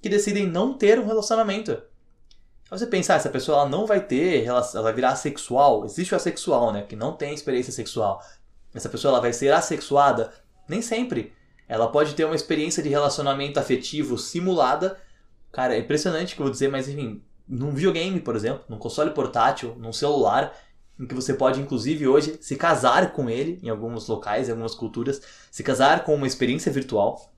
que 0.00 0.08
decidem 0.08 0.46
não 0.46 0.72
ter 0.72 0.98
um 0.98 1.06
relacionamento. 1.06 1.76
Aí 2.70 2.78
você 2.78 2.86
pensar, 2.86 3.14
essa 3.14 3.30
pessoa 3.30 3.60
ela 3.60 3.68
não 3.68 3.86
vai 3.86 4.00
ter, 4.00 4.44
ela, 4.44 4.68
ela 4.74 4.82
vai 4.82 4.92
virar 4.92 5.10
assexual. 5.10 5.84
Existe 5.84 6.12
o 6.12 6.16
assexual, 6.16 6.72
né? 6.72 6.82
Que 6.82 6.94
não 6.94 7.14
tem 7.14 7.32
experiência 7.32 7.72
sexual. 7.72 8.22
Essa 8.74 8.88
pessoa 8.88 9.12
ela 9.12 9.20
vai 9.20 9.32
ser 9.32 9.52
assexuada? 9.52 10.32
Nem 10.68 10.82
sempre. 10.82 11.32
Ela 11.66 11.88
pode 11.88 12.14
ter 12.14 12.24
uma 12.24 12.34
experiência 12.34 12.82
de 12.82 12.88
relacionamento 12.88 13.58
afetivo 13.58 14.18
simulada. 14.18 14.98
Cara, 15.50 15.74
é 15.74 15.78
impressionante 15.78 16.34
que 16.34 16.40
eu 16.40 16.44
vou 16.44 16.52
dizer, 16.52 16.68
mas 16.68 16.88
enfim, 16.88 17.22
num 17.48 17.72
videogame, 17.72 18.20
por 18.20 18.36
exemplo, 18.36 18.64
num 18.68 18.78
console 18.78 19.10
portátil, 19.10 19.74
num 19.78 19.92
celular, 19.92 20.54
em 21.00 21.06
que 21.06 21.14
você 21.14 21.32
pode, 21.32 21.60
inclusive, 21.60 22.06
hoje 22.06 22.38
se 22.40 22.56
casar 22.56 23.12
com 23.12 23.30
ele, 23.30 23.58
em 23.62 23.70
alguns 23.70 24.06
locais, 24.08 24.48
em 24.48 24.50
algumas 24.50 24.74
culturas, 24.74 25.22
se 25.50 25.62
casar 25.62 26.04
com 26.04 26.14
uma 26.14 26.26
experiência 26.26 26.70
virtual, 26.70 27.32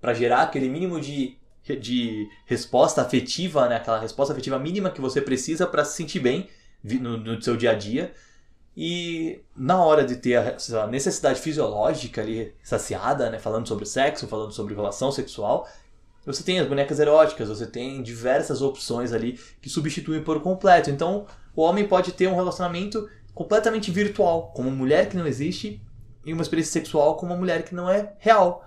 para 0.00 0.12
gerar 0.12 0.42
aquele 0.42 0.68
mínimo 0.68 1.00
de 1.00 1.38
de 1.74 2.28
resposta 2.44 3.02
afetiva, 3.02 3.68
né? 3.68 3.76
aquela 3.76 3.98
resposta 3.98 4.32
afetiva 4.32 4.58
mínima 4.58 4.90
que 4.90 5.00
você 5.00 5.20
precisa 5.20 5.66
para 5.66 5.84
se 5.84 5.96
sentir 5.96 6.20
bem 6.20 6.48
no, 6.84 7.16
no, 7.16 7.42
seu 7.42 7.56
dia 7.56 7.72
a 7.72 7.74
dia. 7.74 8.12
E 8.76 9.40
na 9.56 9.82
hora 9.82 10.04
de 10.04 10.16
ter 10.16 10.36
a, 10.36 10.56
a 10.82 10.86
necessidade 10.86 11.40
fisiológica 11.40 12.20
ali 12.20 12.54
saciada, 12.62 13.30
né? 13.30 13.38
falando 13.38 13.66
sobre 13.66 13.86
sexo, 13.86 14.28
falando 14.28 14.52
sobre 14.52 14.74
relação 14.74 15.10
sexual, 15.10 15.66
você 16.24 16.42
tem 16.42 16.58
as 16.58 16.68
bonecas 16.68 17.00
eróticas, 17.00 17.48
você 17.48 17.66
tem 17.66 18.02
diversas 18.02 18.60
opções 18.60 19.12
ali 19.12 19.40
que 19.62 19.70
substituem 19.70 20.22
por 20.22 20.40
completo. 20.42 20.90
Então, 20.90 21.26
o 21.54 21.62
homem 21.62 21.86
pode 21.86 22.12
ter 22.12 22.26
um 22.26 22.34
relacionamento 22.34 23.08
completamente 23.32 23.90
virtual, 23.90 24.52
com 24.54 24.62
uma 24.62 24.70
mulher 24.70 25.08
que 25.08 25.16
não 25.16 25.26
existe, 25.26 25.80
e 26.24 26.32
uma 26.32 26.42
experiência 26.42 26.72
sexual 26.72 27.16
com 27.16 27.24
uma 27.24 27.36
mulher 27.36 27.62
que 27.62 27.74
não 27.74 27.88
é 27.88 28.12
real. 28.18 28.66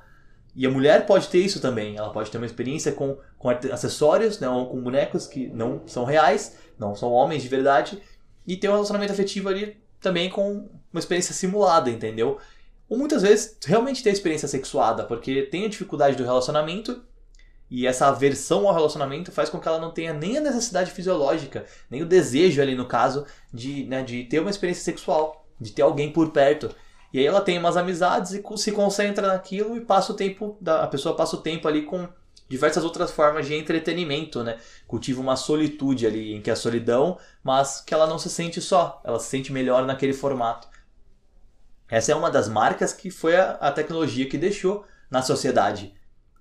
E 0.55 0.65
a 0.65 0.69
mulher 0.69 1.05
pode 1.05 1.27
ter 1.27 1.39
isso 1.39 1.59
também. 1.59 1.97
Ela 1.97 2.11
pode 2.11 2.31
ter 2.31 2.37
uma 2.37 2.45
experiência 2.45 2.91
com, 2.91 3.17
com 3.37 3.49
acessórios, 3.49 4.39
né, 4.39 4.49
ou 4.49 4.67
com 4.67 4.81
bonecos 4.81 5.27
que 5.27 5.47
não 5.47 5.81
são 5.87 6.03
reais, 6.03 6.57
não 6.77 6.95
são 6.95 7.11
homens 7.11 7.43
de 7.43 7.49
verdade, 7.49 8.01
e 8.45 8.57
ter 8.57 8.67
um 8.69 8.73
relacionamento 8.73 9.13
afetivo 9.13 9.49
ali 9.49 9.77
também 10.01 10.29
com 10.29 10.69
uma 10.91 10.99
experiência 10.99 11.33
simulada, 11.33 11.89
entendeu? 11.89 12.39
Ou 12.87 12.97
muitas 12.97 13.21
vezes 13.21 13.57
realmente 13.65 14.01
ter 14.01 14.09
experiência 14.09 14.47
sexuada, 14.47 15.03
porque 15.03 15.43
tem 15.43 15.65
a 15.65 15.69
dificuldade 15.69 16.15
do 16.15 16.23
relacionamento 16.23 17.03
e 17.69 17.85
essa 17.85 18.07
aversão 18.07 18.67
ao 18.67 18.73
relacionamento 18.73 19.31
faz 19.31 19.49
com 19.49 19.59
que 19.59 19.67
ela 19.67 19.79
não 19.79 19.91
tenha 19.91 20.11
nem 20.11 20.37
a 20.37 20.41
necessidade 20.41 20.89
fisiológica, 20.89 21.65
nem 21.89 22.01
o 22.01 22.05
desejo 22.05 22.61
ali 22.61 22.73
no 22.73 22.87
caso 22.87 23.25
de, 23.53 23.85
né, 23.85 24.01
de 24.01 24.23
ter 24.23 24.39
uma 24.39 24.49
experiência 24.49 24.83
sexual, 24.83 25.45
de 25.61 25.71
ter 25.71 25.83
alguém 25.83 26.11
por 26.11 26.31
perto. 26.31 26.75
E 27.11 27.19
aí 27.19 27.25
ela 27.25 27.41
tem 27.41 27.57
umas 27.57 27.75
amizades 27.75 28.33
e 28.33 28.43
se 28.57 28.71
concentra 28.71 29.27
naquilo 29.27 29.75
e 29.75 29.81
passa 29.81 30.11
o 30.11 30.15
tempo, 30.15 30.57
a 30.65 30.87
pessoa 30.87 31.15
passa 31.15 31.35
o 31.35 31.41
tempo 31.41 31.67
ali 31.67 31.83
com 31.83 32.07
diversas 32.47 32.83
outras 32.83 33.11
formas 33.11 33.47
de 33.47 33.55
entretenimento, 33.55 34.43
né? 34.43 34.57
Cultiva 34.87 35.21
uma 35.21 35.35
solitude 35.35 36.05
ali, 36.07 36.33
em 36.33 36.41
que 36.41 36.49
é 36.49 36.53
a 36.53 36.55
solidão, 36.55 37.17
mas 37.43 37.81
que 37.81 37.93
ela 37.93 38.07
não 38.07 38.17
se 38.17 38.29
sente 38.29 38.59
só, 38.59 39.01
ela 39.03 39.19
se 39.19 39.27
sente 39.27 39.53
melhor 39.53 39.85
naquele 39.85 40.13
formato. 40.13 40.67
Essa 41.87 42.11
é 42.11 42.15
uma 42.15 42.29
das 42.29 42.49
marcas 42.49 42.93
que 42.93 43.09
foi 43.09 43.35
a, 43.35 43.51
a 43.53 43.71
tecnologia 43.71 44.27
que 44.27 44.37
deixou 44.37 44.85
na 45.09 45.21
sociedade. 45.21 45.93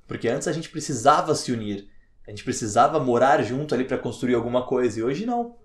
Porque 0.06 0.28
antes 0.28 0.48
a 0.48 0.52
gente 0.52 0.70
precisava 0.70 1.34
se 1.34 1.52
unir, 1.52 1.90
a 2.26 2.30
gente 2.30 2.44
precisava 2.44 3.00
morar 3.00 3.42
junto 3.42 3.74
ali 3.74 3.84
para 3.84 3.98
construir 3.98 4.34
alguma 4.34 4.66
coisa, 4.66 5.00
e 5.00 5.02
hoje 5.02 5.24
não. 5.24 5.56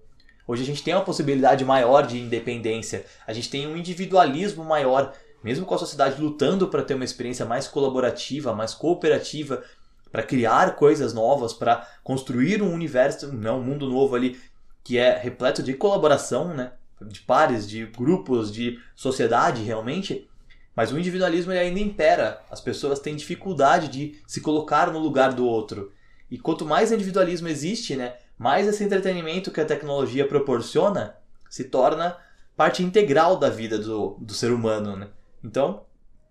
Hoje 0.48 0.64
a 0.64 0.66
gente 0.66 0.84
tem 0.84 0.94
uma 0.94 1.06
possibilidade 1.06 1.64
maior 1.64 2.06
de 2.06 2.20
independência, 2.20 3.06
a 3.26 3.32
gente 3.32 3.50
tem 3.50 3.66
um 3.66 3.78
individualismo 3.78 4.64
maior, 4.64 5.14
mesmo 5.44 5.66
com 5.66 5.74
a 5.74 5.78
sociedade 5.78 6.22
lutando 6.22 6.68
para 6.68 6.84
ter 6.84 6.96
uma 6.96 7.06
experiência 7.06 7.46
mais 7.46 7.68
colaborativa, 7.68 8.54
mais 8.54 8.74
cooperativa, 8.74 9.64
para 10.12 10.22
criar 10.22 10.76
coisas 10.76 11.14
novas, 11.14 11.54
para 11.54 11.88
construir 12.04 12.62
um 12.62 12.72
universo, 12.72 13.28
um 13.28 13.62
mundo 13.62 13.90
novo 13.90 14.16
ali 14.16 14.40
que 14.84 14.98
é 14.98 15.18
repleto 15.18 15.64
de 15.64 15.74
colaboração, 15.74 16.54
né, 16.54 16.74
de 17.02 17.22
pares, 17.22 17.68
de 17.68 17.86
grupos, 17.86 18.52
de 18.52 18.80
sociedade 18.96 19.64
realmente. 19.64 20.30
Mas 20.76 20.92
o 20.92 21.00
individualismo 21.00 21.52
ainda 21.52 21.80
impera. 21.80 22.42
As 22.50 22.60
pessoas 22.60 23.00
têm 23.00 23.16
dificuldade 23.16 23.88
de 23.88 24.22
se 24.28 24.42
colocar 24.42 24.92
no 24.92 25.00
lugar 25.00 25.34
do 25.34 25.46
outro. 25.46 25.92
E 26.30 26.38
quanto 26.38 26.66
mais 26.66 26.92
individualismo 26.92 27.48
existe, 27.48 27.96
né, 27.96 28.16
mais 28.44 28.68
esse 28.68 28.84
entretenimento 28.84 29.52
que 29.52 29.62
a 29.62 29.66
tecnologia 29.66 30.28
proporciona 30.28 31.16
se 31.50 31.64
torna 31.64 32.18
parte 32.58 32.84
integral 32.84 33.38
da 33.38 33.50
vida 33.50 33.80
do, 33.80 34.18
do 34.20 34.34
ser 34.34 34.52
humano, 34.52 34.98
né? 34.98 35.08
Então, 35.42 35.86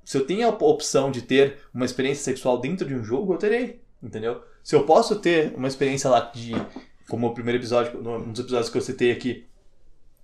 se 0.05 0.19
eu 0.19 0.27
tenho 0.27 0.47
a 0.47 0.51
opção 0.51 1.11
de 1.11 1.23
ter 1.23 1.61
uma 1.73 1.87
experiência 1.87 2.23
sexual 2.23 2.61
dentro 2.61 2.87
de 2.87 2.95
um 2.95 3.03
jogo, 3.03 3.33
eu 3.33 3.39
terei, 3.39 3.81
entendeu? 4.03 4.43
Se 4.63 4.77
eu 4.77 4.85
posso 4.85 5.21
ter 5.21 5.55
uma 5.57 5.67
experiência 5.67 6.11
lá 6.11 6.21
de, 6.21 6.53
como 7.09 7.29
o 7.29 7.33
primeiro 7.33 7.59
episódio, 7.59 7.99
um 7.99 8.31
dos 8.31 8.41
episódios 8.41 8.69
que 8.69 8.77
eu 8.77 8.83
citei 8.83 9.11
aqui, 9.11 9.47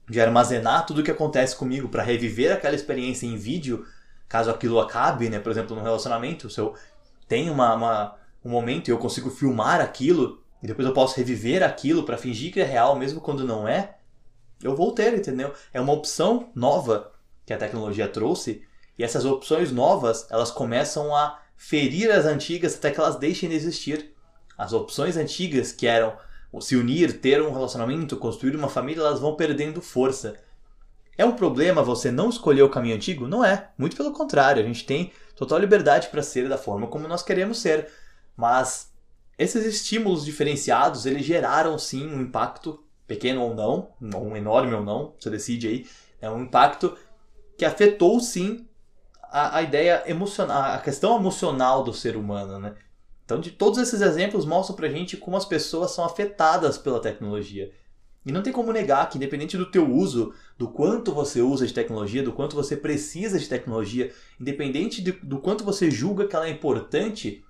de 0.07 0.21
armazenar 0.21 0.85
tudo 0.85 1.01
o 1.01 1.05
que 1.05 1.11
acontece 1.11 1.57
comigo 1.57 1.89
para 1.89 2.03
reviver 2.03 2.53
aquela 2.53 2.75
experiência 2.75 3.25
em 3.25 3.37
vídeo, 3.37 3.87
caso 4.29 4.51
aquilo 4.51 4.79
acabe, 4.79 5.31
né? 5.31 5.39
Por 5.39 5.51
exemplo, 5.51 5.75
num 5.75 5.83
relacionamento, 5.83 6.51
se 6.51 6.61
eu 6.61 6.75
tenho 7.27 7.51
uma, 7.51 7.75
uma 7.75 8.15
um 8.45 8.51
momento 8.51 8.89
e 8.89 8.91
eu 8.91 8.99
consigo 8.99 9.31
filmar 9.31 9.81
aquilo, 9.81 10.43
e 10.63 10.67
depois 10.67 10.87
eu 10.87 10.95
posso 10.95 11.17
reviver 11.17 11.63
aquilo 11.63 12.03
para 12.03 12.19
fingir 12.19 12.53
que 12.53 12.61
é 12.61 12.65
real, 12.65 12.97
mesmo 12.97 13.21
quando 13.21 13.45
não 13.45 13.67
é, 13.67 13.97
eu 14.63 14.75
vou 14.75 14.93
ter, 14.93 15.15
entendeu? 15.15 15.53
É 15.73 15.81
uma 15.81 15.93
opção 15.93 16.51
nova 16.55 17.13
que 17.47 17.53
a 17.53 17.59
tecnologia 17.59 18.09
trouxe, 18.09 18.63
e 18.99 19.05
essas 19.05 19.25
opções 19.25 19.71
novas, 19.71 20.27
elas 20.31 20.51
começam 20.51 21.15
a 21.15 21.41
ferir 21.57 22.11
as 22.11 22.27
antigas 22.27 22.75
até 22.75 22.91
que 22.91 22.99
elas 22.99 23.17
deixem 23.17 23.49
de 23.49 23.55
existir. 23.55 24.13
As 24.57 24.73
opções 24.73 25.17
antigas 25.17 25.71
que 25.71 25.87
eram 25.87 26.17
se 26.61 26.75
unir, 26.75 27.21
ter 27.21 27.41
um 27.41 27.53
relacionamento, 27.53 28.17
construir 28.17 28.57
uma 28.57 28.69
família, 28.69 29.01
elas 29.01 29.21
vão 29.21 29.37
perdendo 29.37 29.81
força. 29.81 30.35
É 31.17 31.25
um 31.25 31.37
problema 31.37 31.83
você 31.83 32.11
não 32.11 32.29
escolher 32.29 32.63
o 32.63 32.71
caminho 32.71 32.97
antigo? 32.97 33.29
Não 33.29 33.45
é. 33.45 33.71
Muito 33.79 33.97
pelo 33.97 34.13
contrário, 34.13 34.63
a 34.63 34.67
gente 34.67 34.85
tem 34.85 35.13
total 35.37 35.59
liberdade 35.59 36.09
para 36.09 36.23
ser 36.23 36.49
da 36.49 36.59
forma 36.59 36.89
como 36.89 37.07
nós 37.07 37.23
queremos 37.23 37.59
ser. 37.59 37.89
Mas 38.37 38.88
esses 39.39 39.65
estímulos 39.65 40.25
diferenciados, 40.25 41.07
eles 41.07 41.25
geraram 41.25 41.79
sim 41.79 42.07
um 42.07 42.21
impacto, 42.21 42.83
pequeno 43.07 43.43
ou 43.43 43.55
não, 43.55 43.91
um 44.01 44.37
enorme 44.37 44.75
ou 44.75 44.85
não, 44.85 45.15
você 45.19 45.31
decide 45.31 45.69
aí, 45.69 45.87
é 46.21 46.29
um 46.29 46.43
impacto 46.43 46.97
que 47.57 47.65
afetou 47.65 48.19
sim 48.21 48.67
a, 49.23 49.59
a 49.59 49.63
ideia 49.63 50.03
emocional, 50.07 50.75
a 50.75 50.79
questão 50.79 51.17
emocional 51.17 51.85
do 51.85 51.93
ser 51.93 52.17
humano, 52.17 52.59
né? 52.59 52.75
Então, 53.25 53.41
de 53.41 53.51
todos 53.51 53.79
esses 53.79 54.01
exemplos 54.01 54.47
mostram 54.47 54.75
pra 54.75 54.89
gente 54.89 55.17
como 55.17 55.37
as 55.37 55.45
pessoas 55.45 55.91
são 55.91 56.05
afetadas 56.05 56.79
pela 56.79 57.01
tecnologia. 57.01 57.71
E 58.25 58.33
não 58.33 58.43
tem 58.43 58.53
como 58.53 58.73
negar 58.73 59.09
que, 59.09 59.17
independente 59.17 59.57
do 59.57 59.71
teu 59.71 59.91
uso, 59.91 60.35
do 60.57 60.69
quanto 60.69 61.13
você 61.13 61.41
usa 61.41 61.67
de 61.67 61.75
tecnologia, 61.75 62.23
do 62.23 62.33
quanto 62.33 62.57
você 62.57 62.77
precisa 62.77 63.39
de 63.39 63.49
tecnologia, 63.49 64.13
independente 64.41 65.03
de, 65.03 65.13
do 65.13 65.39
quanto 65.39 65.63
você 65.63 65.91
julga 65.91 66.27
que 66.27 66.35
ela 66.35 66.47
é 66.47 66.51
importante, 66.51 67.45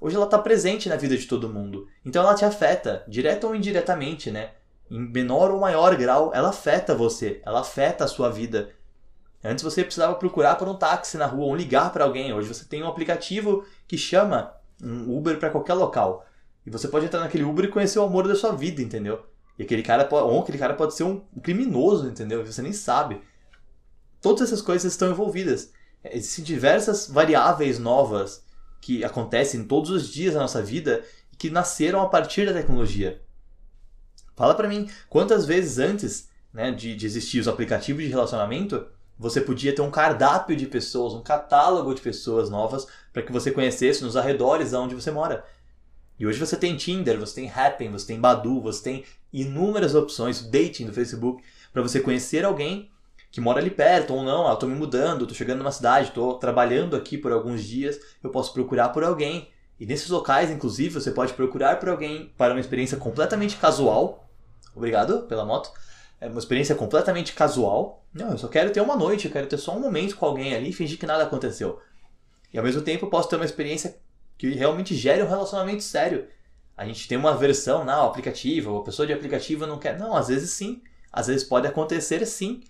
hoje 0.00 0.16
ela 0.16 0.24
está 0.24 0.38
presente 0.38 0.88
na 0.88 0.96
vida 0.96 1.16
de 1.16 1.26
todo 1.26 1.48
mundo. 1.48 1.86
Então 2.04 2.22
ela 2.22 2.34
te 2.34 2.44
afeta, 2.44 3.04
direta 3.08 3.46
ou 3.46 3.54
indiretamente, 3.54 4.30
né? 4.30 4.52
Em 4.90 5.00
menor 5.00 5.50
ou 5.50 5.60
maior 5.60 5.94
grau, 5.96 6.32
ela 6.34 6.48
afeta 6.48 6.94
você, 6.94 7.42
ela 7.44 7.60
afeta 7.60 8.04
a 8.04 8.08
sua 8.08 8.30
vida. 8.30 8.70
Antes 9.44 9.62
você 9.62 9.84
precisava 9.84 10.14
procurar 10.14 10.56
por 10.56 10.68
um 10.68 10.74
táxi 10.74 11.16
na 11.16 11.26
rua 11.26 11.46
ou 11.46 11.54
ligar 11.54 11.92
para 11.92 12.04
alguém. 12.04 12.32
Hoje 12.32 12.48
você 12.48 12.64
tem 12.64 12.82
um 12.82 12.88
aplicativo 12.88 13.64
que 13.86 13.96
chama 13.96 14.52
um 14.82 15.16
Uber 15.16 15.38
para 15.38 15.50
qualquer 15.50 15.74
local. 15.74 16.26
E 16.66 16.70
você 16.70 16.88
pode 16.88 17.06
entrar 17.06 17.20
naquele 17.20 17.44
Uber 17.44 17.66
e 17.66 17.68
conhecer 17.68 17.98
o 17.98 18.02
amor 18.02 18.26
da 18.26 18.34
sua 18.34 18.52
vida, 18.52 18.82
entendeu? 18.82 19.24
E 19.58 19.62
aquele 19.62 19.82
cara 19.82 20.08
ou 20.10 20.40
aquele 20.40 20.58
cara 20.58 20.74
pode 20.74 20.94
ser 20.94 21.04
um 21.04 21.20
criminoso, 21.42 22.08
entendeu? 22.08 22.44
Você 22.44 22.62
nem 22.62 22.72
sabe. 22.72 23.20
Todas 24.20 24.42
essas 24.42 24.60
coisas 24.60 24.92
estão 24.92 25.10
envolvidas. 25.10 25.72
Existem 26.04 26.44
diversas 26.44 27.08
variáveis 27.08 27.78
novas 27.78 28.44
que 28.80 29.04
acontecem 29.04 29.64
todos 29.64 29.90
os 29.90 30.08
dias 30.08 30.34
na 30.34 30.40
nossa 30.40 30.62
vida 30.62 31.04
e 31.32 31.36
que 31.36 31.50
nasceram 31.50 32.00
a 32.00 32.08
partir 32.08 32.46
da 32.46 32.52
tecnologia. 32.52 33.20
Fala 34.36 34.54
para 34.54 34.68
mim, 34.68 34.88
quantas 35.08 35.44
vezes 35.44 35.78
antes 35.78 36.28
né, 36.52 36.70
de, 36.70 36.94
de 36.94 37.06
existir 37.06 37.40
os 37.40 37.48
aplicativos 37.48 38.02
de 38.02 38.08
relacionamento, 38.08 38.86
você 39.18 39.40
podia 39.40 39.74
ter 39.74 39.82
um 39.82 39.90
cardápio 39.90 40.56
de 40.56 40.66
pessoas, 40.66 41.12
um 41.12 41.22
catálogo 41.22 41.92
de 41.92 42.00
pessoas 42.00 42.48
novas 42.48 42.86
para 43.12 43.22
que 43.22 43.32
você 43.32 43.50
conhecesse 43.50 44.02
nos 44.04 44.16
arredores 44.16 44.72
onde 44.72 44.94
você 44.94 45.10
mora. 45.10 45.44
E 46.18 46.26
hoje 46.26 46.38
você 46.38 46.56
tem 46.56 46.76
Tinder, 46.76 47.18
você 47.18 47.34
tem 47.34 47.50
Happn, 47.50 47.90
você 47.90 48.06
tem 48.06 48.20
Badu, 48.20 48.60
você 48.60 48.82
tem 48.82 49.04
inúmeras 49.32 49.94
opções, 49.94 50.42
dating 50.42 50.86
do 50.86 50.92
Facebook, 50.92 51.42
para 51.72 51.82
você 51.82 52.00
conhecer 52.00 52.44
alguém 52.44 52.90
que 53.30 53.40
mora 53.40 53.60
ali 53.60 53.70
perto 53.70 54.14
ou 54.14 54.22
não, 54.22 54.46
ah, 54.46 54.52
eu 54.52 54.56
tô 54.56 54.66
me 54.66 54.74
mudando, 54.74 55.26
tô 55.26 55.34
chegando 55.34 55.58
numa 55.58 55.72
cidade, 55.72 56.12
tô 56.12 56.34
trabalhando 56.34 56.96
aqui 56.96 57.18
por 57.18 57.32
alguns 57.32 57.62
dias, 57.62 57.98
eu 58.22 58.30
posso 58.30 58.52
procurar 58.52 58.88
por 58.90 59.04
alguém. 59.04 59.50
E 59.78 59.86
nesses 59.86 60.08
locais, 60.08 60.50
inclusive, 60.50 60.94
você 60.94 61.10
pode 61.10 61.34
procurar 61.34 61.78
por 61.78 61.88
alguém 61.88 62.32
para 62.36 62.52
uma 62.52 62.60
experiência 62.60 62.96
completamente 62.96 63.56
casual. 63.56 64.28
Obrigado 64.74 65.22
pela 65.22 65.44
moto. 65.44 65.70
É 66.20 66.26
uma 66.26 66.38
experiência 66.38 66.74
completamente 66.74 67.32
casual. 67.32 68.04
Não, 68.12 68.30
eu 68.30 68.38
só 68.38 68.48
quero 68.48 68.70
ter 68.70 68.80
uma 68.80 68.96
noite, 68.96 69.26
eu 69.26 69.32
quero 69.32 69.46
ter 69.46 69.58
só 69.58 69.76
um 69.76 69.80
momento 69.80 70.16
com 70.16 70.26
alguém 70.26 70.54
ali 70.54 70.70
e 70.70 70.72
fingir 70.72 70.98
que 70.98 71.06
nada 71.06 71.22
aconteceu. 71.22 71.80
E 72.52 72.58
ao 72.58 72.64
mesmo 72.64 72.82
tempo 72.82 73.06
eu 73.06 73.10
posso 73.10 73.28
ter 73.28 73.36
uma 73.36 73.44
experiência 73.44 73.96
que 74.36 74.50
realmente 74.50 74.94
gere 74.94 75.22
um 75.22 75.28
relacionamento 75.28 75.82
sério. 75.82 76.26
A 76.76 76.84
gente 76.84 77.06
tem 77.06 77.18
uma 77.18 77.36
versão, 77.36 77.84
não, 77.84 78.06
aplicativo, 78.06 78.78
a 78.78 78.84
pessoa 78.84 79.06
de 79.06 79.12
aplicativo 79.12 79.66
não 79.66 79.78
quer. 79.78 79.98
Não, 79.98 80.16
às 80.16 80.28
vezes 80.28 80.50
sim. 80.50 80.82
Às 81.12 81.26
vezes 81.26 81.44
pode 81.44 81.66
acontecer 81.66 82.24
sim. 82.26 82.62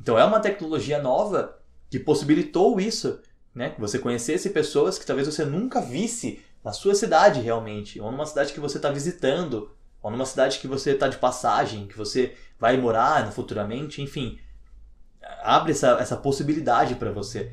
Então 0.00 0.18
é 0.18 0.24
uma 0.24 0.40
tecnologia 0.40 1.00
nova 1.00 1.58
que 1.90 1.98
possibilitou 1.98 2.80
isso, 2.80 3.20
né? 3.54 3.70
Que 3.70 3.80
você 3.80 3.98
conhecesse 3.98 4.50
pessoas 4.50 4.98
que 4.98 5.06
talvez 5.06 5.26
você 5.26 5.44
nunca 5.44 5.80
visse 5.80 6.40
na 6.62 6.72
sua 6.72 6.94
cidade 6.94 7.40
realmente, 7.40 8.00
ou 8.00 8.10
numa 8.10 8.26
cidade 8.26 8.52
que 8.52 8.60
você 8.60 8.76
está 8.78 8.90
visitando, 8.90 9.70
ou 10.02 10.10
numa 10.10 10.26
cidade 10.26 10.58
que 10.58 10.68
você 10.68 10.92
está 10.92 11.08
de 11.08 11.16
passagem, 11.16 11.86
que 11.86 11.96
você 11.96 12.36
vai 12.58 12.76
morar 12.76 13.30
futuramente, 13.32 14.02
enfim. 14.02 14.38
Abre 15.42 15.72
essa, 15.72 15.92
essa 16.00 16.16
possibilidade 16.16 16.96
para 16.96 17.12
você. 17.12 17.52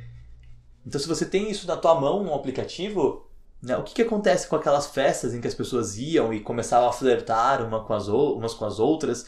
Então, 0.86 1.00
se 1.00 1.08
você 1.08 1.26
tem 1.26 1.50
isso 1.50 1.68
na 1.68 1.78
tua 1.78 1.96
mão, 1.96 2.24
no 2.24 2.34
aplicativo, 2.34 3.28
né, 3.62 3.78
o 3.78 3.84
que, 3.84 3.94
que 3.94 4.02
acontece 4.02 4.48
com 4.48 4.56
aquelas 4.56 4.88
festas 4.88 5.34
em 5.34 5.40
que 5.40 5.48
as 5.48 5.54
pessoas 5.54 5.98
iam 5.98 6.34
e 6.34 6.42
começavam 6.42 6.90
a 6.90 6.94
flertar 6.94 7.66
uma 7.66 7.84
com 7.84 7.94
as, 7.94 8.08
umas 8.08 8.54
com 8.54 8.66
as 8.66 8.80
outras? 8.80 9.26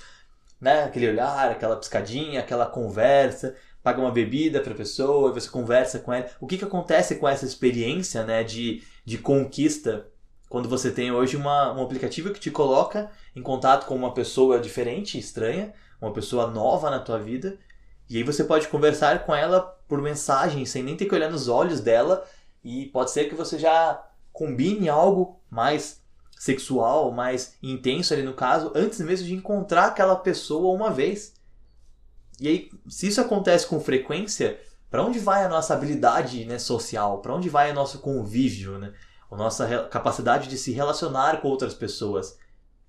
Né? 0.66 0.84
Aquele 0.84 1.10
olhar, 1.10 1.52
aquela 1.52 1.76
piscadinha, 1.76 2.40
aquela 2.40 2.66
conversa, 2.66 3.56
paga 3.84 4.02
uma 4.02 4.10
bebida 4.10 4.60
para 4.60 4.74
a 4.74 4.76
pessoa, 4.76 5.32
você 5.32 5.48
conversa 5.48 6.00
com 6.00 6.12
ela. 6.12 6.28
O 6.42 6.48
que, 6.48 6.58
que 6.58 6.66
acontece 6.66 7.18
com 7.18 7.30
essa 7.30 7.46
experiência 7.46 8.24
né, 8.24 8.44
de, 8.44 8.82
de 9.06 9.20
conquista 9.20 10.08
quando 10.50 10.68
você 10.68 10.90
tem 10.90 11.12
hoje 11.12 11.38
uma, 11.38 11.72
um 11.72 11.84
aplicativo 11.84 12.34
que 12.34 12.40
te 12.40 12.50
coloca 12.50 13.12
em 13.36 13.44
contato 13.44 13.86
com 13.86 13.94
uma 13.96 14.12
pessoa 14.12 14.60
diferente, 14.60 15.20
estranha, 15.20 15.72
uma 16.02 16.12
pessoa 16.12 16.48
nova 16.48 16.90
na 16.90 17.00
tua 17.00 17.20
vida, 17.20 17.60
e 18.10 18.18
aí 18.18 18.24
você 18.24 18.44
pode 18.44 18.68
conversar 18.68 19.24
com 19.24 19.36
ela 19.36 19.62
por 19.88 20.02
mensagem, 20.02 20.66
sem 20.66 20.82
nem 20.82 20.98
ter 20.98 21.06
que 21.06 21.14
olhar 21.14 21.30
nos 21.30 21.48
olhos 21.48 21.80
dela, 21.80 22.26
e 22.64 22.88
pode 22.88 23.12
ser 23.12 23.26
que 23.26 23.36
você 23.36 23.60
já 23.60 24.04
combine 24.34 24.90
algo 24.90 25.40
mais 25.48 26.02
sexual, 26.46 27.12
mais 27.12 27.56
intenso 27.62 28.14
ali 28.14 28.22
no 28.22 28.36
caso, 28.36 28.72
antes 28.76 29.00
mesmo 29.00 29.26
de 29.26 29.34
encontrar 29.34 29.88
aquela 29.88 30.16
pessoa 30.16 30.76
uma 30.76 30.92
vez. 30.92 31.34
E 32.40 32.48
aí, 32.48 32.70
se 32.88 33.08
isso 33.08 33.20
acontece 33.20 33.66
com 33.66 33.80
frequência, 33.80 34.60
para 34.92 35.04
onde 35.04 35.18
vai 35.18 35.44
a 35.44 35.50
nossa 35.50 35.74
habilidade 35.74 36.46
né, 36.46 36.60
social? 36.60 37.20
Para 37.20 37.34
onde 37.34 37.50
vai 37.50 37.72
o 37.72 37.74
nosso 37.74 37.98
convívio? 37.98 38.78
Né? 38.78 38.94
A 39.32 39.36
nossa 39.36 39.88
capacidade 39.90 40.48
de 40.48 40.56
se 40.56 40.72
relacionar 40.72 41.42
com 41.42 41.48
outras 41.48 41.74
pessoas? 41.74 42.38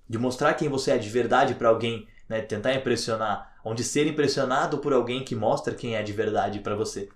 De 0.07 0.19
mostrar 0.19 0.53
quem 0.53 0.69
você 0.69 0.91
é 0.91 0.97
de 0.99 1.09
verdade 1.09 1.55
para 1.55 1.69
alguém, 1.69 2.07
né? 2.29 2.41
tentar 2.41 2.75
impressionar, 2.75 3.55
onde 3.65 3.83
ser 3.83 4.05
impressionado 4.05 4.77
por 4.77 4.93
alguém 4.93 5.25
que 5.25 5.35
mostra 5.35 5.73
quem 5.73 5.95
é 5.95 6.03
de 6.03 6.13
verdade 6.13 6.59
para 6.59 6.75
você. 6.75 7.09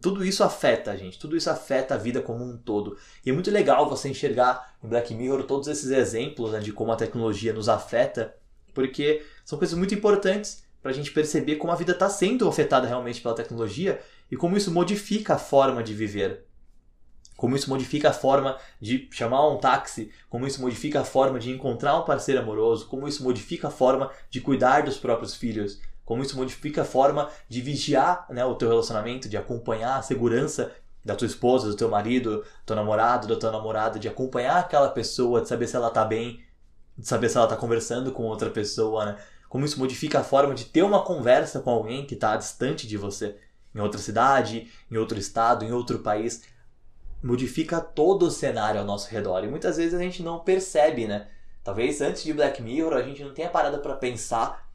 Tudo 0.00 0.24
isso 0.24 0.44
afeta 0.44 0.92
a 0.92 0.96
gente, 0.96 1.18
tudo 1.18 1.36
isso 1.36 1.50
afeta 1.50 1.94
a 1.94 1.98
vida 1.98 2.22
como 2.22 2.44
um 2.44 2.56
todo. 2.56 2.96
E 3.24 3.30
é 3.30 3.32
muito 3.32 3.50
legal 3.50 3.88
você 3.88 4.08
enxergar 4.08 4.74
em 4.82 4.88
Black 4.88 5.12
Mirror 5.12 5.42
todos 5.44 5.66
esses 5.66 5.90
exemplos 5.90 6.52
né, 6.52 6.60
de 6.60 6.72
como 6.72 6.92
a 6.92 6.96
tecnologia 6.96 7.52
nos 7.52 7.68
afeta, 7.68 8.36
porque 8.72 9.24
são 9.44 9.58
coisas 9.58 9.76
muito 9.76 9.94
importantes 9.94 10.64
para 10.80 10.92
a 10.92 10.94
gente 10.94 11.10
perceber 11.10 11.56
como 11.56 11.72
a 11.72 11.76
vida 11.76 11.92
está 11.92 12.08
sendo 12.08 12.48
afetada 12.48 12.86
realmente 12.86 13.20
pela 13.20 13.34
tecnologia 13.34 14.00
e 14.30 14.36
como 14.36 14.56
isso 14.56 14.70
modifica 14.70 15.34
a 15.34 15.38
forma 15.38 15.82
de 15.82 15.92
viver. 15.92 16.44
Como 17.36 17.56
isso 17.56 17.70
modifica 17.70 18.10
a 18.10 18.12
forma 18.12 18.58
de 18.80 19.08
chamar 19.10 19.48
um 19.48 19.56
táxi, 19.56 20.12
como 20.28 20.46
isso 20.46 20.60
modifica 20.60 21.00
a 21.00 21.04
forma 21.04 21.38
de 21.38 21.50
encontrar 21.50 21.98
um 21.98 22.04
parceiro 22.04 22.40
amoroso, 22.40 22.86
como 22.86 23.08
isso 23.08 23.24
modifica 23.24 23.68
a 23.68 23.70
forma 23.70 24.10
de 24.28 24.42
cuidar 24.42 24.82
dos 24.82 24.98
próprios 24.98 25.34
filhos, 25.34 25.80
como 26.10 26.24
isso 26.24 26.36
modifica 26.36 26.82
a 26.82 26.84
forma 26.84 27.30
de 27.48 27.60
vigiar 27.60 28.26
né, 28.30 28.44
o 28.44 28.56
teu 28.56 28.68
relacionamento, 28.68 29.28
de 29.28 29.36
acompanhar 29.36 29.96
a 29.96 30.02
segurança 30.02 30.72
da 31.04 31.14
tua 31.14 31.28
esposa, 31.28 31.68
do 31.68 31.76
teu 31.76 31.88
marido, 31.88 32.38
do 32.38 32.44
teu 32.66 32.74
namorado, 32.74 33.28
da 33.28 33.36
tua 33.36 33.52
namorada, 33.52 33.96
de 33.96 34.08
acompanhar 34.08 34.58
aquela 34.58 34.88
pessoa, 34.88 35.40
de 35.40 35.46
saber 35.46 35.68
se 35.68 35.76
ela 35.76 35.86
está 35.86 36.04
bem, 36.04 36.42
de 36.98 37.06
saber 37.06 37.28
se 37.28 37.36
ela 37.36 37.46
está 37.46 37.56
conversando 37.56 38.10
com 38.10 38.24
outra 38.24 38.50
pessoa, 38.50 39.04
né? 39.04 39.18
Como 39.48 39.64
isso 39.64 39.78
modifica 39.78 40.18
a 40.18 40.24
forma 40.24 40.52
de 40.52 40.64
ter 40.64 40.82
uma 40.82 41.04
conversa 41.04 41.60
com 41.60 41.70
alguém 41.70 42.04
que 42.04 42.14
está 42.14 42.36
distante 42.36 42.88
de 42.88 42.96
você, 42.96 43.36
em 43.72 43.78
outra 43.78 44.00
cidade, 44.00 44.68
em 44.90 44.96
outro 44.96 45.16
estado, 45.16 45.64
em 45.64 45.70
outro 45.70 46.00
país. 46.00 46.42
Modifica 47.22 47.80
todo 47.80 48.24
o 48.24 48.32
cenário 48.32 48.80
ao 48.80 48.86
nosso 48.86 49.08
redor 49.08 49.44
e 49.44 49.48
muitas 49.48 49.76
vezes 49.76 49.94
a 49.94 50.02
gente 50.02 50.24
não 50.24 50.40
percebe, 50.40 51.06
né? 51.06 51.28
Talvez 51.62 52.00
antes 52.00 52.24
de 52.24 52.32
Black 52.32 52.60
Mirror 52.60 52.94
a 52.94 53.02
gente 53.02 53.22
não 53.22 53.32
tenha 53.32 53.48
parado 53.48 53.78
para 53.78 53.94
pensar 53.94 54.68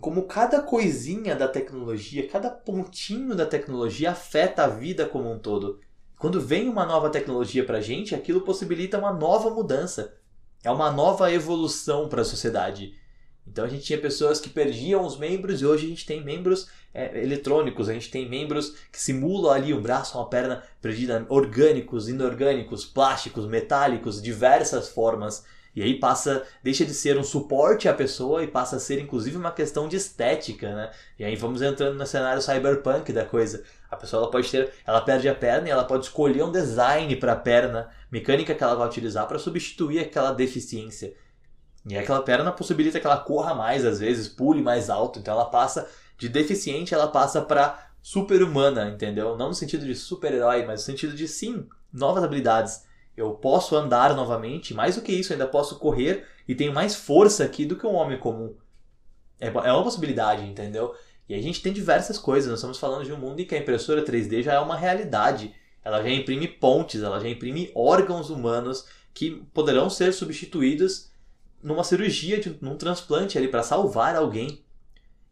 como 0.00 0.24
cada 0.24 0.60
coisinha 0.60 1.36
da 1.36 1.46
tecnologia, 1.46 2.26
cada 2.28 2.50
pontinho 2.50 3.34
da 3.34 3.46
tecnologia 3.46 4.10
afeta 4.10 4.64
a 4.64 4.68
vida 4.68 5.06
como 5.06 5.30
um 5.30 5.38
todo. 5.38 5.80
Quando 6.18 6.40
vem 6.40 6.68
uma 6.68 6.84
nova 6.84 7.10
tecnologia 7.10 7.64
para 7.64 7.78
a 7.78 7.80
gente, 7.80 8.14
aquilo 8.14 8.40
possibilita 8.40 8.98
uma 8.98 9.12
nova 9.12 9.50
mudança. 9.50 10.14
É 10.64 10.70
uma 10.70 10.90
nova 10.90 11.30
evolução 11.32 12.08
para 12.08 12.22
a 12.22 12.24
sociedade. 12.24 12.94
Então 13.46 13.64
a 13.64 13.68
gente 13.68 13.84
tinha 13.84 14.00
pessoas 14.00 14.40
que 14.40 14.48
perdiam 14.48 15.04
os 15.04 15.18
membros 15.18 15.60
e 15.60 15.66
hoje 15.66 15.84
a 15.84 15.88
gente 15.90 16.06
tem 16.06 16.24
membros 16.24 16.68
é, 16.94 17.22
eletrônicos, 17.22 17.88
a 17.88 17.92
gente 17.92 18.10
tem 18.10 18.28
membros 18.28 18.74
que 18.90 19.00
simulam 19.00 19.52
ali 19.52 19.74
um 19.74 19.82
braço, 19.82 20.16
uma 20.16 20.28
perna 20.28 20.62
perdida, 20.80 21.26
orgânicos, 21.28 22.08
inorgânicos, 22.08 22.86
plásticos, 22.86 23.46
metálicos, 23.46 24.22
diversas 24.22 24.88
formas. 24.88 25.44
E 25.74 25.82
aí 25.82 25.98
passa, 25.98 26.44
deixa 26.62 26.84
de 26.84 26.94
ser 26.94 27.18
um 27.18 27.24
suporte 27.24 27.88
à 27.88 27.94
pessoa 27.94 28.44
e 28.44 28.46
passa 28.46 28.76
a 28.76 28.80
ser 28.80 29.00
inclusive 29.00 29.36
uma 29.36 29.50
questão 29.50 29.88
de 29.88 29.96
estética, 29.96 30.72
né? 30.74 30.90
E 31.18 31.24
aí 31.24 31.34
vamos 31.34 31.62
entrando 31.62 31.98
no 31.98 32.06
cenário 32.06 32.40
cyberpunk 32.40 33.12
da 33.12 33.24
coisa. 33.24 33.64
A 33.90 33.96
pessoa 33.96 34.22
ela 34.22 34.30
pode 34.30 34.48
ter, 34.50 34.72
ela 34.86 35.00
perde 35.00 35.28
a 35.28 35.34
perna 35.34 35.68
e 35.68 35.70
ela 35.70 35.84
pode 35.84 36.04
escolher 36.04 36.44
um 36.44 36.52
design 36.52 37.16
para 37.16 37.32
a 37.32 37.36
perna 37.36 37.90
mecânica 38.10 38.54
que 38.54 38.62
ela 38.62 38.76
vai 38.76 38.86
utilizar 38.86 39.26
para 39.26 39.38
substituir 39.38 39.98
aquela 39.98 40.32
deficiência. 40.32 41.14
E 41.86 41.98
aquela 41.98 42.22
perna 42.22 42.52
possibilita 42.52 43.00
que 43.00 43.06
ela 43.06 43.18
corra 43.18 43.54
mais 43.54 43.84
às 43.84 43.98
vezes, 43.98 44.28
pule 44.28 44.62
mais 44.62 44.88
alto, 44.88 45.18
então 45.18 45.34
ela 45.34 45.46
passa 45.46 45.88
de 46.16 46.28
deficiente, 46.28 46.94
ela 46.94 47.08
passa 47.08 47.42
para 47.42 47.90
super-humana, 48.00 48.90
entendeu? 48.90 49.36
Não 49.36 49.48
no 49.48 49.54
sentido 49.54 49.84
de 49.84 49.94
super-herói, 49.94 50.64
mas 50.64 50.80
no 50.80 50.86
sentido 50.86 51.14
de 51.14 51.26
sim, 51.26 51.66
novas 51.92 52.22
habilidades 52.22 52.84
eu 53.16 53.32
posso 53.32 53.76
andar 53.76 54.14
novamente, 54.14 54.74
mais 54.74 54.96
do 54.96 55.02
que 55.02 55.12
isso, 55.12 55.32
ainda 55.32 55.46
posso 55.46 55.78
correr 55.78 56.26
e 56.48 56.54
tenho 56.54 56.72
mais 56.72 56.94
força 56.94 57.44
aqui 57.44 57.64
do 57.64 57.76
que 57.76 57.86
um 57.86 57.94
homem 57.94 58.18
comum. 58.18 58.54
É, 59.40 59.48
é 59.48 59.72
uma 59.72 59.82
possibilidade, 59.82 60.42
entendeu? 60.42 60.94
E 61.28 61.34
a 61.34 61.40
gente 61.40 61.62
tem 61.62 61.72
diversas 61.72 62.18
coisas. 62.18 62.50
Nós 62.50 62.58
estamos 62.58 62.78
falando 62.78 63.04
de 63.04 63.12
um 63.12 63.18
mundo 63.18 63.40
em 63.40 63.44
que 63.46 63.54
a 63.54 63.58
impressora 63.58 64.04
3D 64.04 64.42
já 64.42 64.54
é 64.54 64.58
uma 64.58 64.76
realidade. 64.76 65.54
Ela 65.82 66.02
já 66.02 66.10
imprime 66.10 66.48
pontes, 66.48 67.02
ela 67.02 67.20
já 67.20 67.28
imprime 67.28 67.70
órgãos 67.74 68.30
humanos 68.30 68.86
que 69.12 69.42
poderão 69.52 69.88
ser 69.88 70.12
substituídos 70.12 71.10
numa 71.62 71.84
cirurgia, 71.84 72.38
de, 72.38 72.58
num 72.60 72.76
transplante 72.76 73.38
ali 73.38 73.48
para 73.48 73.62
salvar 73.62 74.16
alguém. 74.16 74.62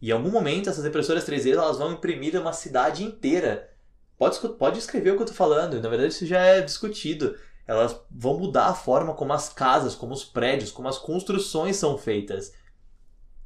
E 0.01 0.09
em 0.09 0.13
algum 0.13 0.31
momento 0.31 0.71
essas 0.71 0.85
impressoras 0.85 1.27
3D 1.27 1.53
elas 1.53 1.79
vão 1.79 1.93
imprimir 1.93 2.41
uma 2.41 2.53
cidade 2.53 3.05
inteira. 3.05 3.71
Pode, 4.17 4.39
pode 4.57 4.79
escrever 4.79 5.11
o 5.11 5.15
que 5.15 5.23
eu 5.23 5.27
estou 5.27 5.37
falando, 5.37 5.81
na 5.81 5.89
verdade 5.89 6.13
isso 6.13 6.25
já 6.25 6.41
é 6.41 6.61
discutido 6.61 7.37
elas 7.73 8.01
vão 8.11 8.39
mudar 8.39 8.67
a 8.67 8.75
forma 8.75 9.15
como 9.15 9.33
as 9.33 9.49
casas, 9.49 9.95
como 9.95 10.13
os 10.13 10.25
prédios, 10.25 10.71
como 10.71 10.89
as 10.89 10.99
construções 10.99 11.77
são 11.77 11.97
feitas. 11.99 12.53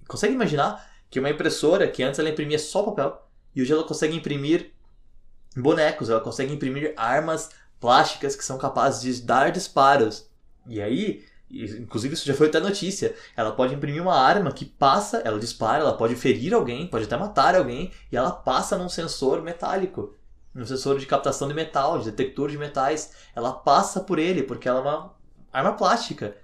Consegue 0.07 0.35
imaginar 0.35 0.91
que 1.11 1.19
uma 1.19 1.31
impressora 1.31 1.89
que 1.89 2.03
antes 2.03 2.19
ela 2.19 2.29
imprimia 2.29 2.59
só 2.59 2.83
papel 2.83 3.23
e 3.55 3.63
hoje 3.63 3.73
ela 3.73 3.85
consegue 3.85 4.17
imprimir 4.17 4.73
bonecos, 5.57 6.11
ela 6.11 6.21
consegue 6.21 6.53
imprimir 6.53 6.93
armas 6.97 7.51
plásticas 7.81 8.37
que 8.37 8.45
são 8.45 8.59
capazes 8.59 9.01
de 9.01 9.23
dar 9.23 9.51
disparos. 9.51 10.29
E 10.67 10.81
aí, 10.81 11.25
inclusive 11.51 12.15
isso 12.15 12.27
já 12.27 12.35
foi 12.35 12.49
até 12.49 12.61
notícia, 12.61 13.15
ela 13.37 13.53
pode 13.53 13.75
imprimir 13.75 14.03
uma 14.03 14.19
arma 14.19 14.53
que 14.53 14.65
passa, 14.65 15.19
ela 15.19 15.39
dispara, 15.39 15.83
ela 15.83 15.97
pode 15.97 16.17
ferir 16.17 16.53
alguém, 16.53 16.87
pode 16.87 17.05
até 17.05 17.17
matar 17.17 17.55
alguém 17.55 17.93
e 18.11 18.17
ela 18.17 18.31
passa 18.31 18.77
num 18.77 18.89
sensor 18.89 19.43
metálico 19.43 20.15
um 20.57 20.67
sensor 20.67 20.99
de 20.99 21.07
captação 21.07 21.49
de 21.49 21.55
metal, 21.55 21.99
de 21.99 22.11
detector 22.11 22.51
de 22.51 22.59
metais. 22.59 23.13
Ela 23.35 23.53
passa 23.53 24.01
por 24.01 24.19
ele, 24.19 24.43
porque 24.43 24.69
ela 24.69 24.79
é 24.79 24.83
uma 24.83 25.15
arma 25.53 25.73
plástica. 25.75 26.37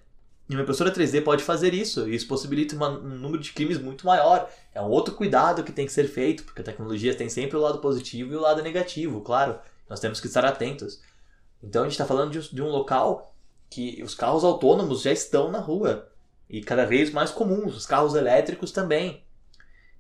E 0.49 0.55
uma 0.55 0.63
impressora 0.63 0.93
3D 0.93 1.23
pode 1.23 1.43
fazer 1.43 1.73
isso, 1.73 2.09
e 2.09 2.15
isso 2.15 2.27
possibilita 2.27 2.77
uma, 2.77 2.91
um 2.91 3.17
número 3.17 3.43
de 3.43 3.53
crimes 3.53 3.79
muito 3.79 4.05
maior. 4.05 4.51
É 4.75 4.83
um 4.83 4.89
outro 4.89 5.15
cuidado 5.15 5.63
que 5.65 5.73
tem 5.73 5.87
que 5.87 5.93
ser 5.93 6.09
feito, 6.09 6.45
porque 6.45 6.61
a 6.61 6.65
tecnologia 6.65 7.15
tem 7.15 7.29
sempre 7.29 7.57
o 7.57 7.61
lado 7.61 7.79
positivo 7.79 8.33
e 8.33 8.37
o 8.37 8.41
lado 8.41 8.63
negativo, 8.63 9.21
claro. 9.23 9.59
Nós 9.89 10.01
temos 10.01 10.21
que 10.21 10.27
estar 10.27 10.45
atentos. 10.45 11.01
Então 11.63 11.83
a 11.83 11.85
gente 11.85 11.93
está 11.93 12.05
falando 12.05 12.33
de, 12.33 12.55
de 12.55 12.63
um 12.63 12.69
local 12.69 13.35
que 13.71 14.03
os 14.03 14.15
carros 14.15 14.45
autônomos 14.45 15.03
já 15.03 15.13
estão 15.13 15.51
na 15.51 15.59
rua. 15.59 16.09
E 16.51 16.61
cada 16.61 16.85
vez 16.85 17.11
mais 17.11 17.31
comuns, 17.31 17.75
os 17.75 17.87
carros 17.87 18.15
elétricos 18.15 18.73
também. 18.73 19.25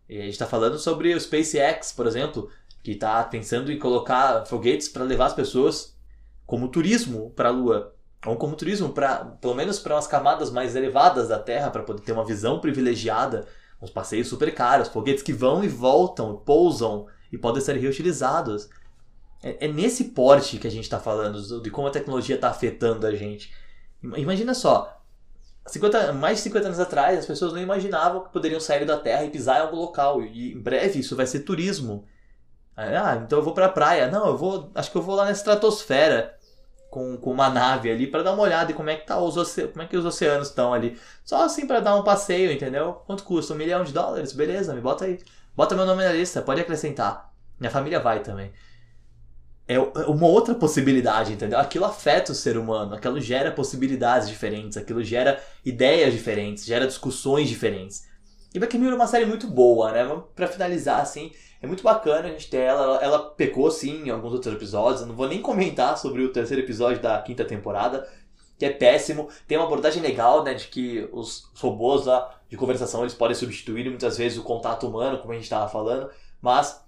E 0.08 0.18
a 0.18 0.22
gente 0.22 0.32
está 0.32 0.46
falando 0.46 0.78
sobre 0.78 1.14
o 1.14 1.20
SpaceX, 1.20 1.92
por 1.92 2.06
exemplo, 2.06 2.50
que 2.82 2.92
está 2.92 3.22
pensando 3.24 3.70
em 3.70 3.78
colocar 3.78 4.44
foguetes 4.46 4.88
para 4.88 5.04
levar 5.04 5.26
as 5.26 5.34
pessoas 5.34 5.96
como 6.44 6.68
turismo 6.68 7.30
para 7.30 7.48
a 7.48 7.52
Lua, 7.52 7.94
ou 8.26 8.36
como 8.36 8.56
turismo 8.56 8.90
para, 8.90 9.24
pelo 9.40 9.54
menos 9.54 9.78
para 9.78 9.94
umas 9.94 10.06
camadas 10.06 10.50
mais 10.50 10.76
elevadas 10.76 11.28
da 11.28 11.38
Terra, 11.38 11.70
para 11.70 11.82
poder 11.82 12.02
ter 12.02 12.12
uma 12.12 12.24
visão 12.24 12.60
privilegiada, 12.60 13.46
uns 13.80 13.90
passeios 13.90 14.28
super 14.28 14.54
caros, 14.54 14.88
foguetes 14.88 15.22
que 15.22 15.32
vão 15.32 15.64
e 15.64 15.68
voltam, 15.68 16.36
pousam 16.36 17.06
e 17.32 17.38
podem 17.38 17.62
ser 17.62 17.76
reutilizados. 17.76 18.68
É, 19.42 19.66
é 19.66 19.68
nesse 19.68 20.04
porte 20.04 20.58
que 20.58 20.66
a 20.66 20.70
gente 20.70 20.84
está 20.84 21.00
falando, 21.00 21.60
de 21.60 21.70
como 21.70 21.88
a 21.88 21.90
tecnologia 21.90 22.36
está 22.36 22.48
afetando 22.48 23.06
a 23.06 23.14
gente. 23.14 23.52
Imagina 24.02 24.54
só, 24.54 25.02
50, 25.66 26.12
mais 26.12 26.38
de 26.38 26.44
50 26.44 26.66
anos 26.66 26.80
atrás, 26.80 27.20
as 27.20 27.26
pessoas 27.26 27.52
não 27.52 27.60
imaginavam 27.60 28.24
que 28.24 28.32
poderiam 28.32 28.60
sair 28.60 28.84
da 28.84 28.98
Terra 28.98 29.24
e 29.24 29.30
pisar 29.30 29.58
em 29.58 29.62
algum 29.62 29.76
local. 29.76 30.22
E 30.22 30.52
em 30.52 30.60
breve 30.60 31.00
isso 31.00 31.16
vai 31.16 31.26
ser 31.26 31.40
turismo. 31.40 32.04
Ah, 32.76 33.20
então 33.24 33.38
eu 33.38 33.44
vou 33.44 33.54
pra 33.54 33.68
praia. 33.68 34.10
Não, 34.10 34.26
eu 34.28 34.36
vou. 34.36 34.70
Acho 34.74 34.90
que 34.90 34.96
eu 34.96 35.02
vou 35.02 35.14
lá 35.14 35.24
na 35.24 35.30
estratosfera 35.30 36.34
com, 36.90 37.16
com 37.16 37.30
uma 37.30 37.48
nave 37.48 37.90
ali 37.90 38.06
para 38.06 38.22
dar 38.22 38.32
uma 38.32 38.42
olhada 38.42 38.72
em 38.72 38.74
como 38.74 38.90
é 38.90 38.96
que 38.96 39.06
tá 39.06 39.18
os 39.18 39.36
oce... 39.36 39.68
como 39.68 39.82
é 39.82 39.86
que 39.86 39.96
os 39.96 40.04
oceanos 40.04 40.48
estão 40.48 40.74
ali. 40.74 40.98
Só 41.24 41.44
assim 41.44 41.66
para 41.66 41.80
dar 41.80 41.96
um 41.96 42.04
passeio, 42.04 42.52
entendeu? 42.52 43.02
Quanto 43.06 43.24
custa? 43.24 43.54
Um 43.54 43.56
milhão 43.56 43.82
de 43.84 43.92
dólares? 43.92 44.32
Beleza, 44.32 44.74
me 44.74 44.80
bota 44.80 45.06
aí. 45.06 45.18
Bota 45.56 45.74
meu 45.74 45.86
nome 45.86 46.04
na 46.04 46.12
lista, 46.12 46.42
pode 46.42 46.60
acrescentar. 46.60 47.32
Minha 47.58 47.70
família 47.70 48.00
vai 48.00 48.20
também. 48.20 48.52
É, 49.66 49.74
é 49.74 49.78
uma 49.78 50.26
outra 50.26 50.54
possibilidade, 50.54 51.32
entendeu? 51.32 51.58
Aquilo 51.58 51.84
afeta 51.84 52.32
o 52.32 52.34
ser 52.34 52.58
humano, 52.58 52.94
aquilo 52.94 53.20
gera 53.20 53.50
possibilidades 53.50 54.28
diferentes, 54.28 54.76
aquilo 54.76 55.02
gera 55.02 55.42
ideias 55.64 56.12
diferentes, 56.12 56.64
gera 56.64 56.86
discussões 56.86 57.48
diferentes. 57.48 58.06
E 58.54 58.58
Black 58.58 58.76
Mirror 58.76 58.94
é 58.94 58.96
uma 58.96 59.06
série 59.06 59.24
muito 59.24 59.46
boa, 59.46 59.92
né? 59.92 60.22
Pra 60.34 60.46
finalizar, 60.46 61.00
assim, 61.00 61.32
é 61.62 61.66
muito 61.66 61.82
bacana 61.84 62.28
a 62.28 62.30
gente 62.32 62.50
ter 62.50 62.58
ela. 62.58 62.98
Ela 63.00 63.30
pecou, 63.30 63.70
sim, 63.70 64.06
em 64.06 64.10
alguns 64.10 64.32
outros 64.32 64.52
episódios. 64.52 65.00
Eu 65.00 65.06
não 65.06 65.14
vou 65.14 65.28
nem 65.28 65.40
comentar 65.40 65.96
sobre 65.96 66.22
o 66.22 66.32
terceiro 66.32 66.62
episódio 66.62 67.00
da 67.00 67.22
quinta 67.22 67.44
temporada, 67.44 68.08
que 68.58 68.64
é 68.64 68.70
péssimo. 68.70 69.28
Tem 69.46 69.56
uma 69.56 69.66
abordagem 69.66 70.02
legal, 70.02 70.42
né, 70.42 70.54
de 70.54 70.66
que 70.66 71.08
os 71.12 71.48
robôs 71.56 72.04
lá 72.04 72.36
de 72.48 72.56
conversação 72.56 73.02
eles 73.02 73.14
podem 73.14 73.36
substituir 73.36 73.88
muitas 73.88 74.18
vezes 74.18 74.36
o 74.38 74.42
contato 74.42 74.88
humano, 74.88 75.18
como 75.18 75.32
a 75.32 75.36
gente 75.36 75.44
estava 75.44 75.68
falando, 75.68 76.10
mas 76.40 76.82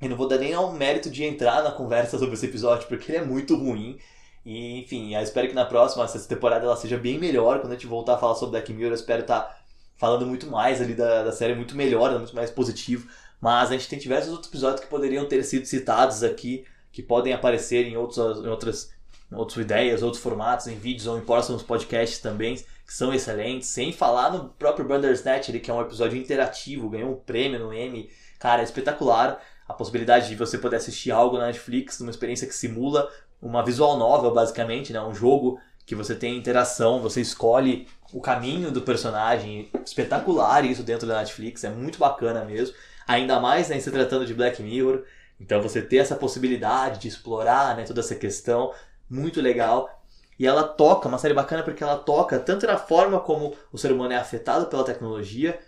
eu 0.00 0.08
não 0.08 0.16
vou 0.16 0.26
dar 0.26 0.38
nem 0.38 0.54
ao 0.54 0.72
mérito 0.72 1.10
de 1.10 1.22
entrar 1.22 1.62
na 1.62 1.70
conversa 1.70 2.18
sobre 2.18 2.34
esse 2.34 2.46
episódio, 2.46 2.88
porque 2.88 3.12
ele 3.12 3.18
é 3.18 3.24
muito 3.24 3.54
ruim. 3.54 3.98
E, 4.44 4.80
enfim, 4.80 5.14
eu 5.14 5.20
espero 5.20 5.46
que 5.46 5.54
na 5.54 5.66
próxima, 5.66 6.04
essa 6.04 6.18
temporada, 6.26 6.64
ela 6.64 6.76
seja 6.76 6.96
bem 6.96 7.18
melhor. 7.18 7.60
Quando 7.60 7.72
a 7.72 7.74
gente 7.76 7.86
voltar 7.86 8.14
a 8.14 8.18
falar 8.18 8.34
sobre 8.34 8.52
Black 8.52 8.72
Mirror, 8.72 8.92
eu 8.92 8.94
espero 8.94 9.20
estar 9.20 9.40
tá 9.40 9.56
falando 9.98 10.26
muito 10.26 10.46
mais 10.46 10.80
ali 10.80 10.94
da, 10.94 11.22
da 11.22 11.32
série, 11.32 11.54
muito 11.54 11.76
melhor, 11.76 12.18
muito 12.18 12.34
mais 12.34 12.50
positivo. 12.50 13.06
Mas 13.40 13.70
a 13.70 13.72
gente 13.72 13.88
tem 13.88 13.98
diversos 13.98 14.30
outros 14.30 14.50
episódios 14.50 14.82
que 14.82 14.86
poderiam 14.86 15.26
ter 15.26 15.42
sido 15.44 15.64
citados 15.64 16.22
aqui, 16.22 16.64
que 16.92 17.02
podem 17.02 17.32
aparecer 17.32 17.86
em, 17.86 17.96
outros, 17.96 18.18
em 18.18 18.48
outras, 18.48 18.92
em 19.32 19.34
outras 19.34 19.64
ideias, 19.64 20.02
outros 20.02 20.22
formatos, 20.22 20.66
em 20.66 20.76
vídeos 20.76 21.06
ou 21.06 21.16
em 21.16 21.22
próximos 21.22 21.62
podcasts 21.62 22.18
também, 22.18 22.56
que 22.56 22.92
são 22.92 23.14
excelentes. 23.14 23.68
Sem 23.68 23.92
falar 23.92 24.30
no 24.30 24.50
próprio 24.50 24.86
Bandersnatch, 24.86 25.58
que 25.58 25.70
é 25.70 25.74
um 25.74 25.80
episódio 25.80 26.18
interativo, 26.18 26.90
ganhou 26.90 27.12
um 27.12 27.16
prêmio 27.16 27.58
no 27.58 27.72
Emmy. 27.72 28.10
Cara, 28.38 28.60
é 28.60 28.64
espetacular 28.64 29.40
a 29.66 29.72
possibilidade 29.72 30.28
de 30.28 30.34
você 30.34 30.58
poder 30.58 30.76
assistir 30.76 31.10
algo 31.10 31.38
na 31.38 31.46
Netflix, 31.46 32.00
uma 32.00 32.10
experiência 32.10 32.46
que 32.46 32.54
simula 32.54 33.08
uma 33.40 33.64
visual 33.64 33.96
novel, 33.96 34.34
basicamente, 34.34 34.92
né? 34.92 35.00
um 35.00 35.14
jogo 35.14 35.58
que 35.86 35.94
você 35.94 36.14
tem 36.14 36.36
interação, 36.36 37.00
você 37.00 37.20
escolhe 37.20 37.88
o 38.12 38.20
caminho 38.20 38.70
do 38.70 38.82
personagem. 38.82 39.70
Espetacular 39.84 40.64
isso 40.64 40.82
dentro 40.82 41.06
da 41.06 41.18
Netflix, 41.18 41.64
é 41.64 41.70
muito 41.70 41.98
bacana 41.98 42.44
mesmo 42.44 42.74
ainda 43.10 43.40
mais 43.40 43.68
né, 43.68 43.78
se 43.80 43.90
tratando 43.90 44.24
de 44.24 44.32
Black 44.32 44.62
Mirror. 44.62 45.02
Então 45.40 45.60
você 45.60 45.82
ter 45.82 45.96
essa 45.96 46.14
possibilidade 46.14 47.00
de 47.00 47.08
explorar 47.08 47.76
né, 47.76 47.84
toda 47.84 48.00
essa 48.00 48.14
questão, 48.14 48.72
muito 49.08 49.40
legal. 49.40 50.00
E 50.38 50.46
ela 50.46 50.62
toca, 50.62 51.08
uma 51.08 51.18
série 51.18 51.34
bacana 51.34 51.62
porque 51.62 51.82
ela 51.82 51.96
toca 51.96 52.38
tanto 52.38 52.66
na 52.66 52.78
forma 52.78 53.18
como 53.20 53.54
o 53.72 53.76
ser 53.76 53.92
humano 53.92 54.12
é 54.12 54.16
afetado 54.16 54.66
pela 54.66 54.84
tecnologia, 54.84 55.58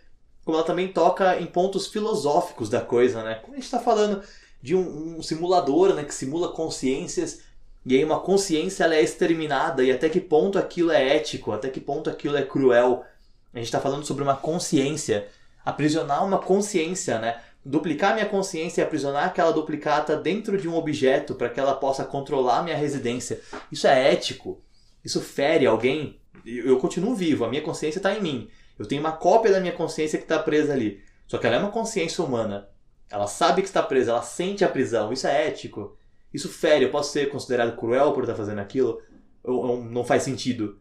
como 0.44 0.56
ela 0.56 0.66
também 0.66 0.92
toca 0.92 1.38
em 1.40 1.46
pontos 1.46 1.88
filosóficos 1.88 2.70
da 2.70 2.80
coisa, 2.80 3.22
né? 3.22 3.34
Como 3.34 3.54
a 3.54 3.56
gente 3.56 3.64
está 3.64 3.80
falando 3.80 4.22
de 4.62 4.74
um, 4.74 5.18
um, 5.18 5.22
simulador 5.22 5.94
né, 5.94 6.04
que 6.04 6.14
simula 6.14 6.52
consciências, 6.52 7.40
e 7.84 7.96
aí 7.96 8.04
uma 8.04 8.20
consciência 8.20 8.84
ela 8.84 8.94
é 8.94 9.02
exterminada, 9.02 9.82
e 9.82 9.90
até 9.90 10.08
que 10.08 10.20
ponto 10.20 10.58
aquilo 10.58 10.92
é 10.92 11.16
ético, 11.16 11.52
até 11.52 11.68
que 11.68 11.80
ponto 11.80 12.08
aquilo 12.08 12.36
é 12.36 12.42
cruel. 12.42 13.04
A 13.52 13.58
gente 13.58 13.66
está 13.66 13.80
falando 13.80 14.06
sobre 14.06 14.22
uma 14.22 14.36
consciência 14.36 15.28
aprisionar 15.64 16.24
uma 16.24 16.38
consciência, 16.38 17.18
né? 17.18 17.40
Duplicar 17.64 18.14
minha 18.14 18.26
consciência 18.26 18.80
e 18.80 18.84
aprisionar 18.84 19.26
aquela 19.26 19.52
duplicata 19.52 20.16
dentro 20.16 20.58
de 20.58 20.68
um 20.68 20.74
objeto 20.74 21.34
para 21.34 21.48
que 21.48 21.60
ela 21.60 21.74
possa 21.74 22.04
controlar 22.04 22.62
minha 22.62 22.76
residência. 22.76 23.40
Isso 23.70 23.86
é 23.86 24.12
ético? 24.12 24.60
Isso 25.04 25.20
fere 25.20 25.66
alguém? 25.66 26.20
Eu 26.44 26.78
continuo 26.78 27.14
vivo, 27.14 27.44
a 27.44 27.48
minha 27.48 27.62
consciência 27.62 27.98
está 27.98 28.12
em 28.14 28.20
mim. 28.20 28.50
Eu 28.78 28.86
tenho 28.86 29.00
uma 29.00 29.12
cópia 29.12 29.52
da 29.52 29.60
minha 29.60 29.72
consciência 29.72 30.18
que 30.18 30.24
está 30.24 30.38
presa 30.38 30.72
ali. 30.72 31.00
Só 31.26 31.38
que 31.38 31.46
ela 31.46 31.56
é 31.56 31.58
uma 31.58 31.70
consciência 31.70 32.24
humana. 32.24 32.68
Ela 33.10 33.26
sabe 33.26 33.62
que 33.62 33.68
está 33.68 33.82
presa, 33.82 34.10
ela 34.10 34.22
sente 34.22 34.64
a 34.64 34.68
prisão. 34.68 35.12
Isso 35.12 35.26
é 35.26 35.46
ético? 35.46 35.96
Isso 36.32 36.48
fere? 36.48 36.86
Eu 36.86 36.90
posso 36.90 37.12
ser 37.12 37.30
considerado 37.30 37.76
cruel 37.76 38.12
por 38.12 38.24
estar 38.24 38.34
fazendo 38.34 38.58
aquilo? 38.58 39.00
Ou, 39.44 39.66
ou 39.66 39.84
não 39.84 40.02
faz 40.02 40.22
sentido? 40.22 40.80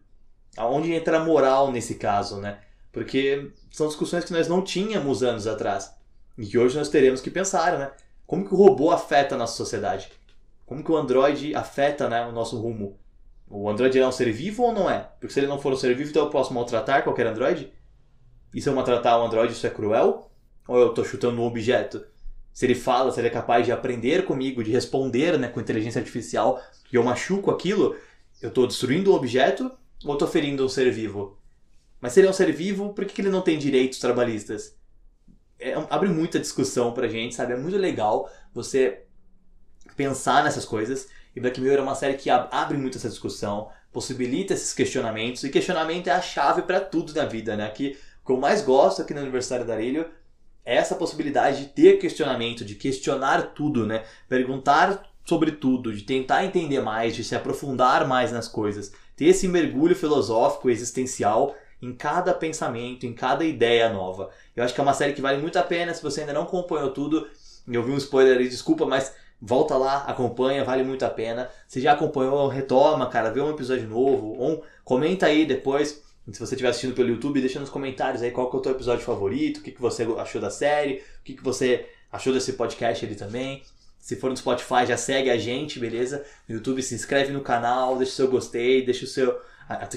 Aonde 0.57 0.93
entra 0.93 1.17
a 1.17 1.23
moral 1.23 1.71
nesse 1.71 1.95
caso, 1.95 2.37
né? 2.37 2.59
Porque 2.91 3.51
são 3.71 3.87
discussões 3.87 4.25
que 4.25 4.33
nós 4.33 4.47
não 4.47 4.61
tínhamos 4.63 5.23
anos 5.23 5.47
atrás. 5.47 5.93
E 6.37 6.45
que 6.45 6.57
hoje 6.57 6.77
nós 6.77 6.89
teremos 6.89 7.21
que 7.21 7.29
pensar, 7.29 7.77
né? 7.77 7.91
Como 8.25 8.45
que 8.45 8.53
o 8.53 8.57
robô 8.57 8.91
afeta 8.91 9.35
a 9.35 9.37
nossa 9.37 9.55
sociedade? 9.55 10.09
Como 10.65 10.83
que 10.83 10.91
o 10.91 10.97
Android 10.97 11.53
afeta 11.53 12.07
né, 12.07 12.25
o 12.25 12.31
nosso 12.31 12.57
rumo? 12.57 12.97
O 13.49 13.69
Android 13.69 13.99
é 13.99 14.07
um 14.07 14.11
ser 14.11 14.31
vivo 14.31 14.63
ou 14.63 14.73
não 14.73 14.89
é? 14.89 15.09
Porque 15.19 15.33
se 15.33 15.39
ele 15.41 15.47
não 15.47 15.59
for 15.59 15.73
um 15.73 15.75
ser 15.75 15.93
vivo, 15.95 16.09
então 16.09 16.23
eu 16.23 16.29
posso 16.29 16.53
maltratar 16.53 17.03
qualquer 17.03 17.27
Android? 17.27 17.71
E 18.53 18.61
se 18.61 18.69
eu 18.69 18.73
maltratar 18.73 19.19
um 19.19 19.25
Android, 19.25 19.51
isso 19.51 19.67
é 19.67 19.69
cruel? 19.69 20.31
Ou 20.67 20.79
eu 20.79 20.89
estou 20.91 21.03
chutando 21.03 21.41
um 21.41 21.45
objeto? 21.45 22.05
Se 22.53 22.65
ele 22.65 22.75
fala, 22.75 23.11
se 23.11 23.19
ele 23.19 23.27
é 23.27 23.31
capaz 23.31 23.65
de 23.65 23.71
aprender 23.71 24.25
comigo, 24.25 24.63
de 24.63 24.71
responder 24.71 25.37
né, 25.37 25.49
com 25.49 25.59
inteligência 25.59 25.99
artificial, 25.99 26.61
e 26.91 26.95
eu 26.95 27.03
machuco 27.03 27.51
aquilo, 27.51 27.95
eu 28.41 28.49
estou 28.49 28.67
destruindo 28.67 29.11
o 29.11 29.15
objeto 29.15 29.71
ou 30.05 30.13
estou 30.13 30.27
ferindo 30.27 30.65
um 30.65 30.69
ser 30.69 30.89
vivo? 30.91 31.37
Mas 32.01 32.13
se 32.13 32.19
ele 32.19 32.27
é 32.27 32.29
um 32.29 32.33
ser 32.33 32.51
vivo, 32.51 32.93
por 32.93 33.05
que, 33.05 33.21
ele 33.21 33.29
não 33.29 33.41
tem 33.41 33.57
direitos 33.57 33.99
trabalhistas? 33.99 34.75
É, 35.59 35.73
abre 35.89 36.09
muita 36.09 36.39
discussão 36.39 36.91
pra 36.91 37.07
gente, 37.07 37.35
sabe? 37.35 37.53
É 37.53 37.57
muito 37.57 37.77
legal 37.77 38.29
você 38.51 39.03
pensar 39.95 40.43
nessas 40.43 40.65
coisas. 40.65 41.07
E 41.35 41.39
Black 41.39 41.61
Mirror 41.61 41.79
é 41.79 41.81
uma 41.83 41.95
série 41.95 42.15
que 42.15 42.29
abre 42.29 42.77
muito 42.77 42.97
essa 42.97 43.07
discussão, 43.07 43.69
possibilita 43.91 44.53
esses 44.53 44.73
questionamentos. 44.73 45.43
E 45.43 45.49
questionamento 45.49 46.07
é 46.07 46.11
a 46.11 46.21
chave 46.21 46.63
para 46.63 46.81
tudo 46.81 47.13
na 47.13 47.25
vida, 47.25 47.55
né? 47.55 47.69
Que 47.69 47.97
o 48.23 48.25
que 48.25 48.31
eu 48.31 48.37
mais 48.37 48.63
gosto 48.63 49.01
aqui 49.03 49.13
na 49.13 49.21
Universidade 49.21 49.63
da 49.63 49.75
Arilho 49.75 50.09
é 50.65 50.75
essa 50.75 50.95
possibilidade 50.95 51.59
de 51.59 51.65
ter 51.67 51.99
questionamento, 51.99 52.65
de 52.65 52.75
questionar 52.75 53.53
tudo, 53.53 53.85
né? 53.85 54.03
Perguntar 54.27 55.11
sobre 55.23 55.51
tudo, 55.51 55.93
de 55.93 56.01
tentar 56.01 56.45
entender 56.45 56.81
mais, 56.81 57.15
de 57.15 57.23
se 57.23 57.35
aprofundar 57.35 58.07
mais 58.07 58.31
nas 58.31 58.47
coisas. 58.47 58.91
Ter 59.15 59.25
esse 59.25 59.47
mergulho 59.47 59.95
filosófico 59.95 60.69
existencial 60.69 61.55
em 61.81 61.93
cada 61.93 62.33
pensamento, 62.33 63.05
em 63.05 63.13
cada 63.13 63.43
ideia 63.43 63.89
nova. 63.89 64.29
Eu 64.55 64.63
acho 64.63 64.73
que 64.73 64.79
é 64.79 64.83
uma 64.83 64.93
série 64.93 65.13
que 65.13 65.21
vale 65.21 65.41
muito 65.41 65.57
a 65.57 65.63
pena. 65.63 65.93
Se 65.93 66.03
você 66.03 66.21
ainda 66.21 66.33
não 66.33 66.43
acompanhou 66.43 66.91
tudo, 66.91 67.27
eu 67.67 67.83
vi 67.83 67.91
um 67.91 67.97
spoiler 67.97 68.37
aí, 68.37 68.47
desculpa, 68.47 68.85
mas 68.85 69.13
volta 69.41 69.75
lá, 69.75 70.03
acompanha, 70.03 70.63
vale 70.63 70.83
muito 70.83 71.03
a 71.03 71.09
pena. 71.09 71.49
Se 71.67 71.81
já 71.81 71.93
acompanhou, 71.93 72.47
retoma, 72.47 73.07
cara, 73.07 73.31
vê 73.31 73.41
um 73.41 73.49
episódio 73.49 73.87
novo, 73.87 74.35
ou 74.37 74.63
comenta 74.83 75.25
aí 75.25 75.45
depois. 75.45 76.03
Se 76.31 76.39
você 76.39 76.53
estiver 76.53 76.69
assistindo 76.69 76.93
pelo 76.93 77.09
YouTube, 77.09 77.41
deixa 77.41 77.59
nos 77.59 77.69
comentários 77.69 78.21
aí 78.21 78.29
qual 78.29 78.49
que 78.49 78.55
é 78.55 78.59
o 78.59 78.61
teu 78.61 78.71
episódio 78.73 79.03
favorito, 79.03 79.57
o 79.57 79.63
que, 79.63 79.71
que 79.71 79.81
você 79.81 80.03
achou 80.17 80.39
da 80.39 80.51
série, 80.51 81.03
o 81.19 81.23
que, 81.23 81.33
que 81.33 81.43
você 81.43 81.89
achou 82.11 82.31
desse 82.31 82.53
podcast 82.53 83.03
ali 83.03 83.15
também. 83.15 83.63
Se 83.99 84.15
for 84.15 84.29
no 84.29 84.37
Spotify, 84.37 84.85
já 84.87 84.97
segue 84.97 85.29
a 85.29 85.37
gente, 85.37 85.79
beleza? 85.79 86.23
No 86.47 86.55
YouTube, 86.55 86.81
se 86.81 86.95
inscreve 86.95 87.31
no 87.31 87.41
canal, 87.41 87.97
deixa 87.97 88.13
o 88.13 88.15
seu 88.15 88.27
gostei, 88.27 88.83
deixa 88.83 89.05
o 89.05 89.07
seu 89.07 89.39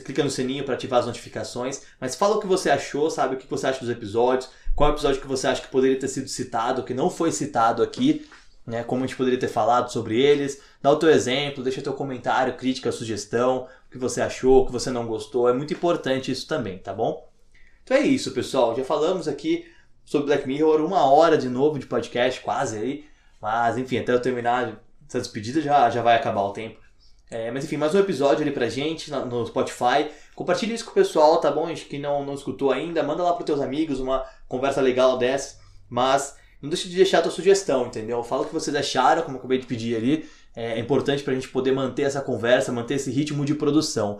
clica 0.04 0.24
no 0.24 0.30
sininho 0.30 0.64
para 0.64 0.74
ativar 0.74 1.00
as 1.00 1.06
notificações, 1.06 1.82
mas 2.00 2.14
fala 2.14 2.36
o 2.36 2.40
que 2.40 2.46
você 2.46 2.70
achou, 2.70 3.10
sabe? 3.10 3.34
O 3.34 3.38
que 3.38 3.46
você 3.46 3.66
acha 3.66 3.80
dos 3.80 3.90
episódios, 3.90 4.50
qual 4.74 4.90
episódio 4.90 5.20
que 5.20 5.26
você 5.26 5.46
acha 5.46 5.62
que 5.62 5.68
poderia 5.68 5.98
ter 5.98 6.08
sido 6.08 6.28
citado, 6.28 6.82
que 6.82 6.94
não 6.94 7.08
foi 7.08 7.30
citado 7.30 7.82
aqui, 7.82 8.26
né? 8.66 8.82
Como 8.82 9.04
a 9.04 9.06
gente 9.06 9.16
poderia 9.16 9.38
ter 9.38 9.48
falado 9.48 9.90
sobre 9.90 10.20
eles. 10.20 10.60
Dá 10.82 10.90
o 10.90 10.96
teu 10.96 11.10
exemplo, 11.10 11.62
deixa 11.62 11.82
teu 11.82 11.92
comentário, 11.92 12.56
crítica, 12.56 12.90
sugestão, 12.90 13.68
o 13.88 13.90
que 13.90 13.98
você 13.98 14.20
achou, 14.20 14.62
o 14.62 14.66
que 14.66 14.72
você 14.72 14.90
não 14.90 15.06
gostou. 15.06 15.48
É 15.48 15.52
muito 15.52 15.72
importante 15.72 16.30
isso 16.30 16.46
também, 16.46 16.78
tá 16.78 16.92
bom? 16.92 17.28
Então 17.82 17.96
é 17.96 18.00
isso, 18.00 18.32
pessoal. 18.32 18.74
Já 18.74 18.84
falamos 18.84 19.28
aqui 19.28 19.66
sobre 20.04 20.26
Black 20.26 20.46
Mirror, 20.46 20.84
uma 20.84 21.04
hora 21.04 21.36
de 21.36 21.48
novo 21.48 21.78
de 21.78 21.86
podcast, 21.86 22.40
quase 22.40 22.78
aí. 22.78 23.04
Mas 23.40 23.76
enfim, 23.76 23.98
até 23.98 24.12
eu 24.12 24.20
terminar 24.20 24.80
essa 25.06 25.18
despedida 25.18 25.60
já, 25.60 25.88
já 25.90 26.02
vai 26.02 26.16
acabar 26.16 26.42
o 26.42 26.52
tempo. 26.52 26.80
É, 27.30 27.50
mas 27.50 27.64
enfim, 27.64 27.76
mais 27.76 27.94
um 27.94 27.98
episódio 27.98 28.42
ali 28.42 28.50
pra 28.50 28.68
gente 28.68 29.10
no 29.10 29.46
Spotify. 29.46 30.10
Compartilhe 30.34 30.74
isso 30.74 30.84
com 30.84 30.90
o 30.90 30.94
pessoal, 30.94 31.38
tá 31.40 31.50
bom? 31.50 31.66
Gente 31.68 31.86
que 31.86 31.98
não, 31.98 32.24
não 32.24 32.34
escutou 32.34 32.70
ainda, 32.70 33.02
manda 33.02 33.22
lá 33.22 33.32
pros 33.32 33.46
teus 33.46 33.60
amigos 33.60 34.00
uma 34.00 34.24
conversa 34.46 34.80
legal 34.80 35.16
dessa. 35.16 35.58
Mas 35.88 36.36
não 36.60 36.68
deixe 36.68 36.88
de 36.88 36.96
deixar 36.96 37.18
a 37.18 37.22
tua 37.22 37.30
sugestão, 37.30 37.86
entendeu? 37.86 38.22
Fala 38.22 38.42
o 38.42 38.46
que 38.46 38.54
vocês 38.54 38.74
acharam, 38.74 39.22
como 39.22 39.36
eu 39.36 39.38
acabei 39.38 39.58
de 39.58 39.66
pedir 39.66 39.96
ali. 39.96 40.28
É 40.54 40.78
importante 40.78 41.22
pra 41.22 41.34
gente 41.34 41.48
poder 41.48 41.72
manter 41.72 42.02
essa 42.02 42.20
conversa, 42.20 42.70
manter 42.70 42.94
esse 42.94 43.10
ritmo 43.10 43.44
de 43.44 43.54
produção. 43.54 44.18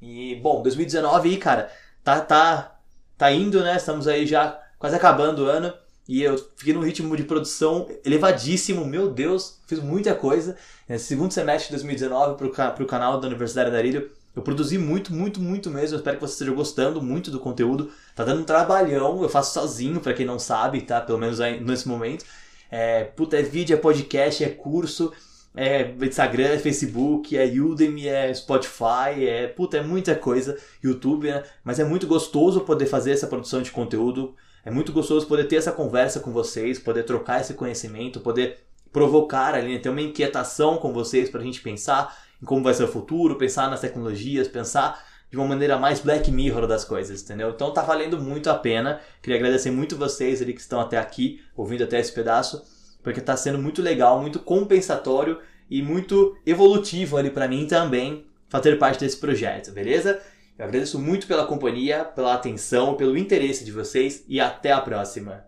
E, 0.00 0.36
bom, 0.36 0.62
2019 0.62 1.28
aí, 1.30 1.36
cara, 1.36 1.70
tá, 2.04 2.20
tá, 2.20 2.78
tá 3.18 3.32
indo, 3.32 3.60
né? 3.60 3.76
Estamos 3.76 4.06
aí 4.06 4.26
já 4.26 4.60
quase 4.78 4.94
acabando 4.94 5.44
o 5.44 5.46
ano. 5.46 5.72
E 6.08 6.22
eu 6.22 6.36
fiquei 6.56 6.74
num 6.74 6.80
ritmo 6.80 7.16
de 7.16 7.22
produção 7.24 7.88
elevadíssimo, 8.04 8.84
meu 8.84 9.10
Deus, 9.10 9.60
fiz 9.66 9.78
muita 9.78 10.14
coisa. 10.14 10.56
Nesse 10.88 11.06
segundo 11.06 11.32
semestre 11.32 11.66
de 11.68 11.72
2019 11.74 12.36
para 12.36 12.82
o 12.82 12.86
canal 12.86 13.20
da 13.20 13.28
Universidade 13.28 13.70
da 13.70 13.78
Arilho, 13.78 14.10
Eu 14.34 14.42
produzi 14.42 14.78
muito, 14.78 15.12
muito, 15.12 15.40
muito 15.40 15.70
mesmo. 15.70 15.94
Eu 15.94 15.98
espero 15.98 16.16
que 16.16 16.22
você 16.22 16.32
esteja 16.32 16.52
gostando 16.52 17.02
muito 17.02 17.30
do 17.30 17.38
conteúdo. 17.38 17.90
Tá 18.16 18.24
dando 18.24 18.40
um 18.40 18.44
trabalhão, 18.44 19.22
eu 19.22 19.28
faço 19.28 19.52
sozinho, 19.52 20.00
para 20.00 20.14
quem 20.14 20.24
não 20.26 20.38
sabe, 20.38 20.80
tá? 20.82 21.00
Pelo 21.00 21.18
menos 21.18 21.38
nesse 21.60 21.86
momento. 21.86 22.24
É, 22.70 23.04
puta, 23.04 23.36
é 23.38 23.42
vídeo, 23.42 23.74
é 23.74 23.76
podcast, 23.76 24.42
é 24.42 24.48
curso, 24.48 25.12
é 25.54 25.94
Instagram, 26.00 26.54
é 26.54 26.58
Facebook, 26.58 27.36
é 27.36 27.44
Udemy, 27.44 28.08
é 28.08 28.32
Spotify, 28.32 29.26
é, 29.26 29.46
puta, 29.48 29.76
é 29.76 29.82
muita 29.82 30.14
coisa, 30.14 30.58
YouTube, 30.82 31.28
né? 31.28 31.44
Mas 31.62 31.78
é 31.78 31.84
muito 31.84 32.06
gostoso 32.06 32.62
poder 32.62 32.86
fazer 32.86 33.12
essa 33.12 33.26
produção 33.26 33.60
de 33.60 33.70
conteúdo. 33.70 34.34
É 34.64 34.70
muito 34.70 34.92
gostoso 34.92 35.26
poder 35.26 35.44
ter 35.44 35.56
essa 35.56 35.72
conversa 35.72 36.20
com 36.20 36.30
vocês, 36.30 36.78
poder 36.78 37.02
trocar 37.02 37.40
esse 37.40 37.54
conhecimento, 37.54 38.20
poder 38.20 38.58
provocar 38.92 39.54
ali, 39.54 39.72
né? 39.74 39.78
ter 39.78 39.88
uma 39.88 40.00
inquietação 40.00 40.76
com 40.76 40.92
vocês 40.92 41.30
para 41.30 41.40
a 41.40 41.44
gente 41.44 41.60
pensar 41.60 42.16
em 42.40 42.44
como 42.44 42.62
vai 42.62 42.74
ser 42.74 42.84
o 42.84 42.88
futuro, 42.88 43.36
pensar 43.36 43.70
nas 43.70 43.80
tecnologias, 43.80 44.46
pensar 44.46 45.02
de 45.30 45.36
uma 45.38 45.46
maneira 45.46 45.78
mais 45.78 46.00
Black 46.00 46.30
Mirror 46.30 46.66
das 46.66 46.84
coisas, 46.84 47.22
entendeu? 47.22 47.50
Então 47.50 47.72
tá 47.72 47.80
valendo 47.80 48.20
muito 48.20 48.50
a 48.50 48.54
pena. 48.54 49.00
Queria 49.22 49.38
agradecer 49.38 49.70
muito 49.70 49.96
vocês 49.96 50.42
ali 50.42 50.52
que 50.52 50.60
estão 50.60 50.78
até 50.78 50.98
aqui, 50.98 51.40
ouvindo 51.56 51.84
até 51.84 51.98
esse 51.98 52.12
pedaço, 52.12 52.62
porque 53.02 53.20
tá 53.20 53.34
sendo 53.36 53.58
muito 53.58 53.80
legal, 53.80 54.20
muito 54.20 54.38
compensatório 54.38 55.40
e 55.70 55.80
muito 55.80 56.36
evolutivo 56.44 57.16
ali 57.16 57.30
para 57.30 57.48
mim 57.48 57.66
também 57.66 58.26
fazer 58.46 58.76
parte 58.76 59.00
desse 59.00 59.16
projeto, 59.16 59.72
beleza? 59.72 60.20
Eu 60.62 60.68
agradeço 60.68 60.96
muito 60.96 61.26
pela 61.26 61.44
companhia, 61.44 62.04
pela 62.04 62.34
atenção, 62.34 62.94
pelo 62.94 63.18
interesse 63.18 63.64
de 63.64 63.72
vocês 63.72 64.24
e 64.28 64.38
até 64.38 64.70
a 64.70 64.80
próxima. 64.80 65.44